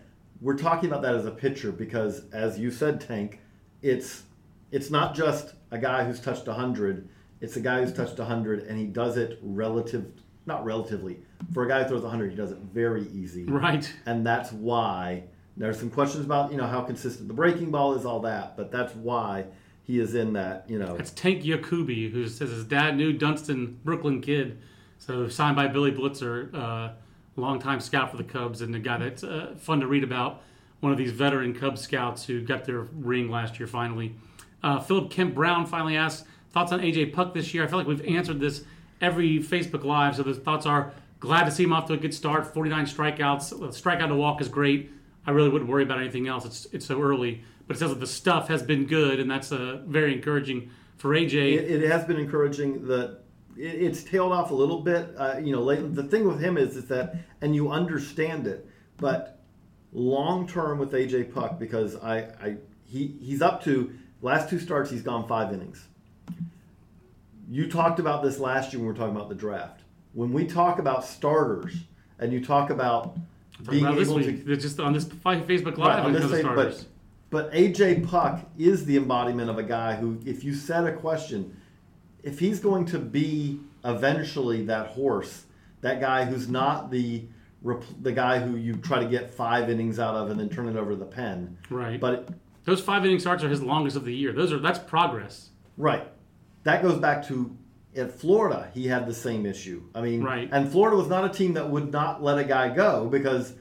We're 0.41 0.57
talking 0.57 0.89
about 0.89 1.01
that 1.03 1.15
as 1.15 1.25
a 1.25 1.31
pitcher 1.31 1.71
because, 1.71 2.23
as 2.31 2.57
you 2.59 2.71
said, 2.71 3.01
Tank, 3.01 3.39
it's 3.81 4.23
it's 4.71 4.89
not 4.89 5.15
just 5.15 5.53
a 5.71 5.77
guy 5.77 6.05
who's 6.05 6.19
touched 6.19 6.47
hundred. 6.47 7.09
It's 7.41 7.55
a 7.57 7.61
guy 7.61 7.81
who's 7.83 7.93
touched 7.93 8.17
hundred, 8.17 8.63
and 8.63 8.77
he 8.79 8.85
does 8.85 9.17
it 9.17 9.39
relative, 9.41 10.05
not 10.45 10.63
relatively. 10.65 11.19
For 11.53 11.63
a 11.65 11.67
guy 11.67 11.83
who 11.83 11.89
throws 11.89 12.03
hundred, 12.09 12.31
he 12.31 12.35
does 12.37 12.51
it 12.51 12.57
very 12.73 13.07
easy, 13.13 13.43
Right. 13.45 13.91
and 14.05 14.25
that's 14.25 14.51
why 14.51 15.23
there's 15.57 15.79
some 15.79 15.89
questions 15.89 16.25
about 16.25 16.51
you 16.51 16.57
know 16.57 16.67
how 16.67 16.81
consistent 16.81 17.27
the 17.27 17.33
breaking 17.33 17.71
ball 17.71 17.93
is, 17.95 18.05
all 18.05 18.19
that. 18.21 18.55
But 18.57 18.71
that's 18.71 18.93
why 18.95 19.45
he 19.83 19.99
is 19.99 20.15
in 20.15 20.33
that 20.33 20.65
you 20.67 20.79
know. 20.79 20.95
It's 20.95 21.11
Tank 21.11 21.43
Yakubi, 21.43 22.11
who 22.11 22.27
says 22.27 22.49
his 22.51 22.65
dad 22.65 22.95
knew 22.97 23.13
Dunston, 23.13 23.79
Brooklyn 23.83 24.21
kid. 24.21 24.57
So 24.97 25.27
signed 25.27 25.55
by 25.55 25.67
Billy 25.67 25.91
Blitzer, 25.91 26.53
uh, 26.53 26.93
longtime 27.35 27.79
scout 27.79 28.09
for 28.11 28.17
the 28.17 28.23
Cubs, 28.23 28.61
and 28.61 28.73
a 28.75 28.79
guy 28.79 28.97
that's 28.97 29.23
uh, 29.23 29.55
fun 29.57 29.79
to 29.81 29.87
read 29.87 30.03
about. 30.03 30.41
One 30.79 30.91
of 30.91 30.97
these 30.97 31.11
veteran 31.11 31.53
Cub 31.53 31.77
scouts 31.77 32.25
who 32.25 32.41
got 32.41 32.65
their 32.65 32.81
ring 32.81 33.29
last 33.29 33.59
year 33.59 33.67
finally. 33.67 34.15
Uh, 34.63 34.79
Philip 34.79 35.09
Kemp 35.11 35.35
Brown 35.35 35.65
finally 35.65 35.95
asked, 35.95 36.25
thoughts 36.51 36.71
on 36.71 36.79
AJ 36.79 37.13
Puk 37.13 37.33
this 37.33 37.53
year. 37.53 37.63
I 37.63 37.67
feel 37.67 37.77
like 37.77 37.87
we've 37.87 38.05
answered 38.05 38.39
this 38.39 38.63
every 39.01 39.39
Facebook 39.39 39.83
Live. 39.83 40.15
So 40.15 40.23
the 40.23 40.33
thoughts 40.33 40.65
are 40.65 40.93
glad 41.19 41.45
to 41.45 41.51
see 41.51 41.63
him 41.63 41.73
off 41.73 41.87
to 41.87 41.93
a 41.93 41.97
good 41.97 42.13
start. 42.13 42.53
49 42.53 42.85
strikeouts. 42.85 43.53
Strikeout 43.73 44.07
to 44.07 44.15
walk 44.15 44.41
is 44.41 44.47
great. 44.47 44.91
I 45.27 45.31
really 45.31 45.49
wouldn't 45.49 45.69
worry 45.69 45.83
about 45.83 45.99
anything 45.99 46.27
else. 46.27 46.45
It's 46.45 46.67
it's 46.71 46.85
so 46.85 47.01
early, 47.01 47.43
but 47.67 47.75
it 47.75 47.79
says 47.79 47.89
that 47.89 47.99
the 47.99 48.07
stuff 48.07 48.47
has 48.47 48.61
been 48.61 48.85
good, 48.85 49.19
and 49.19 49.29
that's 49.29 49.51
uh, 49.51 49.81
very 49.87 50.13
encouraging 50.13 50.69
for 50.97 51.11
AJ. 51.11 51.33
It, 51.33 51.83
it 51.83 51.89
has 51.89 52.05
been 52.05 52.17
encouraging 52.17 52.87
that 52.87 53.21
it, 53.57 53.81
it's 53.81 54.03
tailed 54.03 54.31
off 54.31 54.51
a 54.51 54.53
little 54.53 54.81
bit. 54.81 55.13
Uh, 55.17 55.37
you 55.41 55.51
know, 55.51 55.61
late, 55.61 55.95
the 55.95 56.03
thing 56.03 56.27
with 56.27 56.39
him 56.39 56.57
is 56.57 56.75
is 56.77 56.85
that, 56.89 57.15
and 57.41 57.55
you 57.55 57.71
understand 57.71 58.45
it, 58.45 58.69
but 58.97 59.43
long 59.91 60.47
term 60.47 60.77
with 60.77 60.91
AJ 60.91 61.33
Puk 61.33 61.57
because 61.57 61.95
I, 61.95 62.17
I 62.17 62.57
he 62.83 63.17
he's 63.21 63.41
up 63.41 63.63
to 63.63 63.93
last 64.21 64.49
two 64.49 64.59
starts 64.59 64.91
he's 64.91 65.01
gone 65.01 65.27
five 65.27 65.53
innings. 65.53 65.87
You 67.49 67.69
talked 67.69 67.99
about 67.99 68.23
this 68.23 68.39
last 68.39 68.73
year 68.73 68.79
when 68.79 68.87
we 68.87 68.93
were 68.93 68.97
talking 68.97 69.15
about 69.15 69.29
the 69.29 69.35
draft. 69.35 69.81
When 70.13 70.31
we 70.33 70.45
talk 70.45 70.79
about 70.79 71.03
starters 71.03 71.75
and 72.19 72.31
you 72.33 72.43
talk 72.43 72.69
about 72.69 73.17
being 73.69 73.83
this 73.95 74.09
able 74.09 74.21
to 74.21 74.57
just 74.57 74.79
on 74.79 74.93
this 74.93 75.05
Facebook 75.05 75.77
Live, 75.77 75.77
Right, 75.77 75.99
on 75.99 76.13
this 76.13 76.29
thing, 76.31 76.41
starters. 76.41 76.85
but, 77.29 77.49
but 77.49 77.53
AJ 77.53 78.07
Puk 78.07 78.41
is 78.57 78.85
the 78.85 78.97
embodiment 78.97 79.49
of 79.49 79.57
a 79.57 79.63
guy 79.63 79.95
who, 79.95 80.19
if 80.25 80.43
you 80.43 80.53
set 80.53 80.85
a 80.87 80.91
question, 80.93 81.55
if 82.23 82.39
he's 82.39 82.59
going 82.59 82.85
to 82.87 82.99
be 82.99 83.59
eventually 83.83 84.65
that 84.65 84.87
horse, 84.87 85.45
that 85.81 85.99
guy 85.99 86.25
who's 86.25 86.47
not 86.49 86.89
the 86.91 87.25
the 88.01 88.11
guy 88.11 88.37
who 88.39 88.57
you 88.57 88.75
try 88.75 88.99
to 88.99 89.07
get 89.09 89.27
five 89.33 89.71
innings 89.71 89.97
out 89.97 90.13
of 90.15 90.29
and 90.29 90.39
then 90.39 90.47
turn 90.49 90.67
it 90.69 90.75
over 90.75 90.91
to 90.91 90.95
the 90.97 91.05
pen, 91.05 91.57
Right. 91.71 91.99
But 91.99 92.29
Those 92.63 92.79
five 92.79 93.03
inning 93.03 93.17
starts 93.19 93.43
are 93.43 93.49
his 93.49 93.61
longest 93.63 93.95
of 93.97 94.05
the 94.05 94.13
year. 94.13 94.31
Those 94.33 94.53
are 94.53 94.59
that's 94.59 94.77
progress. 94.77 95.49
right, 95.77 96.07
that 96.65 96.81
goes 96.83 96.99
back 96.99 97.25
to 97.27 97.55
at 97.95 98.11
Florida, 98.11 98.69
he 98.73 98.87
had 98.87 99.07
the 99.07 99.13
same 99.13 99.45
issue. 99.45 99.81
I 99.95 100.01
mean, 100.01 100.21
Right. 100.21 100.49
and 100.51 100.69
Florida 100.69 100.97
was 100.97 101.07
not 101.07 101.23
a 101.23 101.29
team 101.29 101.53
that 101.53 101.69
would 101.69 101.91
not 101.93 102.21
let 102.21 102.37
a 102.37 102.43
guy 102.43 102.67
go 102.75 103.07
because 103.07 103.53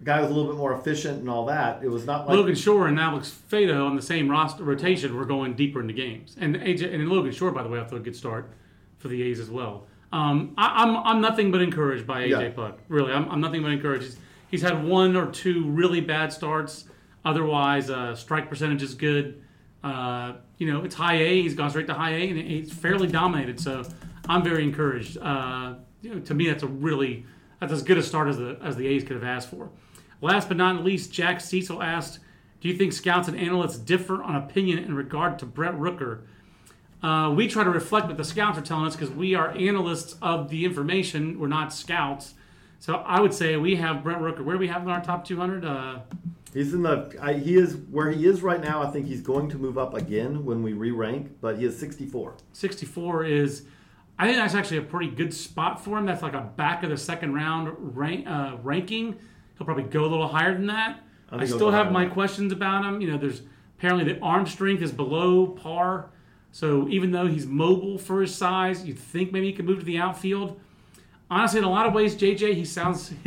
the 0.00 0.04
guy 0.04 0.20
was 0.20 0.28
a 0.28 0.34
little 0.34 0.50
bit 0.50 0.58
more 0.58 0.72
efficient 0.74 1.20
and 1.20 1.30
all 1.30 1.46
that. 1.46 1.84
It 1.84 1.88
was 1.88 2.04
not 2.04 2.26
like 2.26 2.36
Logan 2.36 2.56
Shore 2.56 2.88
and 2.88 2.98
Alex 2.98 3.32
Faedo 3.48 3.86
on 3.86 3.94
the 3.94 4.02
same 4.02 4.28
roster 4.28 4.64
rotation 4.64 5.14
were 5.16 5.24
going 5.24 5.54
deeper 5.54 5.80
into 5.80 5.92
games, 5.94 6.36
and 6.40 6.56
AJ 6.56 6.92
and 6.92 7.08
Logan 7.08 7.30
Shore, 7.32 7.52
by 7.52 7.62
the 7.62 7.68
way, 7.68 7.78
off 7.78 7.90
to 7.90 7.96
a 7.96 8.00
good 8.00 8.16
start 8.16 8.50
for 8.98 9.06
the 9.08 9.22
A's 9.22 9.38
as 9.38 9.50
well. 9.50 9.86
Um, 10.12 10.54
I, 10.58 10.82
I'm 10.82 10.96
I'm 10.96 11.20
nothing 11.20 11.52
but 11.52 11.60
encouraged 11.62 12.06
by 12.08 12.22
AJ 12.22 12.30
Yeah. 12.30 12.48
Puk. 12.50 12.80
Really, 12.88 13.12
I'm, 13.12 13.28
I'm 13.30 13.40
nothing 13.40 13.62
but 13.62 13.70
encouraged. 13.70 14.04
He's, 14.06 14.16
he's 14.50 14.62
had 14.62 14.82
one 14.84 15.14
or 15.14 15.30
two 15.30 15.68
really 15.70 16.00
bad 16.00 16.32
starts. 16.32 16.86
Otherwise, 17.24 17.90
uh, 17.90 18.16
strike 18.16 18.48
percentage 18.48 18.82
is 18.82 18.94
good. 18.94 19.42
Uh, 19.82 20.34
you 20.58 20.70
know, 20.70 20.84
it's 20.84 20.94
high 20.94 21.16
A. 21.16 21.42
He's 21.42 21.54
gone 21.54 21.70
straight 21.70 21.86
to 21.86 21.94
high 21.94 22.14
A, 22.14 22.28
and 22.28 22.38
he's 22.38 22.72
fairly 22.72 23.08
dominated. 23.08 23.58
So 23.60 23.84
I'm 24.28 24.42
very 24.42 24.62
encouraged. 24.62 25.18
Uh, 25.18 25.74
you 26.02 26.14
know, 26.14 26.20
to 26.20 26.34
me, 26.34 26.48
that's 26.48 26.62
a 26.62 26.66
really 26.66 27.24
that's 27.60 27.72
as 27.72 27.82
good 27.82 27.98
a 27.98 28.02
start 28.02 28.28
as 28.28 28.38
the 28.38 28.58
as 28.62 28.76
the 28.76 28.86
A's 28.86 29.04
could 29.04 29.16
have 29.16 29.24
asked 29.24 29.48
for. 29.48 29.70
Last 30.20 30.48
but 30.48 30.56
not 30.56 30.84
least, 30.84 31.12
Jack 31.12 31.40
Cecil 31.40 31.82
asked, 31.82 32.18
"Do 32.60 32.68
you 32.68 32.76
think 32.76 32.92
scouts 32.92 33.28
and 33.28 33.38
analysts 33.38 33.78
differ 33.78 34.22
on 34.22 34.36
opinion 34.36 34.78
in 34.78 34.94
regard 34.94 35.38
to 35.40 35.46
Brent 35.46 35.78
Rooker?" 35.78 36.20
Uh, 37.02 37.32
we 37.34 37.48
try 37.48 37.64
to 37.64 37.70
reflect 37.70 38.08
what 38.08 38.18
the 38.18 38.24
scouts 38.24 38.58
are 38.58 38.62
telling 38.62 38.86
us 38.86 38.94
because 38.94 39.10
we 39.10 39.34
are 39.34 39.50
analysts 39.56 40.16
of 40.20 40.50
the 40.50 40.66
information. 40.66 41.38
We're 41.38 41.48
not 41.48 41.72
scouts. 41.72 42.34
So 42.78 42.96
I 42.96 43.20
would 43.20 43.32
say 43.32 43.56
we 43.56 43.76
have 43.76 44.02
Brent 44.02 44.20
Rooker. 44.20 44.44
Where 44.44 44.54
do 44.54 44.60
we 44.60 44.68
have 44.68 44.82
in 44.82 44.88
our 44.88 45.02
top 45.02 45.24
200? 45.24 45.64
He's 46.52 46.74
in 46.74 46.82
the. 46.82 47.16
I, 47.20 47.34
he 47.34 47.56
is 47.56 47.76
where 47.76 48.10
he 48.10 48.26
is 48.26 48.42
right 48.42 48.60
now. 48.60 48.82
I 48.82 48.90
think 48.90 49.06
he's 49.06 49.22
going 49.22 49.48
to 49.50 49.58
move 49.58 49.78
up 49.78 49.94
again 49.94 50.44
when 50.44 50.62
we 50.62 50.72
re-rank, 50.72 51.40
but 51.40 51.58
he 51.58 51.64
is 51.64 51.78
64. 51.78 52.36
64 52.52 53.24
is, 53.24 53.62
I 54.18 54.26
think 54.26 54.36
that's 54.36 54.54
actually 54.54 54.78
a 54.78 54.82
pretty 54.82 55.10
good 55.10 55.32
spot 55.32 55.84
for 55.84 55.96
him. 55.96 56.06
That's 56.06 56.22
like 56.22 56.34
a 56.34 56.40
back 56.56 56.82
of 56.82 56.90
the 56.90 56.96
second 56.96 57.34
round 57.34 57.96
rank, 57.96 58.26
uh, 58.26 58.56
ranking. 58.62 59.16
He'll 59.56 59.64
probably 59.64 59.84
go 59.84 60.04
a 60.04 60.08
little 60.08 60.26
higher 60.26 60.52
than 60.54 60.66
that. 60.66 61.00
I 61.30 61.42
I, 61.42 61.44
still 61.44 61.70
have 61.70 61.92
my 61.92 62.06
questions 62.06 62.52
about 62.52 62.84
him. 62.84 63.00
You 63.00 63.12
know, 63.12 63.18
there's 63.18 63.42
apparently 63.78 64.12
the 64.12 64.20
arm 64.20 64.46
strength 64.46 64.82
is 64.82 64.90
below 64.90 65.46
par. 65.46 66.10
So 66.50 66.88
even 66.88 67.12
though 67.12 67.28
he's 67.28 67.46
mobile 67.46 67.96
for 67.96 68.22
his 68.22 68.34
size, 68.34 68.84
you'd 68.84 68.98
think 68.98 69.32
maybe 69.32 69.46
he 69.46 69.52
could 69.52 69.66
move 69.66 69.78
to 69.78 69.84
the 69.84 69.98
outfield. 69.98 70.60
Honestly, 71.30 71.58
in 71.58 71.64
a 71.64 71.70
lot 71.70 71.86
of 71.86 71.94
ways, 71.94 72.16
JJ, 72.16 72.54
he 72.54 72.64
sounds. 72.64 73.12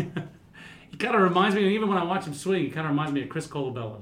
he 0.94 0.98
kind 0.98 1.16
of 1.16 1.24
reminds 1.24 1.56
me, 1.56 1.74
even 1.74 1.90
when 1.90 1.98
I 1.98 2.04
watch 2.04 2.26
him 2.26 2.36
swing, 2.36 2.66
he 2.66 2.70
kind 2.70 2.86
of 2.86 2.92
reminds 2.92 3.14
me 3.14 3.24
of 3.24 3.30
Chris 3.30 3.48
Colabello. 3.48 4.02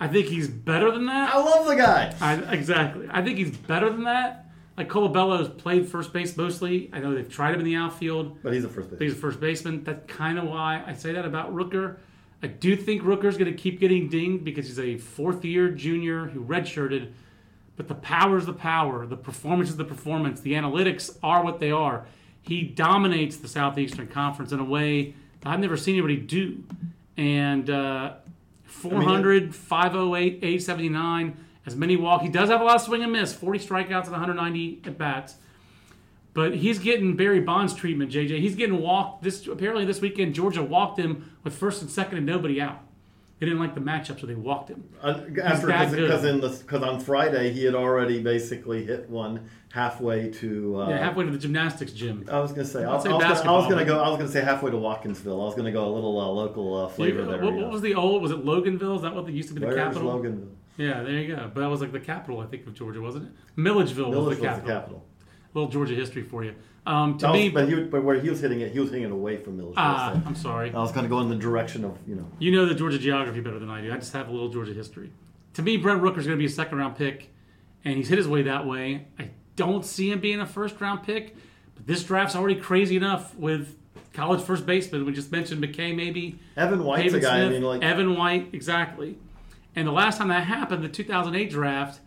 I 0.00 0.08
think 0.08 0.26
he's 0.26 0.48
better 0.48 0.90
than 0.90 1.06
that. 1.06 1.32
I 1.32 1.38
love 1.38 1.64
the 1.68 1.76
guy. 1.76 2.12
I, 2.20 2.34
exactly. 2.52 3.06
I 3.08 3.22
think 3.22 3.38
he's 3.38 3.56
better 3.56 3.88
than 3.88 4.02
that. 4.02 4.46
Like 4.76 4.88
Colabello's 4.88 5.48
played 5.48 5.88
first 5.88 6.12
base 6.12 6.36
mostly. 6.36 6.90
I 6.92 6.98
know 6.98 7.14
they've 7.14 7.30
tried 7.30 7.54
him 7.54 7.60
in 7.60 7.66
the 7.66 7.76
outfield. 7.76 8.42
But 8.42 8.52
he's 8.52 8.64
a 8.64 8.68
first 8.68 8.90
But 8.90 8.98
base. 8.98 9.10
he's 9.12 9.16
a 9.16 9.20
first 9.20 9.38
baseman. 9.38 9.84
That's 9.84 10.04
kind 10.12 10.40
of 10.40 10.46
why 10.46 10.82
I 10.84 10.92
say 10.94 11.12
that 11.12 11.24
about 11.24 11.54
Rooker. 11.54 11.98
I 12.42 12.48
do 12.48 12.74
think 12.74 13.02
Rooker's 13.02 13.36
going 13.38 13.50
to 13.50 13.56
keep 13.56 13.78
getting 13.78 14.08
dinged 14.08 14.42
because 14.42 14.66
he's 14.66 14.80
a 14.80 14.98
fourth 14.98 15.44
year 15.44 15.70
junior 15.70 16.26
who 16.26 16.44
redshirted. 16.44 17.12
But 17.76 17.86
the 17.86 17.94
power 17.94 18.38
is 18.38 18.46
the 18.46 18.52
power. 18.52 19.06
The 19.06 19.16
performance 19.16 19.70
is 19.70 19.76
the 19.76 19.84
performance. 19.84 20.40
The 20.40 20.54
analytics 20.54 21.16
are 21.22 21.44
what 21.44 21.60
they 21.60 21.70
are. 21.70 22.06
He 22.42 22.64
dominates 22.64 23.36
the 23.36 23.46
Southeastern 23.48 24.08
Conference 24.08 24.50
in 24.50 24.58
a 24.58 24.64
way 24.64 25.14
I've 25.46 25.60
never 25.60 25.76
seen 25.76 25.94
anybody 25.94 26.16
do. 26.16 26.64
And 27.16 27.70
uh, 27.70 28.14
400, 28.64 29.54
508, 29.54 30.34
879, 30.36 31.36
as 31.64 31.76
many 31.76 31.96
walk. 31.96 32.22
He 32.22 32.28
does 32.28 32.50
have 32.50 32.60
a 32.60 32.64
lot 32.64 32.76
of 32.76 32.82
swing 32.82 33.02
and 33.02 33.12
miss, 33.12 33.32
40 33.32 33.58
strikeouts 33.60 34.04
and 34.04 34.12
190 34.12 34.82
at 34.84 34.98
bats. 34.98 35.36
But 36.34 36.54
he's 36.54 36.78
getting 36.78 37.16
Barry 37.16 37.40
Bonds 37.40 37.72
treatment, 37.72 38.12
JJ. 38.12 38.40
He's 38.40 38.54
getting 38.54 38.82
walked 38.82 39.22
this 39.22 39.46
apparently 39.46 39.86
this 39.86 40.02
weekend. 40.02 40.34
Georgia 40.34 40.62
walked 40.62 40.98
him 40.98 41.34
with 41.42 41.54
first 41.54 41.80
and 41.80 41.90
second 41.90 42.18
and 42.18 42.26
nobody 42.26 42.60
out. 42.60 42.82
They 43.38 43.46
didn't 43.46 43.60
like 43.60 43.74
the 43.74 43.80
matchup, 43.80 44.20
so 44.20 44.26
they 44.26 44.34
walked 44.34 44.70
him. 44.70 44.84
Uh, 45.02 45.20
After 45.42 45.66
because 45.66 46.60
because 46.62 46.82
on 46.82 47.00
Friday 47.00 47.52
he 47.52 47.64
had 47.64 47.74
already 47.74 48.22
basically 48.22 48.84
hit 48.84 49.08
one 49.08 49.48
halfway 49.76 50.30
to. 50.30 50.80
Uh, 50.80 50.88
Yeah, 50.88 50.98
halfway 50.98 51.24
to 51.26 51.30
the 51.30 51.38
gymnastics 51.38 51.92
gym. 51.92 52.24
I 52.32 52.40
was 52.40 52.52
gonna 52.52 52.64
say. 52.64 52.82
I, 52.84 52.90
I 52.90 52.94
was 52.94 53.02
say 53.02 53.10
gonna, 53.10 53.24
I 53.24 53.52
was 53.52 53.66
gonna 53.68 53.84
go. 53.84 54.02
I 54.02 54.08
was 54.08 54.18
gonna 54.18 54.30
say 54.30 54.42
halfway 54.42 54.70
to 54.70 54.76
Watkinsville. 54.76 55.40
I 55.42 55.44
was 55.44 55.54
gonna 55.54 55.70
go 55.72 55.86
a 55.86 55.92
little 55.92 56.18
uh, 56.18 56.26
local 56.28 56.74
uh, 56.74 56.88
flavor 56.88 57.24
there. 57.24 57.42
what, 57.44 57.54
what 57.54 57.70
was 57.70 57.82
the 57.82 57.94
old? 57.94 58.22
Was 58.22 58.32
it 58.32 58.44
Loganville? 58.44 58.96
Is 58.96 59.02
that 59.02 59.14
what 59.14 59.28
used 59.28 59.48
to 59.50 59.54
be 59.54 59.60
the 59.60 59.74
capital? 59.74 60.18
Loganville? 60.18 60.54
Yeah, 60.78 61.02
there 61.02 61.12
you 61.12 61.36
go. 61.36 61.50
But 61.54 61.60
that 61.60 61.70
was 61.70 61.80
like 61.80 61.92
the 61.92 62.00
capital, 62.00 62.40
I 62.40 62.46
think, 62.46 62.66
of 62.66 62.74
Georgia, 62.74 63.00
wasn't 63.00 63.26
it? 63.26 63.30
Milledgeville 63.56 64.10
Village 64.10 64.28
was 64.28 64.38
the 64.38 64.42
was 64.42 64.50
capital. 64.50 64.66
the 64.66 64.72
capital. 64.80 65.04
little 65.54 65.70
Georgia 65.70 65.94
history 65.94 66.22
for 66.22 66.44
you. 66.44 66.54
Um, 66.86 67.18
to 67.18 67.26
was- 67.28 67.34
me, 67.34 67.48
but, 67.48 67.68
he, 67.68 67.82
but 67.82 68.04
where 68.04 68.20
he 68.20 68.28
was 68.30 68.40
hitting 68.40 68.60
it, 68.60 68.72
he 68.72 68.78
was 68.78 68.90
hitting 68.90 69.04
it 69.04 69.10
away 69.10 69.36
from 69.38 69.56
Milledgeville. 69.56 69.82
ah, 69.84 70.12
so 70.14 70.22
I'm 70.26 70.34
sorry. 70.34 70.72
I 70.72 70.78
was 70.78 70.92
going 70.92 71.04
to 71.04 71.08
go 71.10 71.20
in 71.20 71.28
the 71.28 71.36
direction 71.36 71.84
of 71.84 71.98
you 72.06 72.14
know. 72.14 72.26
You 72.38 72.52
know 72.52 72.66
the 72.66 72.74
Georgia 72.74 72.98
geography 72.98 73.40
better 73.40 73.58
than 73.58 73.70
I 73.70 73.80
do. 73.80 73.92
I 73.92 73.96
just 73.96 74.12
have 74.12 74.28
a 74.28 74.32
little 74.32 74.48
Georgia 74.50 74.72
history. 74.72 75.10
To 75.54 75.62
me, 75.62 75.78
Brent 75.78 76.02
Rooker's 76.02 76.26
going 76.26 76.36
to 76.38 76.42
be 76.42 76.44
a 76.44 76.50
second 76.50 76.78
round 76.78 76.96
pick, 76.96 77.32
and 77.84 77.96
he's 77.96 78.08
hit 78.08 78.18
his 78.18 78.28
way 78.28 78.42
that 78.42 78.66
way. 78.66 79.06
I 79.18 79.30
don't 79.56 79.84
see 79.84 80.10
him 80.10 80.20
being 80.20 80.40
a 80.40 80.46
first 80.46 80.80
round 80.80 81.02
pick, 81.02 81.34
but 81.74 81.86
this 81.86 82.04
draft's 82.04 82.36
already 82.36 82.60
crazy 82.60 82.96
enough 82.96 83.34
with 83.34 83.76
college 84.12 84.42
first 84.42 84.66
baseman. 84.66 85.04
We 85.04 85.12
just 85.12 85.32
mentioned 85.32 85.62
McKay, 85.62 85.94
maybe. 85.94 86.38
Evan 86.56 86.84
White's 86.84 87.14
a 87.14 87.20
guy. 87.20 87.42
I 87.42 87.48
mean, 87.48 87.62
like 87.62 87.82
Evan 87.82 88.16
White, 88.16 88.50
exactly. 88.52 89.18
And 89.74 89.86
the 89.86 89.92
last 89.92 90.18
time 90.18 90.28
that 90.28 90.44
happened, 90.44 90.82
the 90.82 90.88
2008 90.88 91.50
draft, 91.50 92.00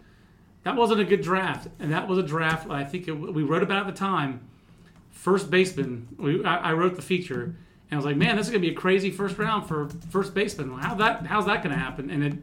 that 0.64 0.76
wasn't 0.76 1.02
a 1.02 1.06
good 1.06 1.22
draft, 1.22 1.68
and 1.80 1.92
that 1.92 2.08
was 2.08 2.18
a 2.18 2.24
draft. 2.24 2.70
I 2.70 2.84
think 2.84 3.08
it, 3.08 3.14
we 3.14 3.44
wrote 3.44 3.64
about 3.64 3.88
at 3.88 3.94
the 3.94 3.98
time. 3.98 4.42
First 5.12 5.52
baseman, 5.52 6.08
we, 6.18 6.44
I, 6.44 6.72
I 6.72 6.74
wrote 6.74 6.96
the 6.96 7.02
feature, 7.02 7.44
and 7.44 7.56
I 7.92 7.96
was 7.96 8.06
like, 8.06 8.18
"Man, 8.18 8.38
this 8.38 8.48
is 8.48 8.52
gonna 8.52 8.62
be 8.62 8.72
a 8.72 8.76
crazy 8.76 9.12
first 9.12 9.38
round 9.38 9.68
for 9.68 9.90
first 10.10 10.34
baseman. 10.34 10.72
How 10.80 10.96
that? 10.96 11.28
How's 11.28 11.46
that 11.46 11.62
gonna 11.64 11.78
happen?" 11.78 12.10
And 12.10 12.24
it, 12.24 12.34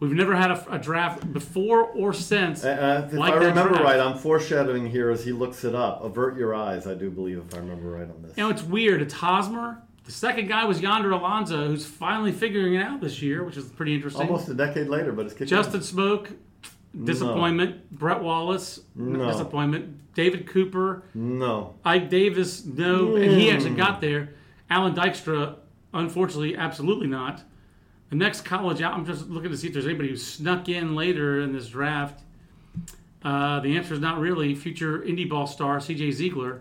we've 0.00 0.12
never 0.12 0.34
had 0.34 0.50
a, 0.50 0.74
a 0.74 0.78
draft 0.78 1.32
before 1.32 1.84
or 1.84 2.12
since. 2.12 2.64
Uh, 2.64 3.06
if 3.06 3.12
like 3.18 3.32
I 3.32 3.36
remember 3.36 3.68
draft. 3.74 3.84
right, 3.84 4.00
I'm 4.00 4.18
foreshadowing 4.18 4.90
here 4.90 5.10
as 5.10 5.24
he 5.24 5.32
looks 5.32 5.62
it 5.64 5.74
up. 5.74 6.02
Avert 6.02 6.36
your 6.36 6.54
eyes, 6.54 6.86
I 6.86 6.94
do 6.94 7.10
believe, 7.10 7.38
if 7.38 7.54
I 7.54 7.58
remember 7.58 7.90
right 7.90 8.08
on 8.10 8.22
this. 8.22 8.36
You 8.36 8.44
know, 8.44 8.50
it's 8.50 8.62
weird. 8.62 9.00
It's 9.02 9.14
Hosmer. 9.14 9.82
The 10.04 10.12
second 10.12 10.48
guy 10.48 10.64
was 10.64 10.80
Yonder 10.80 11.12
Alonso, 11.12 11.68
who's 11.68 11.86
finally 11.86 12.32
figuring 12.32 12.74
it 12.74 12.82
out 12.82 13.00
this 13.00 13.22
year, 13.22 13.44
which 13.44 13.56
is 13.56 13.66
pretty 13.66 13.94
interesting. 13.94 14.26
Almost 14.26 14.48
a 14.48 14.54
decade 14.54 14.88
later, 14.88 15.12
but 15.12 15.26
it's 15.26 15.34
kicking. 15.34 15.46
Justin 15.48 15.80
Smoak, 15.80 16.34
disappointment. 17.04 17.90
Brett 17.90 18.22
Wallace, 18.22 18.80
No. 18.96 19.30
disappointment. 19.30 19.96
David 20.14 20.46
Cooper, 20.46 21.04
No. 21.14 21.74
Ike 21.84 22.08
Davis, 22.10 22.64
no, 22.64 23.14
and 23.16 23.30
he 23.30 23.50
actually 23.50 23.74
got 23.76 24.00
there. 24.00 24.30
Allan 24.68 24.94
Dykstra, 24.94 25.56
unfortunately, 25.94 26.56
absolutely 26.56 27.06
not. 27.06 27.42
The 28.10 28.16
next 28.16 28.42
college 28.44 28.82
out, 28.82 28.94
I'm 28.94 29.06
just 29.06 29.28
looking 29.28 29.50
to 29.50 29.56
see 29.56 29.68
if 29.68 29.72
there's 29.72 29.86
anybody 29.86 30.08
who 30.10 30.16
snuck 30.16 30.68
in 30.68 30.96
later 30.96 31.40
in 31.40 31.52
this 31.52 31.68
draft. 31.68 32.22
Uh, 33.22 33.60
the 33.60 33.76
answer 33.76 33.94
is 33.94 34.00
not 34.00 34.18
really. 34.18 34.54
Future 34.54 34.98
indie 35.00 35.28
ball 35.28 35.46
star 35.46 35.78
C.J. 35.80 36.10
Ziegler, 36.12 36.60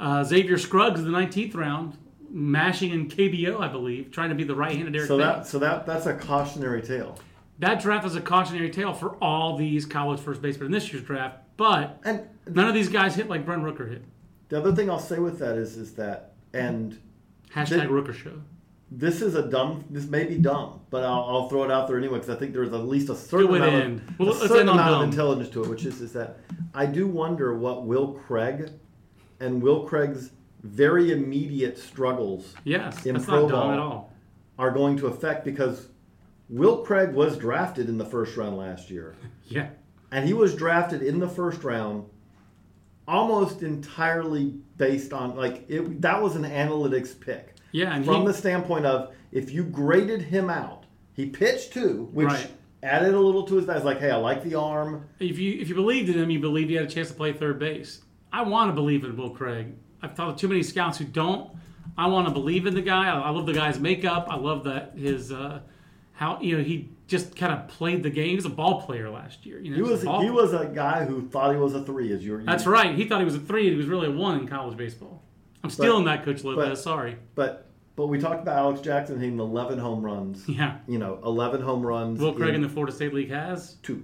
uh, 0.00 0.24
Xavier 0.24 0.58
Scruggs 0.58 1.00
in 1.00 1.10
the 1.10 1.16
19th 1.16 1.54
round, 1.54 1.98
mashing 2.30 2.90
in 2.90 3.08
KBO, 3.08 3.60
I 3.60 3.68
believe, 3.68 4.10
trying 4.10 4.30
to 4.30 4.34
be 4.34 4.42
the 4.44 4.54
right-handed 4.54 4.96
Eric 4.96 5.06
So 5.06 5.18
that 5.18 5.46
so 5.46 5.58
that 5.60 5.86
that's 5.86 6.06
a 6.06 6.14
cautionary 6.14 6.82
tale. 6.82 7.18
That 7.58 7.80
draft 7.80 8.06
is 8.06 8.16
a 8.16 8.20
cautionary 8.20 8.70
tale 8.70 8.92
for 8.92 9.10
all 9.22 9.56
these 9.56 9.86
college 9.86 10.18
first 10.18 10.42
basemen 10.42 10.66
in 10.66 10.72
this 10.72 10.92
year's 10.92 11.04
draft. 11.04 11.38
But 11.56 12.00
And 12.04 12.22
none 12.48 12.66
of 12.66 12.74
these 12.74 12.88
guys 12.88 13.14
hit 13.14 13.28
like 13.28 13.44
Brent 13.44 13.62
Rooker 13.62 13.88
hit. 13.88 14.02
the 14.48 14.58
other 14.58 14.74
thing 14.74 14.90
I'll 14.90 14.98
say 14.98 15.18
with 15.18 15.38
that 15.38 15.56
is 15.56 15.76
is 15.76 15.92
that 15.94 16.32
and 16.54 16.98
Hashtag 17.54 17.88
Rooker 17.88 18.14
Show. 18.14 18.40
This 18.94 19.22
is 19.22 19.34
a 19.34 19.48
dumb. 19.48 19.84
This 19.90 20.06
may 20.06 20.24
be 20.24 20.36
dumb, 20.38 20.80
but 20.90 21.02
I'll, 21.04 21.24
I'll 21.28 21.48
throw 21.48 21.64
it 21.64 21.70
out 21.70 21.88
there 21.88 21.98
anyway 21.98 22.18
because 22.18 22.30
I 22.34 22.38
think 22.38 22.52
there's 22.52 22.72
at 22.72 22.86
least 22.86 23.08
a 23.08 23.14
certain 23.16 23.46
Good 23.46 23.52
way 23.52 23.58
to 23.60 23.68
amount, 23.68 23.84
end. 23.84 23.98
of, 24.08 24.18
Well, 24.18 24.28
a 24.28 24.30
let's 24.30 24.48
certain 24.48 24.68
amount 24.68 25.02
of 25.02 25.08
intelligence 25.08 25.48
to 25.50 25.62
it, 25.64 25.68
which 25.70 25.84
is 25.84 26.00
is 26.00 26.12
that 26.12 26.38
I 26.74 26.86
do 26.86 27.06
wonder 27.06 27.56
what 27.56 27.84
Will 27.86 28.12
Craig 28.12 28.70
and 29.40 29.62
Will 29.62 29.84
Craig's 29.84 30.30
very 30.62 31.10
immediate 31.12 31.76
struggles 31.78 32.54
Yes, 32.64 33.04
In 33.04 33.14
that's 33.14 33.24
pro 33.26 33.42
not 33.42 33.48
dumb 33.50 33.60
ball. 33.60 33.72
at 33.72 33.78
all. 33.78 34.12
are 34.58 34.70
going 34.70 34.96
to 34.98 35.06
affect 35.08 35.44
because 35.44 35.88
Will 36.48 36.84
Craig 36.84 37.12
was 37.14 37.36
drafted 37.36 37.88
in 37.88 37.98
the 37.98 38.04
first 38.04 38.36
round 38.36 38.56
last 38.56 38.90
year. 38.90 39.14
Yeah. 39.48 39.68
And 40.10 40.26
he 40.26 40.32
was 40.34 40.54
drafted 40.54 41.02
in 41.02 41.18
the 41.18 41.28
first 41.28 41.62
round 41.64 42.04
almost 43.08 43.62
entirely 43.62 44.54
based 44.76 45.12
on 45.12 45.34
like 45.36 45.64
it 45.68 46.00
that 46.02 46.22
was 46.22 46.36
an 46.36 46.44
analytics 46.44 47.18
pick. 47.18 47.51
Yeah, 47.72 47.94
and 47.94 48.04
From 48.04 48.20
he- 48.22 48.26
the 48.28 48.34
standpoint 48.34 48.86
of 48.86 49.12
if 49.32 49.50
you 49.50 49.64
graded 49.64 50.22
him 50.22 50.48
out, 50.50 50.84
he 51.14 51.26
pitched 51.26 51.72
too, 51.72 52.08
which 52.12 52.28
Right. 52.28 52.50
added 52.82 53.14
a 53.14 53.18
little 53.20 53.42
to 53.44 53.56
his 53.56 53.68
It's 53.68 53.84
like, 53.84 53.98
hey, 54.00 54.10
I 54.10 54.16
like 54.16 54.44
the 54.44 54.54
arm. 54.54 55.04
If 55.18 55.38
you 55.38 55.58
if 55.60 55.68
you 55.68 55.74
believed 55.74 56.08
in 56.08 56.18
him, 56.18 56.30
you 56.30 56.38
believed 56.40 56.68
he 56.70 56.76
had 56.76 56.84
a 56.84 56.88
chance 56.90 57.08
to 57.08 57.14
play 57.14 57.32
third 57.32 57.58
base. 57.58 58.02
I 58.32 58.42
want 58.42 58.70
to 58.70 58.74
believe 58.74 59.04
in 59.04 59.16
Will 59.16 59.30
Craig. 59.30 59.74
I've 60.02 60.14
talked 60.14 60.38
to 60.38 60.40
too 60.42 60.48
many 60.48 60.62
scouts 60.62 60.98
who 60.98 61.04
don't. 61.04 61.50
I 61.98 62.06
want 62.08 62.26
to 62.26 62.32
believe 62.32 62.66
in 62.66 62.74
the 62.74 62.80
guy. 62.82 63.08
I, 63.08 63.20
I 63.20 63.30
love 63.30 63.46
the 63.46 63.52
guy's 63.52 63.78
makeup. 63.78 64.26
I 64.30 64.36
love 64.36 64.64
that 64.64 64.92
his 64.96 65.30
uh, 65.32 65.60
how 66.12 66.40
you 66.40 66.56
know 66.58 66.64
he 66.64 66.90
just 67.08 67.36
kind 67.36 67.52
of 67.52 67.68
played 67.68 68.02
the 68.02 68.08
game. 68.10 68.28
He 68.30 68.36
was 68.36 68.46
a 68.46 68.50
ball 68.50 68.82
player 68.82 69.10
last 69.10 69.44
year. 69.44 69.60
You 69.60 69.70
know, 69.70 69.76
He 69.76 69.82
was 69.82 70.00
he 70.00 70.06
player. 70.08 70.32
was 70.32 70.52
a 70.54 70.66
guy 70.66 71.04
who 71.04 71.28
thought 71.28 71.52
he 71.52 71.60
was 71.60 71.74
a 71.74 71.82
three 71.84 72.12
as 72.12 72.24
you 72.24 72.32
were 72.32 72.42
That's 72.42 72.66
right. 72.66 72.94
He 72.94 73.04
thought 73.06 73.18
he 73.20 73.24
was 73.26 73.34
a 73.34 73.40
three, 73.40 73.64
and 73.66 73.72
he 73.72 73.76
was 73.76 73.86
really 73.86 74.06
a 74.08 74.10
one 74.12 74.38
in 74.40 74.48
college 74.48 74.76
baseball. 74.78 75.22
I'm 75.64 75.70
stealing 75.70 76.04
that, 76.06 76.24
Coach 76.24 76.42
Lopez. 76.44 76.68
but- 76.68 76.78
Sorry. 76.78 77.16
But 77.34 77.68
but 77.94 78.06
we 78.06 78.18
talked 78.18 78.40
about 78.42 78.56
Alex 78.56 78.80
Jackson 78.80 79.20
hitting 79.20 79.38
eleven 79.38 79.78
home 79.78 80.02
runs. 80.02 80.48
Yeah. 80.48 80.78
You 80.88 80.98
know, 80.98 81.20
eleven 81.24 81.60
home 81.60 81.84
runs. 81.84 82.20
Will 82.20 82.32
Craig 82.32 82.50
in- 82.50 82.54
in 82.56 82.62
the 82.62 82.68
Florida 82.68 82.92
State 82.92 83.12
League 83.14 83.30
has. 83.30 83.74
two. 83.82 84.02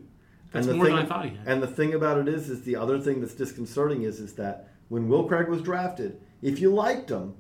That's 0.53 0.67
the 0.67 0.75
more 0.75 0.87
than 0.87 0.95
I 0.95 1.05
thought 1.05 1.25
he 1.27 1.37
had. 1.37 1.47
And 1.47 1.63
the 1.63 1.67
thing 1.67 1.93
about 1.95 2.17
it 2.19 2.27
is, 2.29 2.49
is 2.49 2.63
the 2.63 2.77
other 2.77 2.99
thing 2.99 3.21
that's 3.21 3.35
disconcerting 3.35 4.03
is, 4.03 4.19
is 4.19 4.33
that 4.35 4.69
when 4.89 5.07
Will 5.09 5.25
Craig 5.25 5.47
was 5.49 5.61
drafted, 5.61 6.21
if 6.41 6.59
you 6.59 6.73
liked 6.73 7.11
him, 7.11 7.35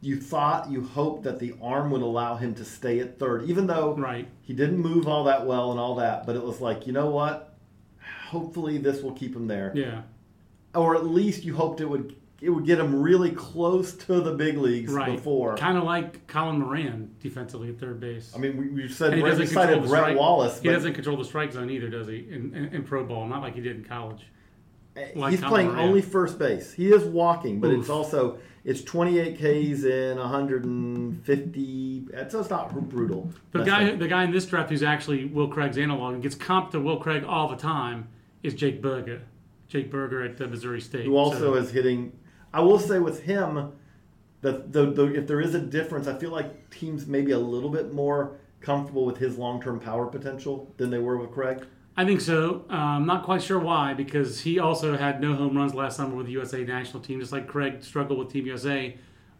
you 0.00 0.20
thought, 0.20 0.70
you 0.70 0.82
hoped 0.84 1.24
that 1.24 1.40
the 1.40 1.54
arm 1.60 1.90
would 1.90 2.02
allow 2.02 2.36
him 2.36 2.54
to 2.56 2.64
stay 2.64 3.00
at 3.00 3.18
third, 3.18 3.42
even 3.44 3.66
though 3.66 3.96
Right. 3.96 4.28
he 4.42 4.52
didn't 4.52 4.78
move 4.78 5.08
all 5.08 5.24
that 5.24 5.46
well 5.46 5.72
and 5.72 5.80
all 5.80 5.96
that. 5.96 6.26
But 6.26 6.36
it 6.36 6.44
was 6.44 6.60
like, 6.60 6.86
you 6.86 6.92
know 6.92 7.10
what? 7.10 7.56
Hopefully, 8.28 8.78
this 8.78 9.02
will 9.02 9.12
keep 9.12 9.34
him 9.34 9.46
there, 9.48 9.72
Yeah. 9.74 10.02
or 10.76 10.94
at 10.94 11.06
least 11.06 11.44
you 11.44 11.54
hoped 11.56 11.80
it 11.80 11.88
would. 11.88 12.14
It 12.42 12.50
would 12.50 12.66
get 12.66 12.78
him 12.78 13.00
really 13.00 13.30
close 13.30 13.94
to 13.94 14.20
the 14.20 14.32
big 14.34 14.58
leagues 14.58 14.92
Right. 14.92 15.16
before. 15.16 15.56
Kind 15.56 15.78
of 15.78 15.84
like 15.84 16.26
Colin 16.26 16.58
Moran 16.60 17.14
defensively 17.20 17.70
at 17.70 17.78
third 17.80 17.98
base. 17.98 18.30
I 18.36 18.38
mean, 18.38 18.56
we, 18.58 18.68
we 18.68 18.88
said 18.88 19.14
And 19.14 19.22
he 19.22 19.26
doesn't 19.28 19.46
control 19.46 19.80
the 19.80 19.88
Brett 19.88 20.02
strike. 20.02 20.18
Wallace, 20.18 20.60
He 20.60 20.68
doesn't 20.68 20.92
control 20.94 21.16
the 21.16 21.24
strike 21.24 21.52
zone 21.52 21.70
either, 21.70 21.88
does 21.88 22.08
he? 22.08 22.26
In, 22.30 22.54
in, 22.54 22.64
in 22.74 22.82
pro 22.84 23.04
ball, 23.04 23.26
not 23.26 23.40
like 23.40 23.54
he 23.54 23.62
did 23.62 23.76
in 23.76 23.84
college. 23.84 24.26
Eh, 24.96 25.08
like 25.14 25.30
he's 25.30 25.40
Colin 25.40 25.50
playing 25.52 25.68
Moran. 25.68 25.84
only 25.88 26.02
first 26.02 26.38
base. 26.38 26.72
He 26.74 26.92
is 26.92 27.04
walking, 27.04 27.58
but 27.58 27.70
Oof. 27.70 27.80
it's 27.80 27.88
also 27.90 28.38
it's 28.64 28.82
28 28.82 29.36
Ks 29.36 29.84
in 29.84 30.18
150. 30.18 32.06
Eh, 32.14 32.28
so 32.28 32.40
it's 32.40 32.50
not 32.50 32.72
brutal. 32.90 33.30
The 33.52 33.58
That's 33.58 33.70
guy, 33.70 33.94
the 33.96 34.08
guy 34.08 34.24
in 34.24 34.30
this 34.30 34.46
draft 34.46 34.70
who's 34.70 34.82
actually 34.82 35.24
Will 35.26 35.48
Craig's 35.48 35.78
analog 35.78 36.14
and 36.14 36.22
gets 36.22 36.34
comped 36.34 36.72
to 36.72 36.80
Will 36.80 36.98
Craig 36.98 37.24
all 37.24 37.48
the 37.48 37.56
time 37.56 38.08
is 38.42 38.54
Jake 38.54 38.82
Burger. 38.82 39.22
Jake 39.68 39.90
Burger 39.90 40.22
at 40.22 40.36
the 40.36 40.46
Missouri 40.46 40.80
State. 40.80 41.06
who 41.06 41.16
also 41.16 41.38
So- 41.38 41.54
is 41.54 41.70
hitting. 41.70 42.12
I 42.56 42.60
will 42.60 42.78
say 42.78 42.98
with 42.98 43.24
him, 43.24 43.72
that 44.40 44.72
the, 44.72 44.86
the 44.90 45.14
if 45.14 45.26
there 45.26 45.42
is 45.42 45.54
a 45.54 45.60
difference, 45.60 46.06
I 46.06 46.14
feel 46.18 46.30
like 46.30 46.70
teams 46.70 47.06
maybe 47.06 47.32
a 47.32 47.38
little 47.38 47.68
bit 47.68 47.92
more 47.92 48.38
comfortable 48.62 49.04
with 49.04 49.18
his 49.18 49.36
long-term 49.36 49.78
power 49.78 50.06
potential 50.06 50.72
than 50.78 50.88
they 50.88 50.98
were 50.98 51.18
with 51.18 51.32
Craig. 51.32 51.66
I 51.98 52.06
think 52.06 52.22
so. 52.22 52.64
Uh, 52.70 52.74
I'm 52.74 53.04
not 53.06 53.24
quite 53.24 53.42
sure 53.42 53.58
why 53.58 53.92
because 53.92 54.40
he 54.40 54.58
also 54.58 54.96
had 54.96 55.20
no 55.20 55.34
home 55.34 55.54
runs 55.54 55.74
last 55.74 55.98
summer 55.98 56.14
with 56.16 56.26
the 56.26 56.32
USA 56.32 56.64
national 56.64 57.02
team, 57.02 57.20
just 57.20 57.30
like 57.32 57.46
Craig 57.46 57.82
struggled 57.84 58.18
with 58.18 58.32
Team 58.32 58.46
USA. 58.46 58.96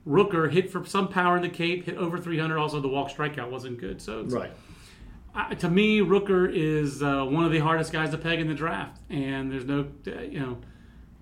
Rooker 0.06 0.52
hit 0.52 0.70
for 0.70 0.84
some 0.84 1.08
power 1.08 1.36
in 1.36 1.42
the 1.42 1.48
Cape, 1.48 1.86
hit 1.86 1.96
over 1.96 2.18
300. 2.18 2.58
Also, 2.58 2.80
the 2.80 2.88
walk 2.88 3.08
strikeout 3.10 3.50
wasn't 3.50 3.78
good. 3.78 4.02
So 4.02 4.18
it's- 4.20 4.32
Right. 4.32 4.50
I, 5.34 5.54
to 5.54 5.70
me, 5.70 6.00
Rooker 6.00 6.50
is 6.52 7.02
uh, 7.02 7.24
one 7.24 7.44
of 7.44 7.50
the 7.52 7.58
hardest 7.60 7.92
guys 7.92 8.10
to 8.10 8.18
peg 8.18 8.40
in 8.40 8.48
the 8.48 8.54
draft, 8.54 9.00
and 9.10 9.50
there's 9.50 9.64
no, 9.66 9.86
uh, 10.06 10.20
you 10.20 10.40
know, 10.40 10.58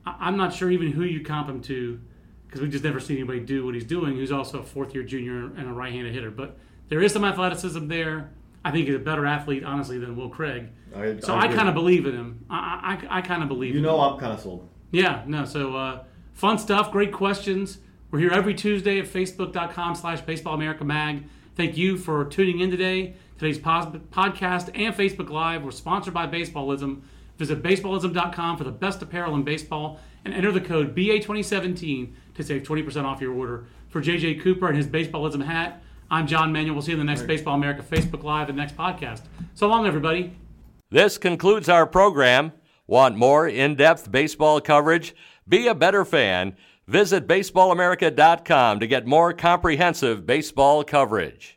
I, 0.06 0.14
I'm 0.20 0.36
not 0.36 0.52
sure 0.54 0.70
even 0.70 0.92
who 0.92 1.04
you 1.04 1.22
comp 1.24 1.48
him 1.48 1.60
to, 1.62 2.00
because 2.46 2.60
we 2.60 2.68
just 2.68 2.84
never 2.84 3.00
seen 3.00 3.16
anybody 3.18 3.40
do 3.40 3.64
what 3.64 3.74
he's 3.74 3.84
doing. 3.84 4.16
Who's 4.16 4.32
also 4.32 4.60
a 4.60 4.62
fourth-year 4.62 5.04
junior 5.04 5.46
and 5.56 5.68
a 5.68 5.72
right-handed 5.72 6.14
hitter, 6.14 6.30
but 6.30 6.56
there 6.88 7.02
is 7.02 7.12
some 7.12 7.24
athleticism 7.24 7.88
there. 7.88 8.30
I 8.64 8.70
think 8.70 8.86
he's 8.86 8.96
a 8.96 8.98
better 8.98 9.26
athlete, 9.26 9.62
honestly, 9.64 9.98
than 9.98 10.16
Will 10.16 10.28
Craig. 10.30 10.68
I- 10.96 11.18
so 11.20 11.34
I 11.34 11.42
I, 11.42 11.48
kind 11.48 11.68
of 11.68 11.74
believe 11.74 12.06
in 12.06 12.14
him. 12.14 12.44
I, 12.48 12.98
I, 13.10 13.18
I 13.18 13.20
kind 13.20 13.42
of 13.42 13.48
believe. 13.48 13.72
In 13.72 13.78
him. 13.78 13.84
You 13.84 13.90
know, 13.90 13.96
him. 14.06 14.14
I'm 14.14 14.20
kind 14.20 14.32
of 14.32 14.40
sold. 14.40 14.68
Yeah, 14.90 15.22
no. 15.26 15.44
So 15.44 15.76
uh, 15.76 16.04
fun 16.32 16.56
stuff, 16.58 16.90
great 16.92 17.12
questions. 17.12 17.78
We're 18.10 18.20
here 18.20 18.30
every 18.30 18.54
Tuesday 18.54 19.00
at 19.00 19.06
facebook.com 19.06 19.96
slash 19.96 20.20
baseball 20.20 20.54
America 20.54 20.84
mag. 20.84 21.24
Thank 21.56 21.76
you 21.76 21.96
for 21.98 22.24
tuning 22.24 22.60
in 22.60 22.70
today. 22.70 23.14
Today's 23.38 23.58
podcast 23.58 24.70
and 24.74 24.94
Facebook 24.94 25.28
Live 25.30 25.64
were 25.64 25.72
sponsored 25.72 26.14
by 26.14 26.26
Baseballism. 26.26 27.02
Visit 27.38 27.62
baseballism.com 27.62 28.56
for 28.56 28.64
the 28.64 28.70
best 28.70 29.02
apparel 29.02 29.34
in 29.34 29.42
baseball 29.42 30.00
and 30.24 30.32
enter 30.32 30.52
the 30.52 30.60
code 30.60 30.94
BA2017 30.94 32.12
to 32.34 32.42
save 32.42 32.62
20% 32.62 33.04
off 33.04 33.20
your 33.20 33.32
order. 33.32 33.66
For 33.88 34.00
JJ 34.00 34.42
Cooper 34.42 34.68
and 34.68 34.76
his 34.76 34.86
Baseballism 34.86 35.44
hat, 35.44 35.82
I'm 36.10 36.26
John 36.26 36.52
Manuel. 36.52 36.74
We'll 36.74 36.82
see 36.82 36.92
you 36.92 37.00
in 37.00 37.06
the 37.06 37.10
next 37.10 37.26
Baseball 37.26 37.54
America 37.54 37.82
Facebook 37.82 38.22
Live 38.22 38.48
and 38.48 38.56
next 38.58 38.76
podcast. 38.76 39.22
So 39.54 39.68
long, 39.68 39.86
everybody. 39.86 40.36
This 40.90 41.18
concludes 41.18 41.68
our 41.68 41.86
program. 41.86 42.52
Want 42.86 43.16
more 43.16 43.48
in 43.48 43.74
depth 43.74 44.10
baseball 44.10 44.60
coverage? 44.60 45.14
Be 45.48 45.66
a 45.66 45.74
better 45.74 46.04
fan. 46.04 46.56
Visit 46.86 47.26
baseballamerica.com 47.26 48.80
to 48.80 48.86
get 48.86 49.06
more 49.06 49.32
comprehensive 49.32 50.26
baseball 50.26 50.84
coverage. 50.84 51.53